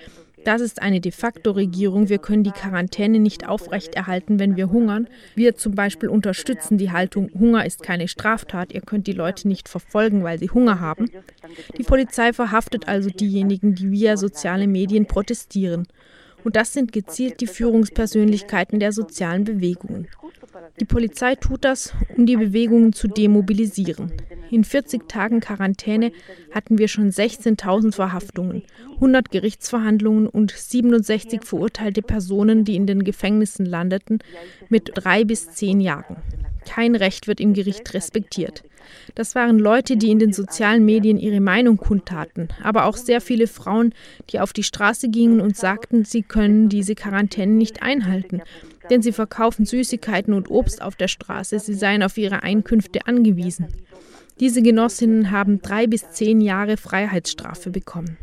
das 0.45 0.61
ist 0.61 0.81
eine 0.81 1.01
de 1.01 1.11
facto 1.11 1.51
Regierung. 1.51 2.09
Wir 2.09 2.19
können 2.19 2.43
die 2.43 2.51
Quarantäne 2.51 3.19
nicht 3.19 3.47
aufrechterhalten, 3.47 4.39
wenn 4.39 4.55
wir 4.55 4.69
hungern. 4.69 5.07
Wir 5.35 5.55
zum 5.55 5.75
Beispiel 5.75 6.09
unterstützen 6.09 6.77
die 6.77 6.91
Haltung, 6.91 7.29
Hunger 7.33 7.65
ist 7.65 7.83
keine 7.83 8.07
Straftat. 8.07 8.73
Ihr 8.73 8.81
könnt 8.81 9.07
die 9.07 9.13
Leute 9.13 9.47
nicht 9.47 9.67
verfolgen, 9.67 10.23
weil 10.23 10.39
sie 10.39 10.49
Hunger 10.49 10.79
haben. 10.79 11.09
Die 11.77 11.83
Polizei 11.83 12.33
verhaftet 12.33 12.87
also 12.87 13.09
diejenigen, 13.09 13.75
die 13.75 13.91
via 13.91 14.17
soziale 14.17 14.67
Medien 14.67 15.07
protestieren. 15.07 15.87
Und 16.45 16.55
das 16.55 16.73
sind 16.73 16.93
gezielt 16.93 17.41
die 17.41 17.47
Führungspersönlichkeiten 17.47 18.79
der 18.79 18.91
sozialen 18.91 19.43
Bewegungen. 19.43 20.07
Die 20.79 20.85
Polizei 20.85 21.35
tut 21.35 21.65
das, 21.65 21.93
um 22.15 22.27
die 22.27 22.37
Bewegungen 22.37 22.93
zu 22.93 23.07
demobilisieren. 23.07 24.13
In 24.51 24.63
40 24.63 25.09
Tagen 25.09 25.39
Quarantäne 25.39 26.11
hatten 26.51 26.77
wir 26.77 26.87
schon 26.87 27.09
16.000 27.09 27.93
Verhaftungen, 27.93 28.61
100 28.93 29.31
Gerichtsverhandlungen 29.31 30.27
und 30.27 30.51
67 30.51 31.43
verurteilte 31.43 32.03
Personen, 32.03 32.63
die 32.63 32.75
in 32.75 32.85
den 32.85 33.03
Gefängnissen 33.03 33.65
landeten, 33.65 34.19
mit 34.69 34.91
drei 34.93 35.23
bis 35.23 35.51
zehn 35.51 35.81
Jahren. 35.81 36.17
Kein 36.65 36.95
Recht 36.95 37.27
wird 37.27 37.39
im 37.39 37.53
Gericht 37.53 37.93
respektiert. 37.95 38.63
Das 39.15 39.35
waren 39.35 39.59
Leute, 39.59 39.97
die 39.97 40.11
in 40.11 40.19
den 40.19 40.33
sozialen 40.33 40.85
Medien 40.85 41.17
ihre 41.17 41.41
Meinung 41.41 41.77
kundtaten, 41.77 42.49
aber 42.63 42.85
auch 42.85 42.97
sehr 42.97 43.21
viele 43.21 43.47
Frauen, 43.47 43.93
die 44.29 44.39
auf 44.39 44.53
die 44.53 44.63
Straße 44.63 45.09
gingen 45.09 45.41
und 45.41 45.57
sagten, 45.57 46.05
sie 46.05 46.21
können 46.21 46.69
diese 46.69 46.95
Quarantäne 46.95 47.53
nicht 47.53 47.81
einhalten 47.81 48.41
denn 48.89 49.01
sie 49.01 49.11
verkaufen 49.11 49.65
Süßigkeiten 49.65 50.33
und 50.33 50.49
Obst 50.49 50.81
auf 50.81 50.95
der 50.95 51.07
Straße, 51.07 51.59
sie 51.59 51.73
seien 51.73 52.03
auf 52.03 52.17
ihre 52.17 52.43
Einkünfte 52.43 53.07
angewiesen. 53.07 53.67
Diese 54.39 54.61
Genossinnen 54.61 55.31
haben 55.31 55.61
drei 55.61 55.87
bis 55.87 56.09
zehn 56.11 56.41
Jahre 56.41 56.77
Freiheitsstrafe 56.77 57.69
bekommen. 57.69 58.17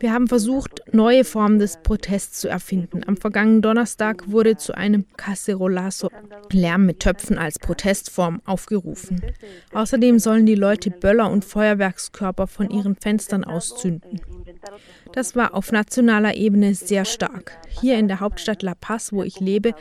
Wir 0.00 0.12
haben 0.12 0.28
versucht, 0.28 0.82
neue 0.92 1.24
Formen 1.24 1.58
des 1.58 1.78
Protests 1.82 2.40
zu 2.40 2.48
erfinden. 2.48 3.02
Am 3.06 3.16
vergangenen 3.16 3.62
Donnerstag 3.62 4.30
wurde 4.30 4.56
zu 4.56 4.74
einem 4.74 5.06
Cacerolazo 5.16 6.10
Lärm 6.52 6.86
mit 6.86 7.00
Töpfen 7.00 7.38
als 7.38 7.58
Protestform 7.58 8.40
aufgerufen. 8.44 9.20
Außerdem 9.72 10.18
sollen 10.18 10.46
die 10.46 10.54
Leute 10.54 10.90
Böller 10.90 11.30
und 11.30 11.44
Feuerwerkskörper 11.44 12.46
von 12.46 12.70
ihren 12.70 12.96
Fenstern 12.96 13.44
auszünden. 13.44 14.20
Das 15.12 15.36
war 15.36 15.54
auf 15.54 15.72
nationaler 15.72 16.36
Ebene 16.36 16.74
sehr 16.74 17.04
stark. 17.04 17.58
Hier 17.80 17.98
in 17.98 18.08
der 18.08 18.20
Hauptstadt 18.20 18.62
La 18.62 18.74
Paz, 18.74 19.12
wo 19.12 19.22
ich 19.22 19.40
lebe, 19.40 19.74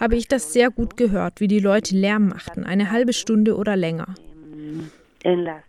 habe 0.00 0.16
ich 0.16 0.28
das 0.28 0.52
sehr 0.52 0.70
gut 0.70 0.96
gehört, 0.96 1.40
wie 1.40 1.48
die 1.48 1.60
Leute 1.60 1.96
Lärm 1.96 2.28
machten, 2.28 2.64
eine 2.64 2.90
halbe 2.90 3.12
Stunde 3.12 3.56
oder 3.56 3.76
länger. 3.76 4.14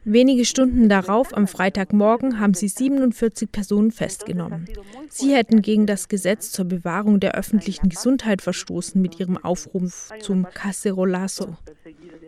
Wenige 0.03 0.45
Stunden 0.45 0.89
darauf, 0.89 1.35
am 1.35 1.47
Freitagmorgen, 1.47 2.39
haben 2.39 2.53
sie 2.53 2.67
47 2.67 3.51
Personen 3.51 3.91
festgenommen. 3.91 4.67
Sie 5.09 5.35
hätten 5.35 5.61
gegen 5.61 5.85
das 5.85 6.07
Gesetz 6.07 6.51
zur 6.51 6.65
Bewahrung 6.65 7.19
der 7.19 7.35
öffentlichen 7.35 7.89
Gesundheit 7.89 8.41
verstoßen 8.41 9.01
mit 9.01 9.19
ihrem 9.19 9.37
Aufruf 9.37 10.09
zum 10.19 10.47
Cacerolazo. 10.53 11.55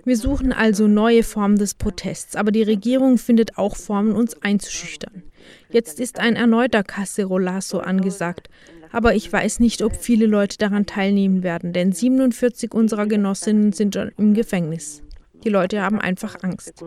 Wir 0.04 0.18
suchen 0.18 0.54
also 0.54 0.88
neue 0.88 1.24
Formen 1.24 1.58
des 1.58 1.74
Protests, 1.74 2.36
aber 2.36 2.52
die 2.52 2.64
Regierung 2.64 3.18
findet 3.18 3.58
auch 3.58 3.76
Formen, 3.76 4.14
uns 4.14 4.42
einzuschüchtern. 4.44 5.24
Jetzt 5.70 6.00
ist 6.00 6.20
ein 6.20 6.36
erneuter 6.36 6.84
Cacerolazo 6.84 7.80
angesagt, 7.80 8.50
aber 8.92 9.16
ich 9.16 9.32
weiß 9.32 9.60
nicht, 9.60 9.82
ob 9.82 9.96
viele 9.96 10.28
Leute 10.28 10.58
daran 10.58 10.86
teilnehmen 10.86 11.44
werden, 11.44 11.74
denn 11.74 11.92
47 11.92 12.74
unserer 12.74 13.08
Genossinnen 13.08 13.74
sind 13.74 13.96
schon 13.96 14.12
im 14.18 14.34
Gefängnis. 14.36 15.05
Die 15.46 15.52
Leute 15.52 15.82
haben 15.84 16.00
einfach 16.00 16.38
Angst. 16.42 16.84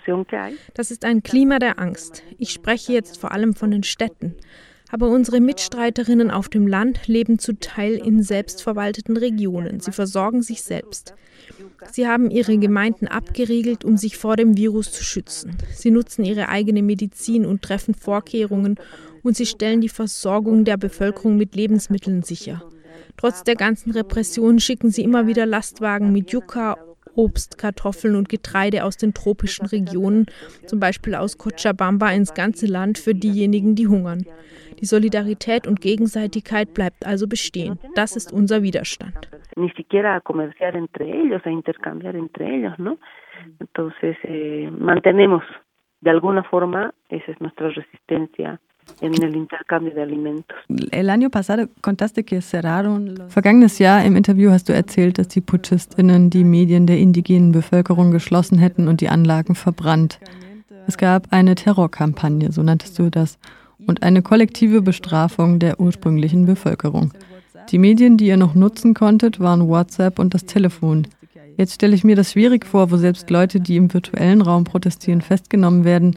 Das 0.74 0.90
ist 0.90 1.04
ein 1.04 1.22
Klima 1.22 1.61
der 1.61 1.78
Angst. 1.78 2.24
Ich 2.38 2.50
spreche 2.50 2.92
jetzt 2.92 3.16
vor 3.18 3.30
allem 3.30 3.54
von 3.54 3.70
den 3.70 3.84
Städten. 3.84 4.34
Aber 4.90 5.09
unsere 5.09 5.40
Mitstreiterinnen 5.40 6.30
auf 6.30 6.48
dem 6.48 6.66
Land 6.66 7.06
leben 7.06 7.38
zu 7.38 7.52
Teil 7.52 7.94
in 7.94 8.22
selbstverwalteten 8.22 9.16
Regionen. 9.16 9.80
Sie 9.80 9.92
versorgen 9.92 10.42
sich 10.42 10.62
selbst. 10.62 11.14
Sie 11.92 12.09
haben 12.09 12.30
ihre 12.30 12.59
Gemeinden 12.59 13.06
abgeriegelt, 13.06 13.84
um 13.84 13.96
sich 13.96 14.16
vor 14.16 14.36
dem 14.36 14.56
Virus 14.56 14.90
zu 14.90 15.04
schützen. 15.04 15.56
Sie 15.74 15.90
nutzen 15.90 16.24
ihre 16.24 16.48
eigene 16.48 16.82
Medizin 16.82 17.46
und 17.46 17.62
treffen 17.62 17.94
Vorkehrungen 17.94 18.76
und 19.22 19.36
sie 19.36 19.46
stellen 19.46 19.80
die 19.80 19.88
Versorgung 19.88 20.64
der 20.64 20.78
Bevölkerung 20.78 21.36
mit 21.36 21.54
Lebensmitteln 21.54 22.22
sicher. 22.22 22.62
Trotz 23.16 23.44
der 23.44 23.56
ganzen 23.56 23.92
Repression 23.92 24.59
schicken 24.59 24.90
sie 24.90 25.02
immer 25.02 25.26
wieder 25.26 25.44
Lastwagen 25.44 26.12
mit 26.12 26.30
Yucca, 26.32 26.76
Obst, 27.19 27.59
Kartoffeln 27.59 28.14
und 28.14 28.29
Getreide 28.29 28.85
aus 28.85 28.97
den 28.97 29.12
tropischen 29.12 29.66
Regionen, 29.66 30.27
zum 30.66 30.79
Beispiel 30.79 31.16
aus 31.16 31.37
Cochabamba, 31.37 32.12
ins 32.12 32.33
ganze 32.33 32.66
Land 32.66 32.97
für 32.97 33.14
diejenigen, 33.14 33.75
die 33.75 33.89
hungern. 33.89 34.25
Die 34.81 34.87
Solidarität 34.87 35.66
und 35.66 35.81
Gegenseitigkeit 35.81 36.73
bleibt 36.73 37.05
also 37.05 37.27
bestehen. 37.27 37.81
Das 37.97 38.14
ist 38.14 38.33
unser 38.33 38.62
Widerstand. 38.62 39.29
Ni 39.57 39.73
siquiera 39.77 40.14
a 40.14 40.21
comerciar 40.21 40.77
entre 40.77 41.11
ellos, 41.11 41.43
a 41.45 41.51
intercambiar 41.51 42.14
entre 42.14 42.47
ellos, 42.47 42.79
¿no? 42.79 42.97
Entonces, 43.59 44.16
eh, 44.23 44.71
mantenemos 44.71 45.43
de 46.01 46.11
alguna 46.11 46.45
forma, 46.45 46.95
esa 47.09 47.33
es 47.33 47.41
nuestra 47.41 47.69
resistencia 47.71 48.61
en 49.01 49.22
el 49.22 49.36
intercambio 49.36 49.94
de 49.94 50.03
alimentos. 50.03 50.57
El 50.90 51.11
año 51.11 51.30
pasado 51.30 51.68
contaste 51.80 52.24
que 52.24 52.40
cerraron. 52.40 53.14
Vergangenes 53.28 53.78
Jahr 53.78 54.05
im 54.05 54.16
Interview 54.16 54.51
hast 54.51 54.68
du 54.68 54.72
erzählt, 54.72 55.18
dass 55.18 55.28
die 55.28 55.40
PutschistInnen 55.40 56.30
die 56.30 56.44
Medien 56.44 56.86
der 56.86 56.99
indigenen 56.99 57.53
Bevölkerung 57.53 58.11
geschlossen 58.11 58.59
hätten 58.59 58.88
und 58.88 59.01
die 59.01 59.09
Anlagen 59.09 59.55
verbrannt. 59.55 60.18
Es 60.86 60.96
gab 60.96 61.28
eine 61.30 61.55
Terrorkampagne, 61.55 62.51
so 62.53 62.62
nanntest 62.62 62.99
du 62.99 63.11
das 63.11 63.38
und 63.86 64.03
eine 64.03 64.22
kollektive 64.22 64.82
Bestrafung 64.82 65.59
der 65.59 65.80
ursprünglichen 65.80 66.46
Bevölkerung. 66.46 67.12
Die 67.70 67.78
Medien, 67.78 68.16
die 68.16 68.26
ihr 68.26 68.36
noch 68.36 68.55
nutzen 68.55 68.94
konntet, 68.94 69.40
waren 69.40 69.68
WhatsApp 69.68 70.18
und 70.18 70.34
das 70.34 70.46
Telefon. 70.46 71.07
Jetzt 71.57 71.74
stelle 71.74 71.94
ich 71.94 72.05
mir 72.05 72.16
das 72.16 72.32
schwierig 72.32 72.64
vor, 72.64 72.90
wo 72.90 72.96
selbst 72.96 73.28
Leute, 73.30 73.61
die 73.61 73.76
im 73.76 73.92
virtuellen 73.92 74.42
Raum 74.42 74.64
protestieren, 74.64 75.20
festgenommen 75.20 75.84
werden. 75.84 76.16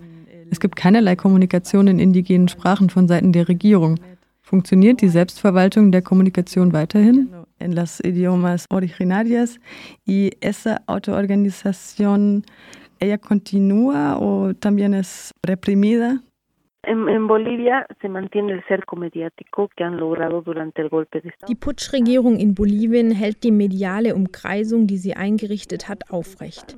Es 0.52 0.60
gibt 0.60 0.76
keinerlei 0.76 1.16
Kommunikation 1.16 1.88
in 1.88 1.98
indigenen 1.98 2.50
Sprachen 2.50 2.90
von 2.90 3.08
Seiten 3.08 3.32
der 3.32 3.48
Regierung. 3.48 3.96
Funktioniert 4.42 5.00
die 5.00 5.08
Selbstverwaltung 5.08 5.94
der 5.94 6.02
Kommunikation 6.02 6.74
weiterhin? 6.74 7.30
En 7.60 7.72
las 7.72 8.02
idiomas 8.04 8.66
originarias 8.70 9.62
y 10.06 10.32
esa 10.42 10.82
autoorganización, 10.88 12.44
ella 13.00 13.18
continúa 13.18 14.18
o 14.20 14.54
también 14.54 14.94
es 14.94 15.34
reprimida? 15.42 16.22
En, 16.84 17.08
en, 17.08 17.28
Bolivia 17.28 17.86
se 18.02 18.10
mantiene 18.10 18.54
el 18.54 18.64
cerco 18.68 18.98
mediático 18.98 19.70
que 19.78 19.84
han 19.86 19.98
logrado 19.98 20.42
durante 20.42 20.82
el 20.82 20.90
golpe 20.90 21.22
de 21.22 21.30
Estado. 21.30 21.48
Die 21.48 21.56
Putschregierung 21.56 22.38
in 22.38 22.56
Bolivien 22.56 23.12
hält 23.12 23.44
die 23.44 23.52
mediale 23.52 24.16
Umkreisung, 24.16 24.88
die 24.88 24.98
sie 24.98 25.14
eingerichtet 25.14 25.88
hat, 25.88 26.10
aufrecht. 26.10 26.76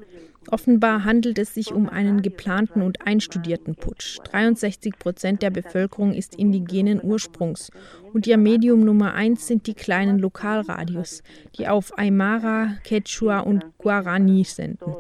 Offenbar 0.50 1.04
handelt 1.06 1.40
es 1.40 1.54
sich 1.54 1.72
um 1.72 1.90
einen 1.90 2.22
geplanten 2.22 2.82
und 2.82 3.06
einstudierten 3.06 3.76
Putsch. 3.76 4.20
63 4.24 5.00
Prozent 5.00 5.42
der 5.42 5.50
Bevölkerung 5.50 6.14
ist 6.14 6.36
indigenen 6.36 7.04
Ursprungs 7.04 7.72
und 8.14 8.28
ihr 8.28 8.38
Medium 8.38 8.82
Nummer 8.82 9.14
eins 9.14 9.48
sind 9.48 9.68
die 9.68 9.74
kleinen 9.74 10.20
Lokalradios, 10.20 11.24
die 11.58 11.68
auf 11.68 11.98
Aymara, 11.98 12.76
Quechua 12.84 13.40
und 13.40 13.66
Guarani 13.78 14.44
senden. 14.44 14.96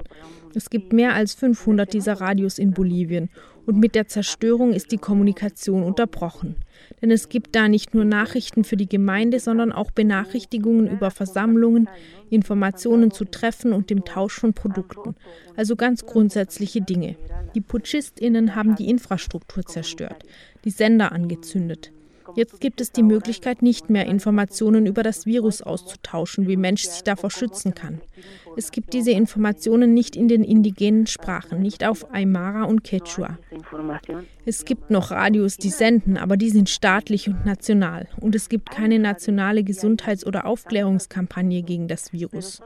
Es 0.55 0.69
gibt 0.69 0.93
mehr 0.93 1.13
als 1.13 1.33
500 1.33 1.91
dieser 1.93 2.21
Radios 2.21 2.59
in 2.59 2.71
Bolivien 2.71 3.29
und 3.65 3.79
mit 3.79 3.95
der 3.95 4.07
Zerstörung 4.07 4.73
ist 4.73 4.91
die 4.91 4.97
Kommunikation 4.97 5.83
unterbrochen. 5.83 6.55
Denn 7.01 7.11
es 7.11 7.29
gibt 7.29 7.55
da 7.55 7.67
nicht 7.67 7.93
nur 7.93 8.05
Nachrichten 8.05 8.63
für 8.63 8.77
die 8.77 8.89
Gemeinde, 8.89 9.39
sondern 9.39 9.71
auch 9.71 9.91
Benachrichtigungen 9.91 10.89
über 10.89 11.11
Versammlungen, 11.11 11.87
Informationen 12.29 13.11
zu 13.11 13.25
Treffen 13.25 13.73
und 13.73 13.89
dem 13.89 14.03
Tausch 14.05 14.39
von 14.39 14.53
Produkten. 14.53 15.15
Also 15.55 15.75
ganz 15.75 16.05
grundsätzliche 16.05 16.81
Dinge. 16.81 17.15
Die 17.55 17.61
PutschistInnen 17.61 18.55
haben 18.55 18.75
die 18.75 18.89
Infrastruktur 18.89 19.65
zerstört, 19.65 20.23
die 20.65 20.71
Sender 20.71 21.11
angezündet. 21.11 21.91
Jetzt 22.35 22.59
gibt 22.59 22.81
es 22.81 22.91
die 22.91 23.03
Möglichkeit, 23.03 23.61
nicht 23.61 23.89
mehr 23.89 24.05
Informationen 24.05 24.85
über 24.85 25.03
das 25.03 25.25
Virus 25.25 25.61
auszutauschen, 25.61 26.47
wie 26.47 26.57
Mensch 26.57 26.83
sich 26.83 27.03
davor 27.03 27.31
schützen 27.31 27.73
kann. 27.73 28.01
Es 28.55 28.71
gibt 28.71 28.93
diese 28.93 29.11
Informationen 29.11 29.93
nicht 29.93 30.15
in 30.15 30.27
den 30.27 30.43
indigenen 30.43 31.07
Sprachen, 31.07 31.61
nicht 31.61 31.85
auf 31.85 32.13
Aymara 32.13 32.63
und 32.63 32.83
Quechua. 32.83 33.37
Es 34.45 34.65
gibt 34.65 34.89
noch 34.89 35.11
Radios, 35.11 35.57
die 35.57 35.69
senden, 35.69 36.17
aber 36.17 36.37
die 36.37 36.49
sind 36.49 36.69
staatlich 36.69 37.27
und 37.27 37.45
national. 37.45 38.07
Und 38.19 38.35
es 38.35 38.49
gibt 38.49 38.71
keine 38.71 38.99
nationale 38.99 39.63
Gesundheits- 39.63 40.25
oder 40.25 40.45
Aufklärungskampagne 40.45 41.63
gegen 41.63 41.87
das 41.87 42.13
Virus. 42.13 42.61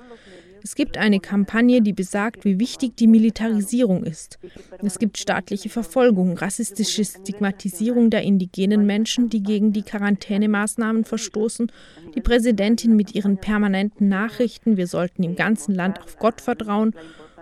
Es 0.63 0.75
gibt 0.75 0.97
eine 0.97 1.19
Kampagne, 1.19 1.81
die 1.81 1.93
besagt, 1.93 2.45
wie 2.45 2.59
wichtig 2.59 2.95
die 2.97 3.07
Militarisierung 3.07 4.03
ist. 4.03 4.39
Es 4.83 4.99
gibt 4.99 5.17
staatliche 5.17 5.69
Verfolgung, 5.69 6.37
rassistische 6.37 7.05
Stigmatisierung 7.05 8.09
der 8.09 8.23
indigenen 8.23 8.85
Menschen, 8.85 9.29
die 9.29 9.43
gegen 9.43 9.73
die 9.73 9.83
Quarantänemaßnahmen 9.83 11.05
verstoßen, 11.05 11.71
die 12.15 12.21
Präsidentin 12.21 12.95
mit 12.95 13.15
ihren 13.15 13.37
permanenten 13.37 14.07
Nachrichten, 14.07 14.77
wir 14.77 14.87
sollten 14.87 15.23
im 15.23 15.35
ganzen 15.35 15.75
Land 15.75 16.01
auf 16.01 16.17
Gott 16.17 16.41
vertrauen, 16.41 16.93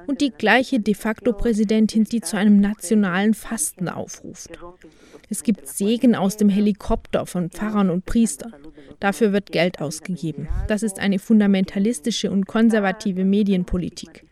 und 0.08 0.22
die 0.22 0.32
gleiche 0.32 0.80
de 0.80 0.94
facto 0.94 1.34
Präsidentin, 1.34 2.04
die 2.04 2.22
zu 2.22 2.38
einem 2.38 2.60
nationalen 2.60 3.34
Fasten 3.34 3.90
aufruft. 3.90 4.52
Es 5.30 5.44
gibt 5.44 5.68
Segen 5.68 6.16
aus 6.16 6.38
dem 6.38 6.50
Helikopter 6.50 7.26
von 7.26 7.50
Pfarrern 7.50 7.90
und 7.90 8.06
Priestern. 8.06 8.54
Dafür 9.00 9.34
wird 9.34 9.52
Geld 9.52 9.82
ausgegeben. 9.82 10.48
Das 10.68 10.84
ist 10.84 11.00
eine 11.00 11.20
fundamentalistische 11.20 12.32
und 12.32 12.46
konservative 12.46 13.26
Medienpolitik. 13.26 14.26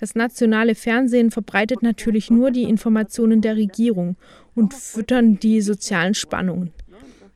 Das 0.00 0.14
nationale 0.14 0.74
Fernsehen 0.74 1.30
verbreitet 1.30 1.82
natürlich 1.82 2.30
nur 2.30 2.50
die 2.50 2.64
Informationen 2.64 3.40
der 3.40 3.56
Regierung 3.56 4.16
und 4.54 4.74
füttern 4.74 5.38
die 5.38 5.60
sozialen 5.60 6.14
Spannungen. 6.14 6.72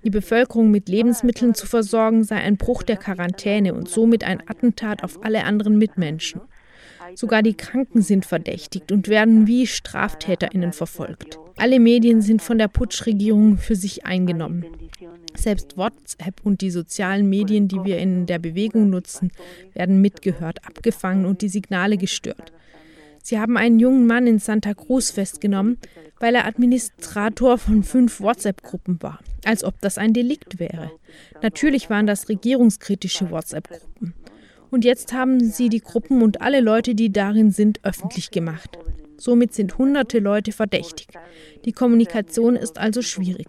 Die 0.05 0.11
Bevölkerung 0.11 0.71
mit 0.71 0.89
Lebensmitteln 0.89 1.55
zu 1.55 1.67
versorgen 1.67 2.25
sei 2.25 2.37
ein 2.37 2.59
Bruch 2.59 2.83
der 2.83 2.97
Quarantäne 2.97 3.73
und 3.73 3.89
somit 3.89 4.25
ein 4.25 4.43
Attentat 4.49 5.03
auf 5.03 5.25
alle 5.25 5.45
anderen 5.45 5.79
Mitmenschen. 5.79 6.43
Sogar 7.15 7.43
die 7.43 7.55
Kranken 7.55 8.03
sind 8.03 8.25
verdächtigt 8.25 8.93
und 8.93 9.09
werden 9.09 9.47
wie 9.47 9.67
Straftäterinnen 9.67 10.73
verfolgt. 10.73 11.39
Alle 11.57 11.79
Medien 11.79 12.21
sind 12.21 12.43
von 12.43 12.59
der 12.59 12.69
Putschregierung 12.69 13.59
für 13.59 13.77
sich 13.77 14.05
eingenommen. 14.05 14.67
Selbst 15.37 15.77
WhatsApp 15.77 16.41
und 16.45 16.61
die 16.61 16.71
sozialen 16.71 17.29
Medien, 17.29 17.69
die 17.69 17.85
wir 17.85 17.99
in 17.99 18.27
der 18.27 18.39
Bewegung 18.39 18.91
nutzen, 18.91 19.31
werden 19.73 20.01
mitgehört, 20.01 20.67
abgefangen 20.67 21.27
und 21.27 21.43
die 21.43 21.49
Signale 21.49 21.97
gestört. 21.97 22.53
Sie 23.23 23.41
haben 23.41 23.57
einen 23.57 23.79
jungen 23.79 24.07
Mann 24.07 24.27
in 24.27 24.39
Santa 24.39 24.75
Cruz 24.75 25.11
festgenommen, 25.11 25.79
weil 26.21 26.35
er 26.35 26.47
Administrator 26.47 27.57
von 27.57 27.83
fünf 27.83 28.21
WhatsApp-Gruppen 28.21 29.03
war, 29.03 29.21
als 29.45 29.65
ob 29.65 29.81
das 29.81 29.97
ein 29.97 30.13
Delikt 30.13 30.59
wäre. 30.59 30.91
Natürlich 31.43 31.89
waren 31.89 32.07
das 32.07 32.29
regierungskritische 32.29 33.31
WhatsApp-Gruppen. 33.31 34.15
Und 34.75 34.85
jetzt 34.85 35.14
haben 35.14 35.39
sie 35.39 35.68
die 35.68 35.79
Gruppen 35.79 36.20
und 36.20 36.43
alle 36.43 36.61
Leute, 36.61 36.97
die 36.97 37.12
darin 37.12 37.51
sind, 37.51 37.79
öffentlich 37.85 38.33
gemacht. 38.33 38.77
Somit 39.16 39.53
sind 39.53 39.79
hunderte 39.79 40.18
Leute 40.18 40.51
verdächtig. 40.51 41.07
Die 41.64 41.70
Kommunikation 41.70 42.57
ist 42.57 42.77
also 42.77 43.01
schwierig. 43.01 43.47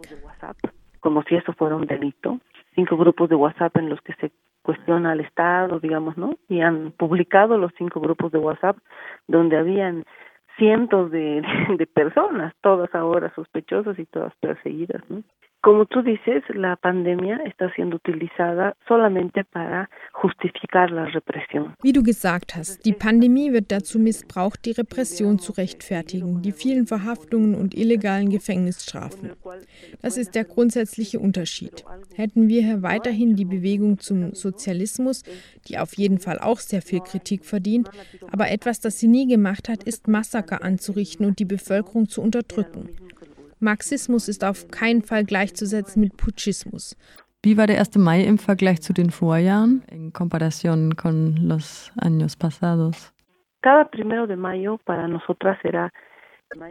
Cientos 10.57 11.11
de, 11.11 11.41
de 11.77 11.85
personas, 11.85 12.53
todas 12.61 12.89
ahora 12.95 13.29
sospechosas 13.35 13.99
y 13.99 14.05
todas 14.05 14.33
perseguidas, 14.37 15.01
¿no? 15.09 15.21
Como 15.65 15.87
tú 15.87 16.03
dices, 16.03 16.43
la 16.53 16.75
pandemia 16.75 17.37
está 17.37 17.73
siendo 17.73 17.95
utilizada 17.95 18.77
solamente 18.87 19.43
para 19.43 19.89
justificar 20.11 20.91
la 20.91 21.05
represión. 21.05 21.73
Wie 21.81 21.91
du 21.91 22.03
gesagt 22.03 22.55
hast, 22.55 22.85
die 22.85 22.93
Pandemie 22.93 23.51
wird 23.51 23.71
dazu 23.71 23.97
missbraucht, 23.97 24.63
die 24.63 24.73
Repression 24.73 25.39
zu 25.39 25.53
rechtfertigen, 25.53 26.43
die 26.43 26.51
vielen 26.51 26.85
Verhaftungen 26.85 27.55
und 27.55 27.73
illegalen 27.73 28.29
Gefängnisstrafen. 28.29 29.31
Das 30.03 30.17
ist 30.17 30.35
der 30.35 30.43
grundsätzliche 30.43 31.19
Unterschied. 31.19 31.83
Hätten 32.13 32.47
wir 32.47 32.61
hier 32.61 32.83
weiterhin 32.83 33.35
die 33.35 33.45
Bewegung 33.45 33.97
zum 33.97 34.35
Sozialismus, 34.35 35.23
die 35.67 35.79
auf 35.79 35.95
jeden 35.95 36.19
Fall 36.19 36.37
auch 36.37 36.59
sehr 36.59 36.83
viel 36.83 36.99
Kritik 36.99 37.43
verdient, 37.43 37.89
aber 38.31 38.51
etwas, 38.51 38.81
das 38.81 38.99
sie 38.99 39.07
nie 39.07 39.27
gemacht 39.27 39.67
hat, 39.67 39.81
ist 39.81 40.07
Massaker 40.07 40.63
anzurichten 40.63 41.25
und 41.25 41.39
die 41.39 41.45
Bevölkerung 41.45 42.07
zu 42.07 42.21
unterdrücken. 42.21 42.89
Marxismus 43.65 44.29
ist 44.29 44.45
auf 44.45 44.69
keinen 44.69 45.01
Fall 45.01 45.25
gleichzusetzen 45.25 46.01
mit 46.01 46.15
Putschismus. 46.15 46.95
Wie 47.43 47.57
war 47.57 47.67
der 47.67 47.79
1. 47.79 47.97
Mai 47.97 48.23
im 48.23 48.37
Vergleich 48.37 48.81
zu 48.81 48.93
den 48.93 49.09
Vorjahren, 49.09 49.83
in 49.91 50.13
comparación 50.13 50.95
con 50.95 51.35
los 51.47 51.91
años 51.97 52.37
pasados? 52.37 53.11
Cada 53.61 53.83
primero 53.85 54.25
de 54.27 54.37
mayo 54.37 54.77
para 54.85 55.07
nosotras 55.07 55.57
era 55.63 55.91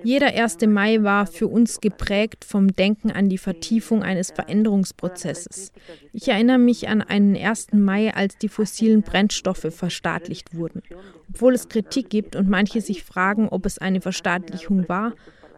Jeder 0.03 0.29
1. 0.29 0.67
Mai 0.67 1.03
war 1.03 1.27
für 1.27 1.49
uns 1.49 1.81
geprägt 1.81 2.45
vom 2.45 2.69
Denken 2.69 3.11
an 3.11 3.29
die 3.29 3.39
Vertiefung 3.39 4.03
eines 4.03 4.31
Veränderungsprozesses. 4.31 5.73
Ich 6.13 6.29
erinnere 6.29 6.59
mich 6.59 6.89
an 6.89 7.03
einen 7.03 7.37
1. 7.37 7.73
Mai, 7.73 8.15
als 8.15 8.39
die 8.39 8.49
fossilen 8.49 9.03
Brennstoffe 9.03 9.67
verstaatlicht 9.71 10.57
wurden. 10.57 10.83
Obwohl 11.29 11.55
es 11.55 11.69
Kritik 11.69 12.09
gibt 12.09 12.37
und 12.37 12.49
manche 12.49 12.81
sich 12.81 13.03
fragen, 13.03 13.49
ob 13.49 13.67
es 13.67 13.79
eine 13.79 14.01
Verstaatlichung 14.01 14.89
war, 14.89 15.13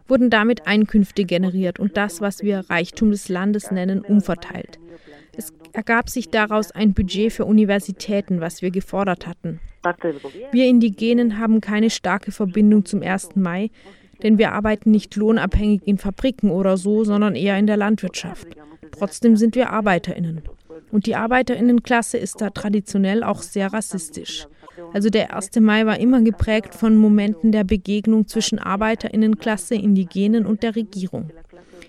wurden 0.09 0.31
damit 0.31 0.67
Einkünfte 0.67 1.25
generiert 1.25 1.79
und 1.79 1.97
das, 1.97 2.21
was 2.21 2.43
wir 2.43 2.65
Reichtum 2.71 3.11
des 3.11 3.29
Landes 3.29 3.71
nennen, 3.71 4.01
umverteilt. 4.01 4.79
Es 5.37 5.53
ergab 5.73 6.09
sich 6.09 6.31
daraus 6.31 6.71
ein 6.71 6.95
Budget 6.95 7.33
für 7.33 7.45
Universitäten, 7.45 8.41
was 8.41 8.63
wir 8.63 8.71
gefordert 8.71 9.27
hatten. 9.27 9.61
Wir 10.53 10.67
Indigenen 10.67 11.39
haben 11.39 11.61
keine 11.61 11.91
starke 11.91 12.33
Verbindung 12.33 12.85
zum 12.85 13.03
1. 13.03 13.37
Mai, 13.37 13.71
denn 14.23 14.39
wir 14.39 14.53
arbeiten 14.53 14.91
nicht 14.91 15.15
lohnabhängig 15.17 15.83
in 15.85 15.99
Fabriken 15.99 16.51
oder 16.51 16.77
so, 16.77 17.05
sondern 17.05 17.35
eher 17.35 17.59
in 17.59 17.67
der 17.67 17.77
Landwirtschaft. 17.77 18.49
Trotzdem 18.93 19.37
sind 19.37 19.55
wir 19.55 19.71
Arbeiterinnen. 19.71 20.43
Und 20.91 21.07
die 21.07 21.17
Arbeiterinnenklasse 21.17 22.17
ist 22.17 22.41
da 22.41 22.51
traditionell 22.51 23.23
auch 23.23 23.43
sehr 23.43 23.73
rassistisch. 23.73 24.47
Also 24.93 25.11
der 25.11 25.35
1. 25.35 25.57
Mai 25.61 25.87
war 25.87 25.99
immer 25.99 26.23
geprägt 26.23 26.75
von 26.75 26.97
Momenten 26.97 27.53
der 27.53 27.65
Begegnung 27.65 28.27
zwischen 28.27 28.59
Arbeiterinnenklasse, 28.59 29.75
Indigenen 29.75 30.47
und 30.47 30.63
der 30.63 30.77
Regierung. 30.77 31.31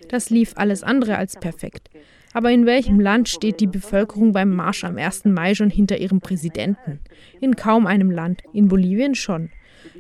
Das 0.10 0.30
lief 0.30 0.54
alles 0.56 0.84
andere 0.84 1.18
als 1.18 1.36
perfekt. 1.36 1.90
Aber 2.34 2.52
in 2.52 2.66
welchem 2.66 3.00
Land 3.00 3.30
steht 3.30 3.60
die 3.60 3.68
Bevölkerung 3.68 4.32
beim 4.32 4.54
Marsch 4.54 4.84
am 4.84 4.98
1. 4.98 5.26
Mai 5.26 5.56
schon 5.56 5.70
hinter 5.70 5.98
ihrem 5.98 6.20
Präsidenten? 6.20 7.00
In 7.40 7.56
kaum 7.56 7.88
einem 7.88 8.12
Land, 8.12 8.44
in 8.54 8.68
Bolivien 8.68 9.16
schon. 9.16 9.50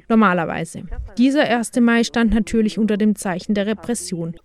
Normalerweise. 0.07 0.83
Dieser 1.17 1.43
1. 1.43 1.71
Mai 1.79 2.03
stand 2.03 2.33
natürlich 2.33 2.77
unter 2.77 2.97
dem 2.97 3.15
Zeichen 3.15 3.53
der 3.53 3.65
Repression. 3.65 4.35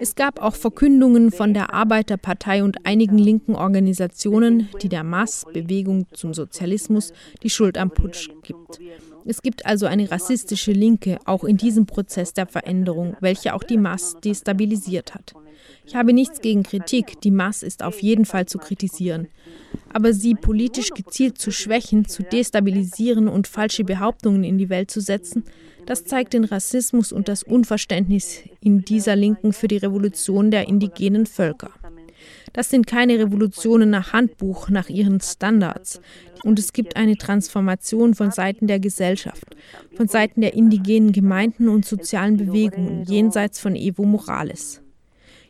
Es 0.00 0.14
gab 0.14 0.40
auch 0.40 0.54
Verkündungen 0.54 1.30
von 1.30 1.54
der 1.54 1.74
Arbeiterpartei 1.74 2.62
und 2.62 2.86
einigen 2.86 3.18
linken 3.18 3.54
Organisationen, 3.54 4.68
die 4.82 4.88
der 4.88 5.04
MAS, 5.04 5.44
Bewegung 5.52 6.06
zum 6.12 6.34
Sozialismus, 6.34 7.12
die 7.42 7.50
Schuld 7.50 7.76
am 7.78 7.90
Putsch 7.90 8.30
gibt. 8.42 8.80
Es 9.24 9.42
gibt 9.42 9.66
also 9.66 9.86
eine 9.86 10.10
rassistische 10.10 10.72
Linke 10.72 11.18
auch 11.24 11.42
in 11.42 11.56
diesem 11.56 11.86
Prozess 11.86 12.32
der 12.32 12.46
Veränderung, 12.46 13.16
welche 13.20 13.54
auch 13.54 13.64
die 13.64 13.76
MAS 13.76 14.16
destabilisiert 14.22 15.14
hat. 15.14 15.34
Ich 15.86 15.94
habe 15.94 16.12
nichts 16.12 16.40
gegen 16.40 16.62
Kritik, 16.62 17.20
die 17.20 17.30
MAS 17.30 17.62
ist 17.62 17.82
auf 17.82 18.02
jeden 18.02 18.24
Fall 18.24 18.46
zu 18.46 18.58
kritisieren. 18.58 19.28
Aber 19.92 20.12
sie 20.12 20.34
politisch 20.34 20.90
gezielt 20.90 21.38
zu 21.38 21.50
schwächen, 21.50 22.06
zu 22.06 22.22
destabilisieren 22.22 23.28
und 23.28 23.46
falsche 23.46 23.84
Behauptungen 23.84 24.44
in 24.44 24.58
die 24.58 24.68
Welt 24.68 24.90
zu 24.90 25.00
setzen, 25.00 25.44
das 25.86 26.04
zeigt 26.04 26.32
den 26.32 26.44
Rassismus 26.44 27.12
und 27.12 27.28
das 27.28 27.44
Unverständnis 27.44 28.42
in 28.60 28.82
dieser 28.82 29.14
Linken 29.14 29.52
für 29.52 29.68
die 29.68 29.76
Revolution 29.76 30.50
der 30.50 30.66
indigenen 30.66 31.26
Völker. 31.26 31.70
Das 32.52 32.70
sind 32.70 32.86
keine 32.86 33.18
Revolutionen 33.18 33.90
nach 33.90 34.12
Handbuch, 34.12 34.68
nach 34.68 34.88
ihren 34.88 35.20
Standards. 35.20 36.00
Und 36.42 36.58
es 36.58 36.72
gibt 36.72 36.96
eine 36.96 37.16
Transformation 37.16 38.14
von 38.14 38.30
Seiten 38.30 38.66
der 38.66 38.80
Gesellschaft, 38.80 39.54
von 39.94 40.08
Seiten 40.08 40.40
der 40.40 40.54
indigenen 40.54 41.12
Gemeinden 41.12 41.68
und 41.68 41.84
sozialen 41.84 42.36
Bewegungen 42.36 43.04
jenseits 43.04 43.60
von 43.60 43.76
Evo 43.76 44.04
Morales. 44.04 44.82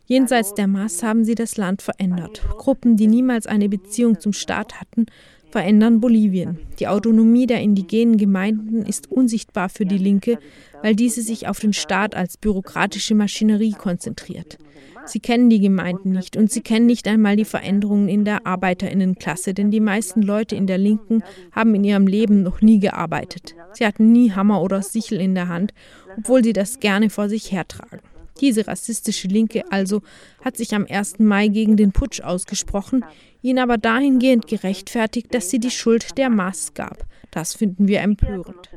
Jenseits 0.07 0.55
der 0.55 0.69
Maß 0.69 1.03
haben 1.03 1.25
sie 1.25 1.35
das 1.35 1.57
Land 1.57 1.83
verändert. 1.83 2.43
Gruppen, 2.59 2.97
die 2.97 3.09
niemals 3.09 3.49
eine 3.49 3.69
Beziehung 3.69 4.21
zum 4.21 4.33
Staat 4.33 4.81
hatten, 4.81 5.07
verändern 5.51 6.01
Bolivien. 6.01 6.59
Die 6.79 6.87
Autonomie 6.87 7.47
der 7.47 7.61
indigenen 7.61 8.17
Gemeinden 8.17 8.83
ist 8.83 9.11
unsichtbar 9.11 9.69
für 9.69 9.85
die 9.85 9.99
Linke, 9.99 10.39
weil 10.83 10.95
diese 10.95 11.23
sich 11.23 11.49
auf 11.49 11.59
den 11.59 11.73
Staat 11.73 12.15
als 12.15 12.37
bürokratische 12.37 13.17
Maschinerie 13.17 13.73
konzentriert. 13.73 14.59
Sie 15.07 15.21
kennen 15.21 15.51
die 15.51 15.61
Gemeinden 15.61 16.13
nicht 16.13 16.37
und 16.37 16.53
sie 16.53 16.61
kennen 16.61 16.87
nicht 16.87 17.09
einmal 17.09 17.37
die 17.37 17.45
Veränderungen 17.45 18.09
in 18.09 18.25
der 18.25 18.47
Arbeiterinnenklasse, 18.47 19.55
denn 19.55 19.71
die 19.71 19.81
meisten 19.81 20.23
Leute 20.23 20.57
in 20.57 20.67
der 20.67 20.79
Linken 20.79 21.23
haben 21.53 21.75
in 21.75 21.85
ihrem 21.85 22.07
Leben 22.07 22.43
noch 22.43 22.61
nie 22.61 22.79
gearbeitet. 22.79 23.55
Sie 23.73 23.87
hatten 23.87 24.13
nie 24.13 24.33
Hammer 24.33 24.63
oder 24.63 24.83
Sichel 24.83 25.21
in 25.21 25.35
der 25.35 25.49
Hand, 25.49 25.75
obwohl 26.17 26.45
sie 26.45 26.53
das 26.53 26.81
gerne 26.81 27.11
vor 27.11 27.29
sich 27.29 27.51
hertragen. 27.51 28.01
Diese 28.41 28.67
rassistische 28.67 29.29
Linke 29.29 29.65
also 29.71 30.03
hat 30.45 30.57
sich 30.57 30.75
am 30.75 30.87
1. 30.89 31.19
Mai 31.19 31.49
gegen 31.49 31.77
den 31.77 31.93
Putsch 31.93 32.21
ausgesprochen, 32.21 33.05
ihn 33.43 33.59
aber 33.59 33.79
dahingehend 33.79 34.47
gerechtfertigt, 34.47 35.35
dass 35.35 35.51
sie 35.51 35.61
die 35.61 35.71
Schuld 35.71 36.19
der 36.19 36.31
Maß 36.31 36.75
gab. 36.75 37.05
Das 37.31 37.55
finden 37.55 37.89
wir 37.89 38.01
empörend. 38.01 38.71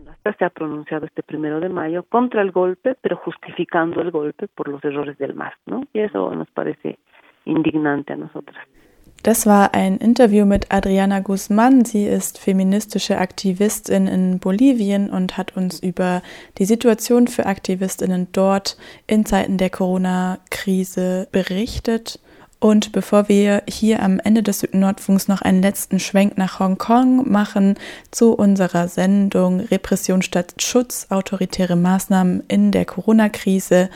Das 9.24 9.45
war 9.45 9.74
ein 9.74 9.97
Interview 9.97 10.45
mit 10.45 10.72
Adriana 10.72 11.20
Guzman. 11.20 11.84
Sie 11.84 12.05
ist 12.05 12.38
feministische 12.38 13.17
Aktivistin 13.17 14.07
in 14.07 14.39
Bolivien 14.39 15.09
und 15.09 15.36
hat 15.36 15.57
uns 15.57 15.80
über 15.80 16.22
die 16.57 16.65
Situation 16.65 17.28
für 17.28 17.45
Aktivistinnen 17.45 18.28
dort 18.32 18.78
in 19.07 19.26
Zeiten 19.26 19.57
der 19.57 19.70
Corona-Krise 19.70 21.28
berichtet. 21.34 22.20
Und 22.61 22.93
bevor 22.93 23.28
wir 23.30 23.63
hier 23.70 24.01
am 24.03 24.20
Ende 24.20 24.43
des 24.43 24.59
Südnordfunks 24.59 25.28
noch 25.28 25.41
einen 25.41 25.61
letzten 25.61 25.99
Schwenk 25.99 26.38
nach 26.38 26.59
Hongkong 26.59 27.30
machen 27.30 27.76
zu 28.11 28.34
unserer 28.34 28.88
Sendung 28.88 29.61
Repression 29.61 30.22
statt 30.22 30.55
Schutz, 30.59 31.07
autoritäre 31.09 31.76
Maßnahmen 31.76 32.43
in 32.47 32.72
der 32.72 32.86
Corona-Krise, 32.86 33.89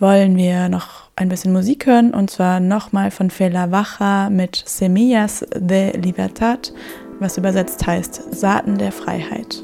wollen 0.00 0.36
wir 0.36 0.68
noch 0.68 1.07
ein 1.18 1.28
bisschen 1.28 1.52
Musik 1.52 1.86
hören 1.86 2.14
und 2.14 2.30
zwar 2.30 2.60
nochmal 2.60 3.10
von 3.10 3.30
Fela 3.30 3.72
Wacha 3.72 4.30
mit 4.30 4.62
Semillas 4.66 5.44
de 5.54 5.96
Libertad, 5.96 6.72
was 7.18 7.36
übersetzt 7.36 7.86
heißt 7.86 8.34
Saaten 8.34 8.78
der 8.78 8.92
Freiheit. 8.92 9.62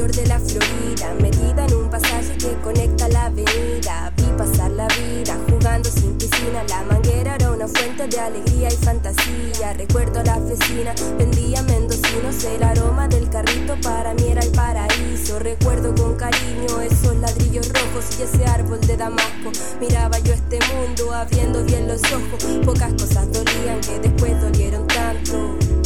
De 0.00 0.26
la 0.26 0.38
Florida, 0.38 1.14
metida 1.20 1.66
en 1.66 1.74
un 1.74 1.90
pasaje 1.90 2.36
que 2.38 2.54
conecta 2.62 3.06
la 3.10 3.26
avenida. 3.26 4.12
Vi 4.16 4.24
pasar 4.36 4.70
la 4.70 4.88
vida 4.88 5.36
jugando 5.48 5.90
sin 5.90 6.16
piscina, 6.16 6.64
la 6.68 6.80
era 6.80 6.99
una 7.60 7.68
fuente 7.68 8.06
de 8.06 8.18
alegría 8.18 8.68
y 8.68 8.76
fantasía. 8.76 9.74
Recuerdo 9.74 10.22
la 10.22 10.38
vecina, 10.38 10.94
vendía 11.18 11.62
mendocinos, 11.62 12.42
el 12.44 12.62
aroma 12.62 13.06
del 13.06 13.28
carrito 13.28 13.76
para 13.82 14.14
mí 14.14 14.28
era 14.28 14.40
el 14.40 14.50
paraíso. 14.52 15.38
Recuerdo 15.38 15.94
con 15.94 16.16
cariño 16.16 16.80
esos 16.80 17.16
ladrillos 17.16 17.68
rojos 17.68 18.18
y 18.18 18.22
ese 18.22 18.46
árbol 18.46 18.80
de 18.80 18.96
Damasco. 18.96 19.52
Miraba 19.78 20.18
yo 20.20 20.32
este 20.32 20.58
mundo 20.72 21.12
abriendo 21.12 21.62
bien 21.64 21.86
los 21.86 22.00
ojos, 22.04 22.42
pocas 22.64 22.94
cosas 22.94 23.30
dolían 23.30 23.80
que 23.82 23.98
después 23.98 24.40
dolieron 24.40 24.86
tanto. 24.86 25.79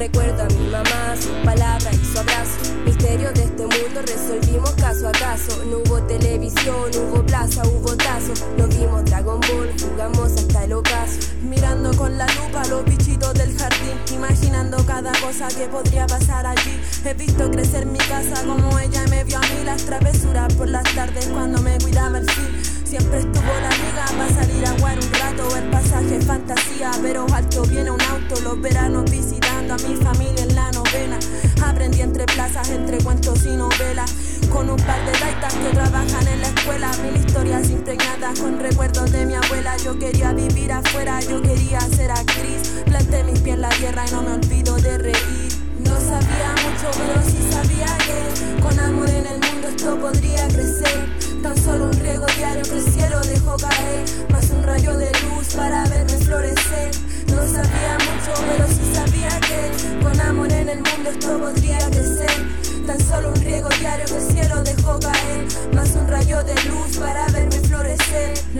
Recuerdo 0.00 0.44
a 0.44 0.46
mi 0.46 0.66
mamá, 0.70 1.14
su 1.14 1.28
palabra 1.44 1.90
y 1.92 2.04
su 2.06 2.18
abrazo. 2.18 2.56
Misterio 2.86 3.30
de 3.32 3.44
este 3.44 3.64
mundo 3.64 4.00
resolvimos 4.00 4.70
caso 4.70 5.06
a 5.06 5.12
caso. 5.12 5.62
No 5.66 5.76
hubo 5.76 6.00
televisión, 6.04 6.90
hubo 6.96 7.22
plaza, 7.26 7.60
hubo 7.68 7.94
tazo. 7.98 8.32
Nos 8.56 8.70
vimos 8.70 9.04
Dragon 9.04 9.38
Ball, 9.40 9.70
jugamos 9.78 10.32
hasta 10.32 10.64
el 10.64 10.72
ocaso. 10.72 11.18
Mirando 11.42 11.94
con 11.98 12.16
la 12.16 12.26
lupa 12.28 12.64
los 12.70 12.82
bichitos 12.86 13.34
del 13.34 13.54
jardín, 13.58 13.92
imaginando 14.14 14.78
cada 14.86 15.12
cosa 15.20 15.48
que 15.48 15.66
podría 15.66 16.06
pasar 16.06 16.46
allí. 16.46 16.80
He 17.04 17.12
visto 17.12 17.50
crecer 17.50 17.84
mi 17.84 17.98
casa 17.98 18.42
como 18.46 18.78
ella 18.78 19.04
me 19.10 19.24
vio 19.24 19.36
a 19.36 19.42
mí, 19.42 19.64
las 19.66 19.84
travesuras 19.84 20.54
por 20.54 20.68
las 20.70 20.84
tardes 20.94 21.26
cuando 21.26 21.60
me 21.60 21.76
cuidaba 21.76 22.16
el 22.16 22.30
fin. 22.30 22.79
Siempre 22.90 23.20
estuvo 23.20 23.52
la 23.62 23.68
amiga 23.68 24.04
para 24.18 24.34
salir 24.34 24.66
a 24.66 24.70
jugar 24.70 24.98
un 24.98 25.12
rato, 25.12 25.56
el 25.56 25.70
pasaje 25.70 26.20
fantasía, 26.22 26.90
pero 27.00 27.24
alto 27.32 27.62
viene 27.62 27.88
un 27.92 28.00
auto, 28.02 28.40
los 28.40 28.60
veranos 28.60 29.08
visitando 29.08 29.74
a 29.74 29.76
mi 29.76 29.94
familia 29.94 30.42
en 30.42 30.56
la 30.56 30.72
novena. 30.72 31.16
Aprendí 31.64 32.00
entre 32.00 32.26
plazas, 32.26 32.68
entre 32.70 32.98
cuentos 32.98 33.46
y 33.46 33.50
novelas, 33.50 34.12
con 34.50 34.68
un 34.68 34.76
par 34.78 34.98
de 35.06 35.12
gaitas 35.20 35.54
que 35.54 35.68
trabajan 35.68 36.26
en 36.26 36.40
la 36.40 36.48
escuela, 36.48 36.90
mil 37.04 37.24
historias 37.24 37.70
impregnadas 37.70 38.40
con 38.40 38.58
recuerdos 38.58 39.12
de 39.12 39.24
mi 39.24 39.34
abuela. 39.34 39.76
Yo 39.76 39.96
quería 39.96 40.32
vivir 40.32 40.72
afuera, 40.72 41.20
yo 41.20 41.40
quería 41.40 41.78
ser 41.80 42.10
actriz, 42.10 42.82
planté 42.86 43.22
mis 43.22 43.38
pies 43.38 43.54
en 43.54 43.60
la 43.60 43.68
tierra 43.68 44.04
y 44.08 44.10
no 44.10 44.22
me 44.22 44.32
olvido 44.32 44.59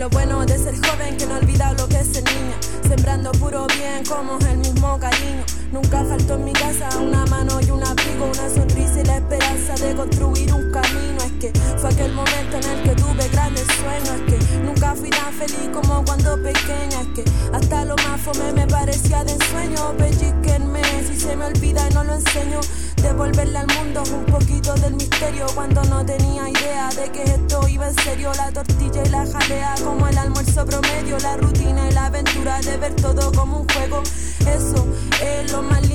Lo 0.01 0.09
bueno 0.09 0.43
de 0.47 0.57
ser 0.57 0.73
joven 0.83 1.15
que 1.15 1.27
no 1.27 1.35
olvida 1.35 1.73
lo 1.73 1.87
que 1.87 1.99
es 1.99 2.07
ser 2.07 2.23
niña. 2.23 2.57
Sembrando 2.89 3.31
puro 3.33 3.67
bien 3.67 4.03
como 4.09 4.39
el 4.49 4.57
mismo 4.57 4.97
cariño. 4.97 5.43
Nunca 5.71 6.03
faltó 6.03 6.37
en 6.37 6.45
mi 6.45 6.53
casa 6.53 6.89
una 6.97 7.23
mano 7.27 7.61
y 7.61 7.69
un 7.69 7.83
abrigo, 7.83 8.25
una 8.25 8.49
sonrisa 8.49 9.01
y 9.01 9.03
la 9.05 9.17
esperanza 9.17 9.75
de 9.75 9.93
construir 9.93 10.51
un 10.55 10.71
camino. 10.71 11.17
Es 11.23 11.31
que 11.33 11.53
fue 11.77 11.91
aquel 11.91 12.13
momento 12.13 12.57
en 12.57 12.63
el 12.63 12.81
que 12.81 12.95
tuve 12.95 13.29
grandes 13.29 13.67
sueños. 13.79 14.09
Es 14.09 14.33
que 14.33 14.59
nunca 14.63 14.95
fui 14.95 15.11
tan 15.11 15.31
feliz 15.33 15.69
como 15.71 16.03
cuando 16.03 16.35
pequeña. 16.41 17.01
Es 17.01 17.07
que 17.13 17.23
hasta 17.53 17.85
lo 17.85 17.95
más 17.97 18.19
fome 18.21 18.53
me 18.53 18.65
parecía 18.65 19.23
de 19.23 19.33
ensueño. 19.33 19.95
Pellizquenme 19.99 20.81
si 21.07 21.19
se 21.19 21.35
me 21.35 21.45
olvida 21.45 21.87
y 21.87 21.93
no 21.93 22.03
lo 22.03 22.15
enseño. 22.15 22.59
Devolverle 23.01 23.57
al 23.57 23.67
mundo 23.67 24.03
un 24.13 24.25
poquito 24.25 24.73
del 24.75 24.93
misterio 24.93 25.45
cuando 25.55 25.83
no 25.85 26.05
tenía 26.05 26.49
idea 26.49 26.89
de 26.89 27.11
que 27.11 27.23
esto 27.23 27.67
iba 27.67 27.87
en 27.87 27.95
serio. 27.95 28.31
La 28.37 28.51
tortilla 28.51 29.03
y 29.03 29.09
la 29.09 29.25
jalea 29.25 29.75
como 29.83 30.07
el 30.07 30.17
almuerzo 30.17 30.65
promedio, 30.65 31.17
la 31.19 31.37
rutina 31.37 31.89
y 31.89 31.93
la 31.93 32.05
aventura 32.05 32.59
de 32.61 32.77
ver 32.77 32.95
todo 32.95 33.31
como 33.31 33.61
un 33.61 33.67
juego. 33.69 34.03
Eso 34.41 34.87
es 35.21 35.51
lo 35.51 35.61
más 35.63 35.87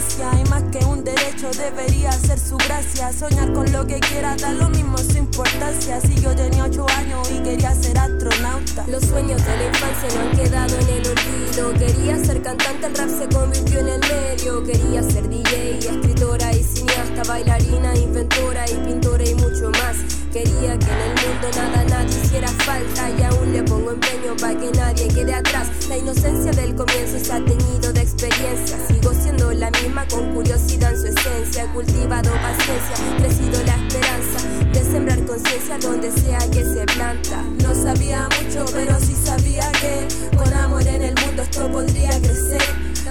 infancia 0.00 0.30
y 0.38 0.48
más 0.48 0.62
que 0.72 0.84
un 0.86 1.04
derecho 1.04 1.50
debería 1.50 2.10
ser 2.12 2.38
su 2.38 2.56
gracia. 2.56 3.12
Soñar 3.12 3.52
con 3.52 3.70
lo 3.72 3.86
que 3.86 4.00
quiera 4.00 4.34
da 4.36 4.52
lo 4.52 4.68
mismo 4.70 4.96
su 4.98 5.18
importancia. 5.18 6.00
Si 6.00 6.14
yo 6.20 6.34
tenía 6.34 6.64
ocho 6.64 6.86
años 6.96 7.30
y 7.30 7.42
quería 7.42 7.74
ser 7.74 7.98
astronauta. 7.98 8.86
Los 8.88 9.04
sueños 9.04 9.44
de 9.44 9.56
la 9.56 9.66
infancia 9.66 10.08
no 10.14 10.30
han 10.30 10.36
quedado 10.36 10.78
en 10.78 10.88
el 10.88 11.06
olvido. 11.06 11.72
Quería 11.74 12.24
ser 12.24 12.42
cantante, 12.42 12.86
el 12.86 12.94
rap 12.94 13.08
se 13.10 13.28
convirtió 13.28 13.80
en 13.80 13.88
el 13.88 14.00
medio. 14.00 14.64
Quería 14.64 15.02
ser 15.02 15.28
DJ, 15.28 15.78
escritora 15.78 16.52
y 16.52 16.62
cineasta, 16.62 17.22
bailarina, 17.28 17.94
inventora 17.96 18.64
y 18.70 18.74
pintora 18.76 19.24
y 19.24 19.34
mucho 19.34 19.70
más. 19.70 20.19
Quería 20.32 20.78
que 20.78 20.86
en 20.86 21.00
el 21.00 21.14
mundo 21.26 21.48
nada, 21.56 21.84
nadie 21.88 22.16
hiciera 22.22 22.46
falta 22.48 23.10
y 23.10 23.22
aún 23.24 23.52
le 23.52 23.64
pongo 23.64 23.90
empeño 23.90 24.36
para 24.40 24.56
que 24.56 24.70
nadie 24.70 25.08
quede 25.08 25.34
atrás. 25.34 25.66
La 25.88 25.96
inocencia 25.96 26.52
del 26.52 26.76
comienzo 26.76 27.18
se 27.18 27.32
ha 27.32 27.44
teñido 27.44 27.92
de 27.92 28.00
experiencia. 28.00 28.78
Sigo 28.86 29.12
siendo 29.12 29.50
la 29.52 29.72
misma 29.72 30.06
con 30.06 30.32
curiosidad 30.32 30.92
en 30.92 31.00
su 31.00 31.06
esencia. 31.08 31.66
Cultivado 31.72 32.30
paciencia, 32.30 33.16
crecido 33.18 33.60
la 33.64 33.74
esperanza 33.74 34.48
de 34.72 34.84
sembrar 34.84 35.26
conciencia 35.26 35.78
donde 35.78 36.12
sea 36.12 36.38
que 36.52 36.62
se 36.62 36.86
planta. 36.94 37.42
No 37.64 37.74
sabía 37.74 38.28
mucho, 38.40 38.66
pero 38.72 39.00
sí 39.00 39.16
sabía 39.16 39.68
que 39.72 40.36
con 40.36 40.52
amor 40.54 40.86
en 40.86 41.02
el 41.02 41.14
mundo 41.26 41.42
esto 41.42 41.68
podría 41.72 42.10
crecer. 42.20 42.62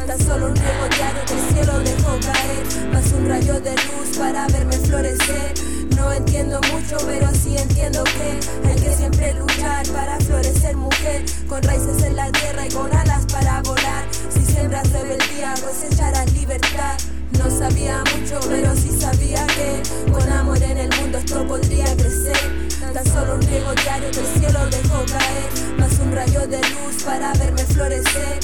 Tan 0.07 0.17
solo 0.25 0.47
un 0.47 0.55
riego 0.55 0.87
diario 0.95 1.21
que 1.27 1.33
el 1.33 1.53
cielo 1.53 1.79
dejó 1.79 2.17
caer, 2.21 2.93
más 2.93 3.11
un 3.11 3.27
rayo 3.27 3.59
de 3.59 3.71
luz 3.71 3.98
para 4.19 4.45
verme 4.47 4.77
florecer. 4.77 5.53
No 5.95 6.11
entiendo 6.11 6.59
mucho, 6.73 6.97
pero 7.07 7.27
sí 7.33 7.55
entiendo 7.57 8.03
que 8.03 8.67
hay 8.67 8.75
que 8.75 8.93
siempre 8.93 9.33
luchar 9.33 9.87
para 9.87 10.19
florecer 10.19 10.75
mujer, 10.75 11.23
con 11.47 11.63
raíces 11.63 12.03
en 12.03 12.15
la 12.15 12.29
tierra 12.31 12.67
y 12.67 12.69
con 12.69 12.93
alas 12.93 13.25
para 13.31 13.61
volar. 13.61 14.05
Si 14.29 14.45
siembras 14.45 14.91
rebeldía, 14.91 15.53
cosecharás 15.63 16.31
libertad. 16.33 16.97
No 17.37 17.49
sabía 17.49 18.03
mucho, 18.15 18.39
pero 18.49 18.75
sí 18.75 18.91
sabía 18.99 19.47
que 19.47 20.11
con 20.11 20.29
amor 20.29 20.61
en 20.61 20.77
el 20.77 20.89
mundo 20.99 21.17
esto 21.17 21.47
podría 21.47 21.85
crecer. 21.95 22.69
Tan 22.93 23.05
solo 23.05 23.35
un 23.35 23.41
riego 23.41 23.73
diario 23.83 24.11
que 24.11 24.19
el 24.19 24.39
cielo 24.39 24.59
dejó 24.69 25.05
caer, 25.05 25.79
más 25.79 25.99
un 25.99 26.11
rayo 26.11 26.45
de 26.47 26.57
luz 26.57 27.03
para 27.05 27.33
verme 27.33 27.63
florecer. 27.63 28.39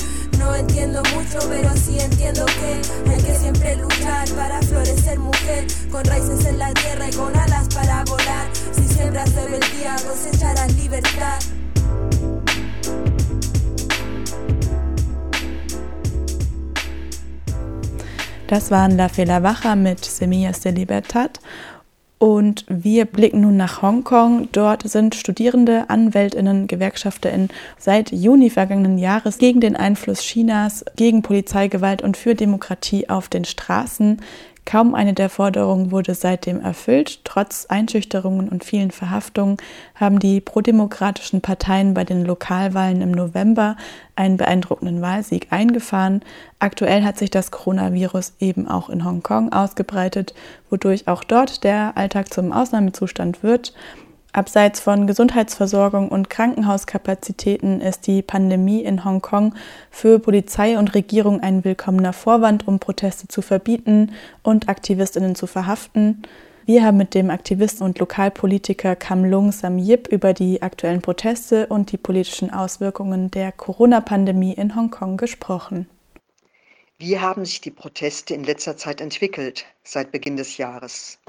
No 0.45 0.53
entiendo 0.55 1.01
mucho, 1.15 1.39
pero 1.49 1.71
sí 1.75 1.97
entiendo 1.99 2.45
que 2.45 3.09
hay 3.09 3.21
que 3.21 3.35
siempre 3.35 3.75
luchar 3.77 4.29
para 4.29 4.61
florecer 4.61 5.17
mujer, 5.17 5.65
con 5.91 6.05
raíces 6.05 6.45
en 6.45 6.59
la 6.59 6.71
tierra 6.71 7.09
y 7.09 7.13
con 7.15 7.35
alas 7.35 7.67
para 7.73 8.03
volar. 8.03 8.47
Si 8.71 8.87
siembras 8.87 9.33
rebeldía, 9.33 9.95
cosecharás 10.07 10.71
libertad. 10.75 11.39
Das 18.47 18.69
waren 18.69 18.95
La 18.97 19.09
Fela 19.09 19.39
Baja 19.39 19.75
mit 19.75 20.03
Semillas 20.03 20.61
de 20.61 20.71
Libertad. 20.71 21.31
Und 22.18 22.66
wir 22.70 23.05
blicken 23.05 23.41
nun 23.41 23.57
nach 23.57 23.82
Hongkong. 23.82 24.47
Dort 24.51 24.88
sind 24.88 25.16
Studierende, 25.16 25.89
Anwältinnen, 25.89 26.68
Gewerkschafterinnen 26.68 27.49
seit 27.78 28.11
Juni 28.11 28.49
vergangenen 28.49 28.97
Jahres 28.97 29.38
gegen 29.38 29.59
den 29.59 29.76
Einfluss 29.76 30.22
Chinas, 30.22 30.86
gegen 30.95 31.22
Polizeigewalt 31.22 32.01
und 32.01 32.16
für 32.16 32.34
Demokratie 32.34 33.09
auf 33.09 33.28
den 33.28 33.43
Straßen. 33.43 34.22
Kaum 34.66 34.95
eine 34.95 35.13
der 35.13 35.30
Forderungen 35.30 35.91
wurde 35.91 36.16
seitdem 36.16 36.59
erfüllt. 36.59 37.24
Trotz 37.24 37.68
Einschüchterungen 37.68 38.49
und 38.49 38.63
vielen 38.63 38.89
Verhaftungen 38.89 39.57
haben 39.93 40.18
die 40.18 40.41
prodemokratischen 40.41 41.41
Parteien 41.41 41.93
bei 41.93 42.03
den 42.03 42.26
Lokalwahlen 42.26 43.01
im 43.01 43.11
November 43.11 43.78
einen 44.16 44.38
beeindruckenden 44.38 45.01
Wahlsieg 45.01 45.47
eingefahren. 45.51 46.22
Aktuell 46.57 47.03
hat 47.03 47.20
sich 47.20 47.30
das 47.30 47.51
Coronavirus 47.51 48.34
eben 48.39 48.68
auch 48.68 48.89
in 48.89 49.05
Hongkong 49.05 49.53
ausgebreitet, 49.53 50.34
wodurch 50.72 51.07
auch 51.07 51.24
dort 51.24 51.63
der 51.63 51.95
Alltag 51.95 52.34
zum 52.34 52.51
Ausnahmezustand 52.51 53.43
wird. 53.43 53.72
Abseits 54.36 54.81
von 54.81 55.07
Gesundheitsversorgung 55.07 56.09
und 56.09 56.29
Krankenhauskapazitäten 56.29 57.79
ist 57.79 58.05
die 58.05 58.21
Pandemie 58.21 58.83
in 58.83 59.05
Hongkong 59.05 59.55
für 59.89 60.19
Polizei 60.19 60.77
und 60.77 60.93
Regierung 60.93 61.39
ein 61.39 61.63
willkommener 61.63 62.11
Vorwand, 62.11 62.67
um 62.67 62.79
Proteste 62.79 63.29
zu 63.29 63.41
verbieten 63.41 64.11
und 64.43 64.67
Aktivistinnen 64.67 65.36
zu 65.36 65.47
verhaften. 65.47 66.23
Wir 66.65 66.83
haben 66.83 66.97
mit 66.97 67.13
dem 67.13 67.29
Aktivisten 67.29 67.86
und 67.86 67.97
Lokalpolitiker 67.97 68.97
Kam 68.97 69.23
Lung 69.23 69.53
Sam 69.53 69.77
Yip 69.77 70.09
über 70.09 70.33
die 70.33 70.61
aktuellen 70.61 71.01
Proteste 71.01 71.67
und 71.67 71.93
die 71.93 71.97
politischen 71.97 72.51
Auswirkungen 72.51 73.31
der 73.31 73.53
Corona-Pandemie 73.53 74.51
in 74.51 74.75
Hongkong 74.75 75.15
gesprochen. 75.15 75.88
Wie 76.97 77.19
haben 77.19 77.45
sich 77.45 77.61
die 77.61 77.71
Proteste 77.71 78.33
in 78.33 78.43
letzter 78.43 78.75
Zeit 78.75 78.99
entwickelt 78.99 79.65
seit 79.86 80.11
Beginn 80.11 80.36
des 80.36 80.57
Jahres? 80.57 81.19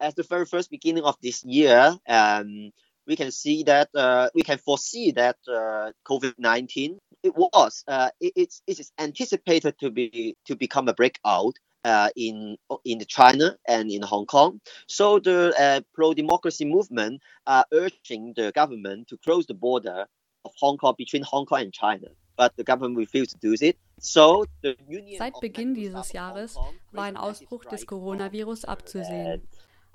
As 0.00 0.14
the 0.14 0.22
very 0.22 0.46
first 0.46 0.70
beginning 0.70 1.04
of 1.04 1.16
this 1.22 1.44
year, 1.44 1.96
um, 2.08 2.70
we 3.06 3.16
can 3.16 3.30
see 3.30 3.62
that 3.64 3.88
uh, 3.94 4.28
we 4.34 4.42
can 4.42 4.58
foresee 4.58 5.12
that 5.12 5.36
uh, 5.48 5.92
COVID 6.06 6.34
nineteen 6.38 6.98
it 7.22 7.34
was 7.36 7.84
uh, 7.88 8.10
it, 8.20 8.32
it's 8.36 8.62
it 8.66 8.80
is 8.80 8.92
anticipated 8.98 9.78
to 9.78 9.90
be 9.90 10.36
to 10.46 10.56
become 10.56 10.88
a 10.88 10.94
breakout. 10.94 11.54
Uh, 11.84 12.10
in 12.16 12.56
in 12.84 12.98
China 13.06 13.56
and 13.68 13.92
in 13.92 14.02
Hong 14.02 14.26
Kong, 14.26 14.60
so 14.88 15.20
the 15.20 15.54
uh, 15.56 15.80
pro-democracy 15.94 16.64
movement 16.64 17.22
are 17.46 17.64
urging 17.72 18.32
the 18.34 18.50
government 18.50 19.06
to 19.06 19.16
close 19.18 19.46
the 19.46 19.54
border 19.54 20.04
of 20.44 20.50
Hong 20.58 20.78
Kong 20.78 20.96
between 20.98 21.22
Hong 21.22 21.46
Kong 21.46 21.60
and 21.60 21.72
China. 21.72 22.08
But 22.36 22.56
the 22.56 22.64
government 22.64 22.98
refused 22.98 23.30
to 23.30 23.38
do 23.38 23.54
it. 23.60 23.76
So 24.00 24.46
the 24.62 24.74
Union 24.88 25.18
Seit 25.18 25.40
Beginn 25.40 25.74
dieses 25.74 26.12
Jahres 26.12 26.56
war 26.56 27.04
ein 27.04 27.16
Ausbruch 27.16 27.64
des 27.66 27.86
Coronavirus 27.86 28.64
abzusehen. 28.64 29.46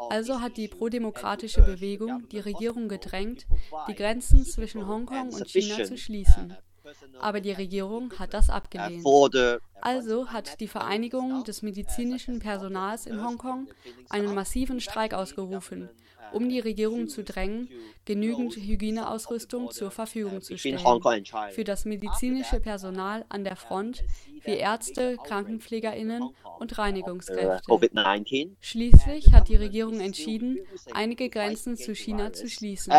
Also 0.09 0.41
hat 0.41 0.57
die 0.57 0.67
prodemokratische 0.67 1.61
Bewegung 1.61 2.27
die 2.29 2.39
Regierung 2.39 2.87
gedrängt, 2.89 3.45
die 3.87 3.95
Grenzen 3.95 4.45
zwischen 4.45 4.87
Hongkong 4.87 5.33
und 5.33 5.47
China 5.47 5.83
zu 5.83 5.97
schließen. 5.97 6.55
Aber 7.19 7.41
die 7.41 7.51
Regierung 7.51 8.11
hat 8.17 8.33
das 8.33 8.49
abgelehnt. 8.49 9.05
Also 9.81 10.27
hat 10.27 10.59
die 10.59 10.67
Vereinigung 10.67 11.43
des 11.43 11.61
medizinischen 11.61 12.39
Personals 12.39 13.05
in 13.05 13.23
Hongkong 13.23 13.67
einen 14.09 14.33
massiven 14.33 14.79
Streik 14.81 15.13
ausgerufen, 15.13 15.89
um 16.33 16.49
die 16.49 16.59
Regierung 16.59 17.07
zu 17.07 17.23
drängen, 17.23 17.69
genügend 18.05 18.55
Hygieneausrüstung 18.55 19.71
zur 19.71 19.91
Verfügung 19.91 20.41
zu 20.41 20.57
stellen. 20.57 20.79
Für 21.51 21.63
das 21.63 21.85
medizinische 21.85 22.59
Personal 22.59 23.25
an 23.29 23.43
der 23.43 23.55
Front, 23.55 24.03
wie 24.43 24.55
Ärzte, 24.57 25.17
Krankenpflegerinnen 25.23 26.29
und 26.59 26.77
Reinigungskräfte. 26.77 27.61
Schließlich 28.59 29.33
hat 29.33 29.47
die 29.49 29.55
Regierung 29.55 29.99
entschieden, 29.99 30.59
einige 30.93 31.29
Grenzen 31.29 31.77
zu 31.77 31.95
China 31.95 32.33
zu 32.33 32.49
schließen. 32.49 32.93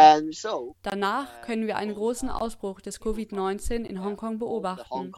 Danach 0.83 1.43
können 1.43 1.67
wir 1.67 1.77
einen 1.77 1.95
großen 1.95 2.29
Ausbruch 2.29 2.81
des 2.81 3.01
Covid-19 3.01 3.85
in 3.85 4.03
Hongkong 4.03 4.39
beobachten. 4.39 5.13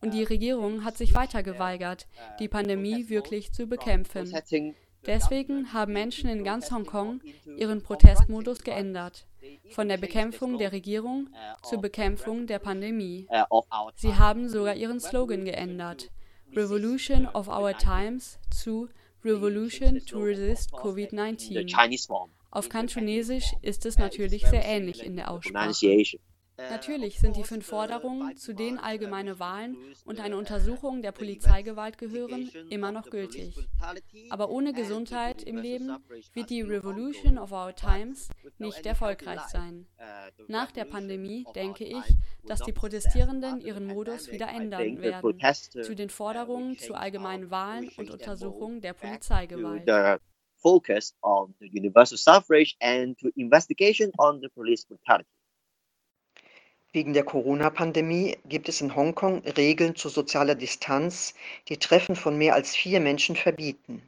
Und 0.00 0.14
die 0.14 0.24
Regierung 0.24 0.84
hat 0.84 0.96
sich 0.96 1.14
weiter 1.14 1.42
geweigert, 1.42 2.08
die 2.40 2.48
Pandemie 2.48 3.08
wirklich 3.08 3.52
zu 3.52 3.66
bekämpfen. 3.66 4.34
Deswegen 5.06 5.72
haben 5.72 5.92
Menschen 5.92 6.28
in 6.28 6.44
ganz 6.44 6.70
Hongkong 6.70 7.20
ihren 7.56 7.82
Protestmodus 7.82 8.62
geändert. 8.62 9.26
Von 9.70 9.88
der 9.88 9.96
Bekämpfung 9.96 10.58
der 10.58 10.72
Regierung 10.72 11.28
zur 11.62 11.80
Bekämpfung 11.80 12.46
der 12.46 12.58
Pandemie. 12.58 13.26
Sie 13.96 14.14
haben 14.14 14.48
sogar 14.48 14.74
ihren 14.76 15.00
Slogan 15.00 15.44
geändert. 15.44 16.10
Revolution 16.54 17.26
of 17.28 17.48
Our 17.48 17.76
Times 17.76 18.38
zu 18.50 18.88
Revolution 19.24 20.04
to 20.04 20.18
Resist 20.18 20.72
COVID-19. 20.72 22.24
Auf 22.50 22.68
Kantonesisch 22.68 23.54
ist 23.62 23.86
es 23.86 23.96
natürlich 23.98 24.46
sehr 24.46 24.64
ähnlich 24.64 25.02
in 25.02 25.16
der 25.16 25.30
Aussprache. 25.30 25.72
Natürlich 26.70 27.18
sind 27.18 27.36
die 27.36 27.44
fünf 27.44 27.66
Forderungen, 27.66 28.36
zu 28.36 28.52
denen 28.54 28.78
allgemeine 28.78 29.38
Wahlen 29.38 29.76
und 30.04 30.20
eine 30.20 30.36
Untersuchung 30.36 31.02
der 31.02 31.12
Polizeigewalt 31.12 31.98
gehören, 31.98 32.50
immer 32.70 32.92
noch 32.92 33.10
gültig. 33.10 33.56
Aber 34.30 34.50
ohne 34.50 34.72
Gesundheit 34.72 35.42
im 35.42 35.58
Leben 35.58 35.96
wird 36.32 36.50
die 36.50 36.62
Revolution 36.62 37.38
of 37.38 37.52
Our 37.52 37.74
Times 37.74 38.28
nicht 38.58 38.84
erfolgreich 38.86 39.40
sein. 39.42 39.86
Nach 40.48 40.70
der 40.70 40.84
Pandemie 40.84 41.46
denke 41.54 41.84
ich, 41.84 42.04
dass 42.44 42.60
die 42.60 42.72
Protestierenden 42.72 43.60
ihren 43.60 43.86
Modus 43.86 44.30
wieder 44.30 44.48
ändern 44.48 45.00
werden, 45.00 45.38
zu 45.82 45.94
den 45.94 46.10
Forderungen 46.10 46.78
zu 46.78 46.94
allgemeinen 46.94 47.50
Wahlen 47.50 47.88
und 47.96 48.10
Untersuchungen 48.10 48.80
der 48.80 48.92
Polizeigewalt. 48.92 50.20
Focus 50.62 51.12
on 51.22 51.54
the 51.58 51.68
universal 51.68 52.16
suffrage 52.16 52.76
and 52.80 53.18
to 53.18 53.30
investigation 53.34 54.12
on 54.18 54.40
the 54.40 54.48
police 54.48 54.84
brutality. 54.84 55.26
Wegen 56.94 57.14
der 57.14 57.24
Corona-Pandemie 57.24 58.36
gibt 58.44 58.68
es 58.68 58.82
in 58.82 58.94
Hongkong 58.94 59.42
Regeln 59.56 59.96
zu 59.96 60.10
sozialer 60.10 60.54
Distanz, 60.54 61.32
die 61.68 61.78
Treffen 61.78 62.16
von 62.16 62.36
mehr 62.36 62.54
als 62.54 62.76
vier 62.76 63.00
Menschen 63.00 63.34
verbieten. 63.34 64.02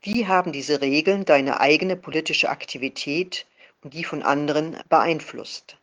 Wie 0.00 0.26
haben 0.26 0.50
diese 0.50 0.80
Regeln 0.80 1.26
deine 1.26 1.60
eigene 1.60 1.96
politische 1.96 2.48
Aktivität 2.48 3.46
und 3.82 3.92
die 3.92 4.04
von 4.04 4.22
anderen 4.22 4.78
beeinflusst? 4.88 5.76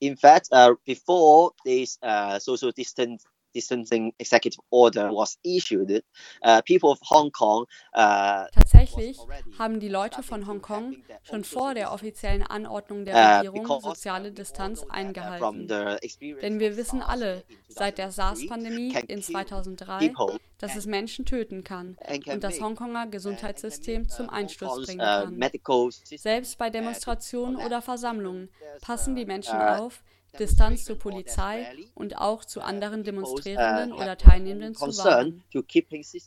In 0.00 0.16
fact, 0.16 0.48
uh, 0.50 0.74
before 0.84 1.52
this 1.62 1.96
uh, 2.02 2.40
social 2.40 2.72
distance 2.72 3.24
distancing 3.54 4.12
executive 4.18 4.60
order 4.70 5.10
was 5.10 5.38
issued, 5.42 6.02
uh, 6.42 6.62
people 6.62 6.90
of 6.90 6.98
Hong 7.10 7.30
Kong 7.32 7.66
uh, 7.94 8.46
Tatsächlich 8.52 9.18
haben 9.58 9.80
die 9.80 9.88
Leute 9.88 10.22
von 10.22 10.46
Hongkong 10.46 10.96
schon 11.22 11.44
vor 11.44 11.74
der 11.74 11.92
offiziellen 11.92 12.42
Anordnung 12.42 13.04
der 13.04 13.14
uh, 13.14 13.46
Regierung 13.46 13.80
soziale 13.80 14.32
Distanz 14.32 14.84
eingehalten. 14.88 15.68
Denn 15.68 16.60
wir 16.60 16.76
wissen 16.76 17.02
alle 17.02 17.44
seit 17.68 17.98
der 17.98 18.10
SARS-Pandemie 18.10 18.94
in 19.08 19.22
2003, 19.22 20.12
dass 20.58 20.76
es 20.76 20.86
Menschen 20.86 21.24
töten 21.24 21.64
kann 21.64 21.96
und 22.26 22.44
das 22.44 22.60
Hongkonger 22.60 23.06
Gesundheitssystem 23.06 24.08
zum 24.08 24.30
Einsturz 24.30 24.86
bringen 24.86 25.00
kann. 25.00 25.90
Selbst 26.16 26.58
bei 26.58 26.70
Demonstrationen 26.70 27.56
oder 27.56 27.82
Versammlungen 27.82 28.50
passen 28.80 29.16
die 29.16 29.26
Menschen 29.26 29.60
auf, 29.60 30.02
Distanz 30.38 30.84
zur 30.84 30.98
Polizei 30.98 31.66
und 31.94 32.16
auch 32.16 32.44
zu 32.44 32.62
anderen 32.62 33.04
Demonstrierenden 33.04 33.92
oder 33.92 34.16
Teilnehmenden 34.16 34.74
zu 34.74 34.86
wahren. 35.04 35.42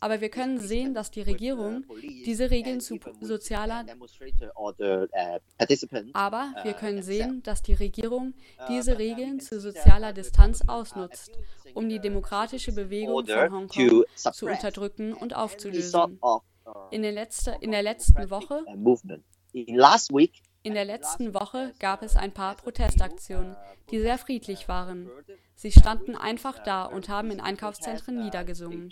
Aber 0.00 0.20
wir 0.20 0.28
können 0.28 0.60
sehen, 0.60 0.94
dass 0.94 1.10
die 1.10 1.22
Regierung 1.22 1.84
diese 2.24 2.50
Regeln 2.50 2.80
zu 2.80 2.98
sozialer 3.20 3.84
Aber 6.14 6.54
wir 6.62 6.74
können 6.74 7.02
sehen, 7.02 7.42
dass 7.42 7.62
die 7.62 7.74
Regierung 7.74 8.34
diese 8.68 8.98
Regeln 8.98 9.40
zu 9.40 9.60
sozialer 9.60 10.12
Distanz 10.12 10.62
ausnutzt, 10.68 11.32
um 11.74 11.88
die 11.88 11.98
demokratische 11.98 12.72
Bewegung 12.72 13.26
von 13.26 13.52
Hongkong 13.52 14.04
zu 14.14 14.46
unterdrücken 14.46 15.14
und 15.14 15.34
aufzulösen. 15.34 16.18
In, 16.90 17.02
der 17.02 17.12
letzte, 17.12 17.56
in 17.60 17.70
der 17.70 17.82
letzten 17.82 18.28
Woche 18.30 18.64
in 20.66 20.74
der 20.74 20.84
letzten 20.84 21.32
Woche 21.32 21.72
gab 21.78 22.02
es 22.02 22.16
ein 22.16 22.32
paar 22.32 22.56
Protestaktionen, 22.56 23.56
die 23.92 24.00
sehr 24.00 24.18
friedlich 24.18 24.66
waren. 24.66 25.08
Sie 25.54 25.70
standen 25.70 26.16
einfach 26.16 26.58
da 26.64 26.84
und 26.84 27.08
haben 27.08 27.30
in 27.30 27.40
Einkaufszentren 27.40 28.24
niedergesungen. 28.24 28.90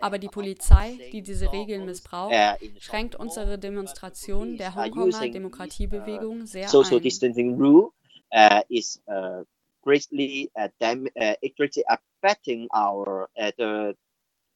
Aber 0.00 0.18
die 0.18 0.28
Polizei, 0.28 0.98
die 1.12 1.22
diese 1.22 1.52
Regeln 1.52 1.84
missbraucht, 1.86 2.34
schränkt 2.80 3.14
unsere 3.14 3.60
Demonstration 3.60 4.56
der 4.56 4.74
Hongkonger 4.74 5.28
Demokratiebewegung 5.28 6.46
sehr 6.46 6.68
ein. 6.68 7.92
Uh, 8.36 8.60
uh, 9.06 9.44
greatly 9.82 10.50
uh, 10.56 10.68
dam 10.80 11.06
uh, 11.14 11.34
greatly 11.56 11.84
affecting 11.86 12.66
our 12.74 13.28
uh, 13.38 13.52
the 13.56 13.94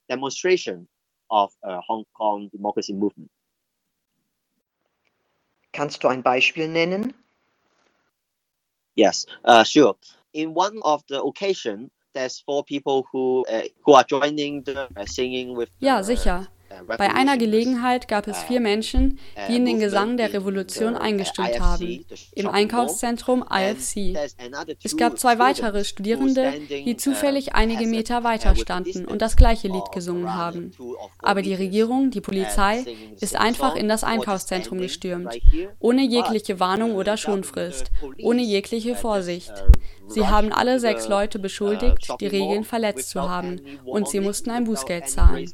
demonstration 0.09 0.89
of 1.31 1.53
uh, 1.63 1.81
Hong 1.87 2.05
Kong 2.17 2.49
democracy 2.51 2.93
movement. 2.93 3.31
Kannst 5.73 6.03
du 6.03 6.09
ein 6.09 6.23
Beispiel 6.23 6.69
nennen? 6.69 7.15
Yes, 8.95 9.27
uh, 9.45 9.65
sure. 9.65 9.97
In 10.33 10.55
one 10.55 10.81
of 10.83 11.03
the 11.09 11.23
occasion, 11.23 11.91
there's 12.15 12.41
four 12.41 12.65
people 12.65 13.07
who 13.13 13.45
uh, 13.49 13.63
who 13.85 13.95
are 13.95 14.05
joining 14.05 14.65
the 14.65 14.89
uh, 14.97 15.07
singing 15.07 15.57
with. 15.57 15.71
Ja, 15.79 16.03
sicher. 16.03 16.49
Bei 16.87 17.15
einer 17.15 17.37
Gelegenheit 17.37 18.09
gab 18.09 18.27
es 18.27 18.43
vier 18.43 18.61
Menschen, 18.61 19.19
die 19.49 19.57
in 19.57 19.65
den 19.65 19.79
Gesang 19.79 20.17
der 20.17 20.33
Revolution 20.33 20.97
eingestimmt 20.97 21.61
haben, 21.61 22.05
im 22.33 22.49
Einkaufszentrum 22.49 23.45
IFC. 23.51 24.17
Es 24.83 24.97
gab 24.97 25.19
zwei 25.19 25.39
weitere 25.39 25.85
Studierende, 25.85 26.53
die 26.69 26.97
zufällig 26.97 27.55
einige 27.55 27.87
Meter 27.87 28.25
weiter 28.25 28.57
standen 28.57 29.05
und 29.07 29.23
das 29.23 29.37
gleiche 29.37 29.69
Lied 29.69 29.91
gesungen 29.93 30.35
haben. 30.35 30.73
Aber 31.19 31.43
die 31.43 31.55
Regierung, 31.55 32.11
die 32.11 32.21
Polizei, 32.21 32.85
ist 33.21 33.37
einfach 33.37 33.75
in 33.77 33.89
das 33.89 34.05
Einkaufszentrum 34.05 34.79
gestürmt, 34.79 35.39
ohne 35.79 36.03
jegliche 36.03 36.61
Warnung 36.61 36.95
oder 36.95 37.17
Schonfrist, 37.17 37.91
ohne 38.23 38.43
jegliche 38.43 38.95
Vorsicht. 38.95 39.53
Sie 40.09 40.27
haben 40.27 40.53
alle 40.53 40.81
sechs 40.81 41.07
Leute 41.09 41.39
beschuldigt, 41.39 42.09
die 42.21 42.27
Regeln 42.27 42.65
verletzt 42.65 43.11
zu 43.11 43.29
haben, 43.29 43.61
und 43.85 44.09
sie 44.09 44.21
mussten 44.21 44.51
ein 44.51 44.65
Bußgeld 44.65 45.09
zahlen 45.09 45.53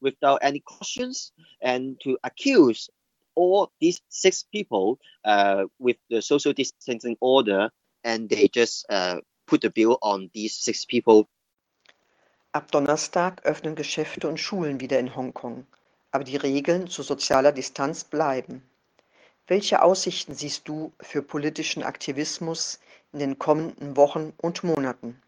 without 0.00 0.38
any 0.42 0.60
cautions 0.60 1.32
and 1.60 2.00
to 2.00 2.18
accuse 2.24 2.90
all 3.34 3.70
these 3.80 4.00
six 4.08 4.42
people 4.42 4.98
uh, 5.24 5.64
with 5.78 5.96
the 6.08 6.20
social 6.20 6.52
distancing 6.52 7.16
order 7.20 7.70
and 8.04 8.28
they 8.28 8.48
just 8.48 8.86
uh, 8.90 9.20
put 9.46 9.60
the 9.62 9.70
bill 9.70 9.98
on 10.02 10.30
these 10.34 10.54
six 10.54 10.84
people. 10.84 11.28
Ab 12.52 12.70
Donnerstag 12.72 13.44
öffnen 13.44 13.76
Geschäfte 13.76 14.28
und 14.28 14.38
Schulen 14.38 14.80
wieder 14.80 14.98
in 14.98 15.14
Hongkong, 15.14 15.66
aber 16.10 16.24
die 16.24 16.36
Regeln 16.36 16.88
zu 16.88 17.02
sozialer 17.02 17.52
Distanz 17.52 18.04
bleiben. 18.04 18.62
Welche 19.46 19.82
Aussichten 19.82 20.34
siehst 20.34 20.68
du 20.68 20.92
für 21.00 21.22
politischen 21.22 21.82
Aktivismus 21.82 22.80
in 23.12 23.18
den 23.18 23.38
kommenden 23.38 23.96
Wochen 23.96 24.32
und 24.36 24.64
Monaten? 24.64 25.20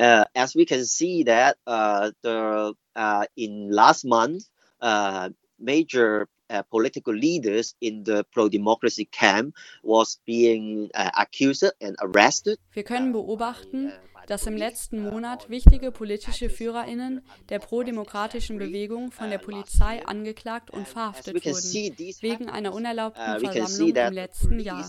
Uh, 0.00 0.24
as 0.34 0.54
we 0.54 0.64
can 0.64 0.84
see 0.84 1.24
that 1.24 1.56
uh, 1.66 2.10
the 2.22 2.74
uh, 2.96 3.24
in 3.36 3.70
last 3.70 4.04
month, 4.04 4.44
uh, 4.80 5.28
major 5.58 6.28
uh, 6.48 6.62
political 6.62 7.14
leaders 7.14 7.74
in 7.80 8.02
the 8.04 8.24
pro-democracy 8.32 9.04
camp 9.04 9.54
was 9.84 10.18
being 10.26 10.90
uh, 10.94 11.10
accused 11.16 11.70
and 11.80 11.96
arrested. 12.00 12.58
Wir 12.72 12.82
können 12.82 13.12
beobachten, 13.12 13.92
dass 14.26 14.46
im 14.46 14.56
letzten 14.56 15.02
Monat 15.02 15.48
wichtige 15.48 15.90
politische 15.90 16.50
Führerinnen 16.50 17.22
der 17.48 17.58
prodemokratischen 17.58 18.58
Bewegung 18.58 19.10
von 19.10 19.30
der 19.30 19.38
Polizei 19.38 20.04
angeklagt 20.06 20.70
und 20.70 20.86
verhaftet 20.86 21.44
wurden, 21.44 21.96
wegen 22.20 22.48
einer 22.48 22.72
unerlaubten 22.72 23.40
Versammlung 23.40 23.96
im 23.96 24.12
letzten 24.12 24.60
Jahr. 24.60 24.86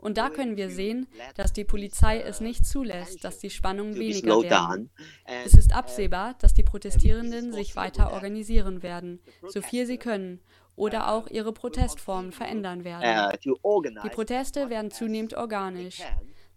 Und 0.00 0.18
da 0.18 0.30
können 0.30 0.56
wir 0.56 0.70
sehen, 0.70 1.06
dass 1.36 1.52
die 1.52 1.64
Polizei 1.64 2.20
es 2.20 2.40
nicht 2.40 2.66
zulässt, 2.66 3.24
dass 3.24 3.38
die 3.38 3.50
Spannungen 3.50 3.96
weniger 3.96 4.42
werden. 4.42 4.90
Es 5.44 5.54
ist 5.54 5.74
absehbar, 5.74 6.34
dass 6.40 6.54
die 6.54 6.62
Protestierenden 6.62 7.52
sich 7.52 7.76
weiter 7.76 8.12
organisieren 8.12 8.82
werden, 8.82 9.20
so 9.46 9.62
viel 9.62 9.86
sie 9.86 9.98
können, 9.98 10.40
oder 10.76 11.12
auch 11.12 11.28
ihre 11.28 11.52
Protestformen 11.52 12.32
verändern 12.32 12.84
werden. 12.84 13.38
Die 13.44 14.08
Proteste 14.10 14.70
werden 14.70 14.90
zunehmend 14.90 15.34
organisch. 15.34 16.02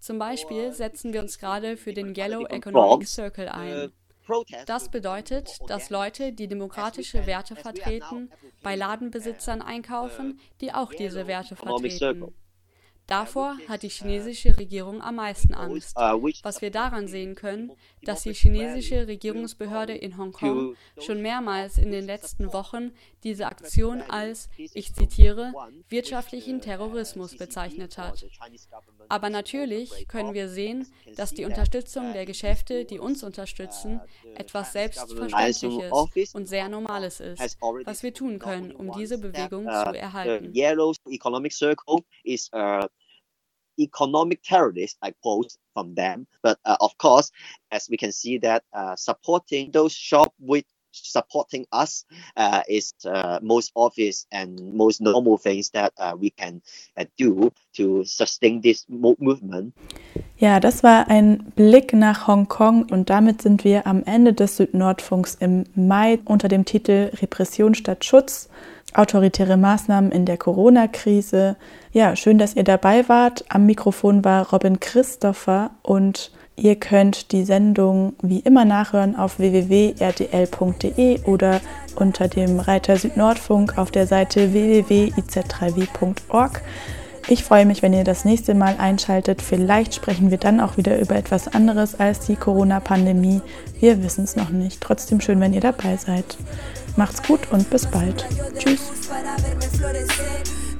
Zum 0.07 0.19
Beispiel 0.19 0.71
setzen 0.71 1.11
wir 1.11 1.19
uns 1.19 1.37
gerade 1.37 1.75
für 1.75 1.93
den 1.93 2.15
Yellow 2.15 2.45
Economic 2.45 3.05
Circle 3.09 3.49
ein. 3.49 3.91
Das 4.65 4.89
bedeutet, 4.89 5.57
dass 5.67 5.89
Leute, 5.89 6.31
die 6.31 6.47
demokratische 6.47 7.25
Werte 7.25 7.57
vertreten, 7.57 8.31
bei 8.63 8.77
Ladenbesitzern 8.77 9.61
einkaufen, 9.61 10.39
die 10.61 10.73
auch 10.73 10.93
diese 10.93 11.27
Werte 11.27 11.57
vertreten. 11.57 12.33
Davor 13.07 13.57
hat 13.69 13.83
die 13.83 13.89
chinesische 13.89 14.57
Regierung 14.57 15.01
am 15.01 15.15
meisten 15.15 15.53
Angst, 15.53 15.95
was 15.95 16.61
wir 16.61 16.71
daran 16.71 17.07
sehen 17.07 17.35
können, 17.35 17.71
dass 18.03 18.23
die 18.23 18.33
chinesische 18.33 19.07
Regierungsbehörde 19.07 19.93
in 19.93 20.17
Hongkong 20.17 20.75
schon 20.99 21.21
mehrmals 21.21 21.77
in 21.77 21.91
den 21.91 22.05
letzten 22.05 22.51
Wochen 22.51 22.91
diese 23.23 23.47
Aktion 23.47 24.01
als, 24.01 24.49
ich 24.57 24.93
zitiere, 24.93 25.53
wirtschaftlichen 25.87 26.59
Terrorismus 26.59 27.37
bezeichnet 27.37 27.97
hat. 27.97 28.25
Aber 29.07 29.29
natürlich 29.29 30.07
können 30.09 30.33
wir 30.33 30.49
sehen, 30.49 30.85
dass 31.15 31.33
die 31.33 31.45
Unterstützung 31.45 32.11
der 32.11 32.25
Geschäfte, 32.25 32.83
die 32.83 32.99
uns 32.99 33.23
unterstützen, 33.23 34.01
etwas 34.35 34.73
Selbstverständliches 34.73 36.35
und 36.35 36.45
sehr 36.47 36.67
Normales 36.67 37.21
ist, 37.21 37.57
was 37.85 38.03
wir 38.03 38.13
tun 38.13 38.39
können, 38.39 38.73
um 38.73 38.91
diese 38.91 39.17
Bewegung 39.17 39.63
zu 39.63 39.93
erhalten 39.97 40.53
economic 43.79 44.41
terrorists, 44.43 44.97
I 45.01 45.13
quote 45.21 45.55
from 45.73 45.95
them. 45.95 46.27
But 46.41 46.59
uh, 46.65 46.77
of 46.79 46.97
course, 46.97 47.31
as 47.71 47.87
we 47.89 47.97
can 47.97 48.11
see 48.11 48.37
that 48.39 48.63
uh, 48.73 48.95
supporting 48.95 49.71
those 49.71 49.93
shop 49.93 50.33
with 50.39 50.65
supporting 50.91 51.65
us 51.71 52.05
uh, 52.35 52.61
is 52.67 52.93
uh, 53.05 53.39
most 53.41 53.71
obvious 53.75 54.25
and 54.31 54.73
most 54.73 55.01
normal 55.01 55.37
things 55.37 55.69
that 55.71 55.93
uh, 55.97 56.15
we 56.17 56.29
can 56.29 56.61
uh, 56.97 57.05
do 57.17 57.51
to 57.73 58.03
sustain 58.03 58.61
this 58.61 58.85
movement. 58.89 59.73
Ja, 60.39 60.59
das 60.59 60.83
war 60.83 61.09
ein 61.09 61.51
Blick 61.55 61.93
nach 61.93 62.27
Hongkong 62.27 62.83
und 62.91 63.09
damit 63.09 63.41
sind 63.41 63.63
wir 63.63 63.87
am 63.87 64.03
Ende 64.03 64.33
des 64.33 64.57
Südnordfunks 64.57 65.35
im 65.35 65.63
Mai 65.75 66.19
unter 66.25 66.47
dem 66.47 66.63
Titel 66.65 67.11
Repression 67.21 67.73
statt 67.73 68.05
Schutz. 68.05 68.49
Autoritäre 68.93 69.57
Maßnahmen 69.57 70.11
in 70.11 70.25
der 70.25 70.37
Corona-Krise. 70.37 71.57
Ja, 71.91 72.15
schön, 72.15 72.37
dass 72.37 72.55
ihr 72.55 72.63
dabei 72.63 73.09
wart. 73.09 73.45
Am 73.49 73.65
Mikrofon 73.65 74.23
war 74.23 74.49
Robin 74.49 74.79
Christopher 74.79 75.71
und 75.83 76.31
Ihr 76.59 76.75
könnt 76.75 77.31
die 77.33 77.45
Sendung 77.45 78.15
wie 78.23 78.39
immer 78.39 78.65
nachhören 78.65 79.15
auf 79.15 79.37
www.rdl.de 79.37 81.19
oder 81.25 81.61
unter 81.95 82.27
dem 82.27 82.59
Reiter 82.59 82.97
Südnordfunk 82.97 83.77
auf 83.77 83.91
der 83.91 84.07
Seite 84.07 84.53
www.iz3w.org. 84.53 86.61
Ich 87.29 87.43
freue 87.43 87.67
mich, 87.67 87.83
wenn 87.83 87.93
ihr 87.93 88.03
das 88.03 88.25
nächste 88.25 88.55
Mal 88.55 88.73
einschaltet. 88.79 89.43
Vielleicht 89.43 89.93
sprechen 89.93 90.31
wir 90.31 90.39
dann 90.39 90.59
auch 90.59 90.77
wieder 90.77 90.99
über 90.99 91.15
etwas 91.15 91.47
anderes 91.47 91.99
als 91.99 92.21
die 92.21 92.35
Corona-Pandemie. 92.35 93.41
Wir 93.79 94.01
wissen 94.01 94.23
es 94.23 94.35
noch 94.35 94.49
nicht. 94.49 94.81
Trotzdem 94.81 95.21
schön, 95.21 95.39
wenn 95.39 95.53
ihr 95.53 95.61
dabei 95.61 95.97
seid. 95.97 96.37
Macht's 96.97 97.21
gut 97.21 97.39
und 97.51 97.69
bis 97.69 97.85
bald. 97.85 98.25
Tschüss. 98.57 98.81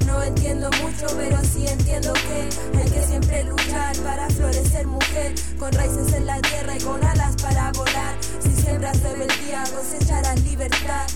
No 0.07 0.23
entiendo 0.23 0.69
mucho, 0.81 1.05
pero 1.15 1.37
sí 1.43 1.67
entiendo 1.67 2.11
que 2.13 2.77
hay 2.79 2.89
que 2.89 3.03
siempre 3.03 3.43
luchar 3.43 3.95
para 3.97 4.27
florecer 4.29 4.87
mujer, 4.87 5.35
con 5.59 5.71
raíces 5.73 6.11
en 6.13 6.25
la 6.25 6.41
tierra 6.41 6.75
y 6.75 6.81
con 6.81 7.03
alas 7.03 7.35
para 7.35 7.71
volar. 7.73 8.15
Si 8.39 8.49
siembras 8.49 8.99
rebeldía, 9.03 9.63
cosecharás 9.75 10.41
libertad. 10.41 11.07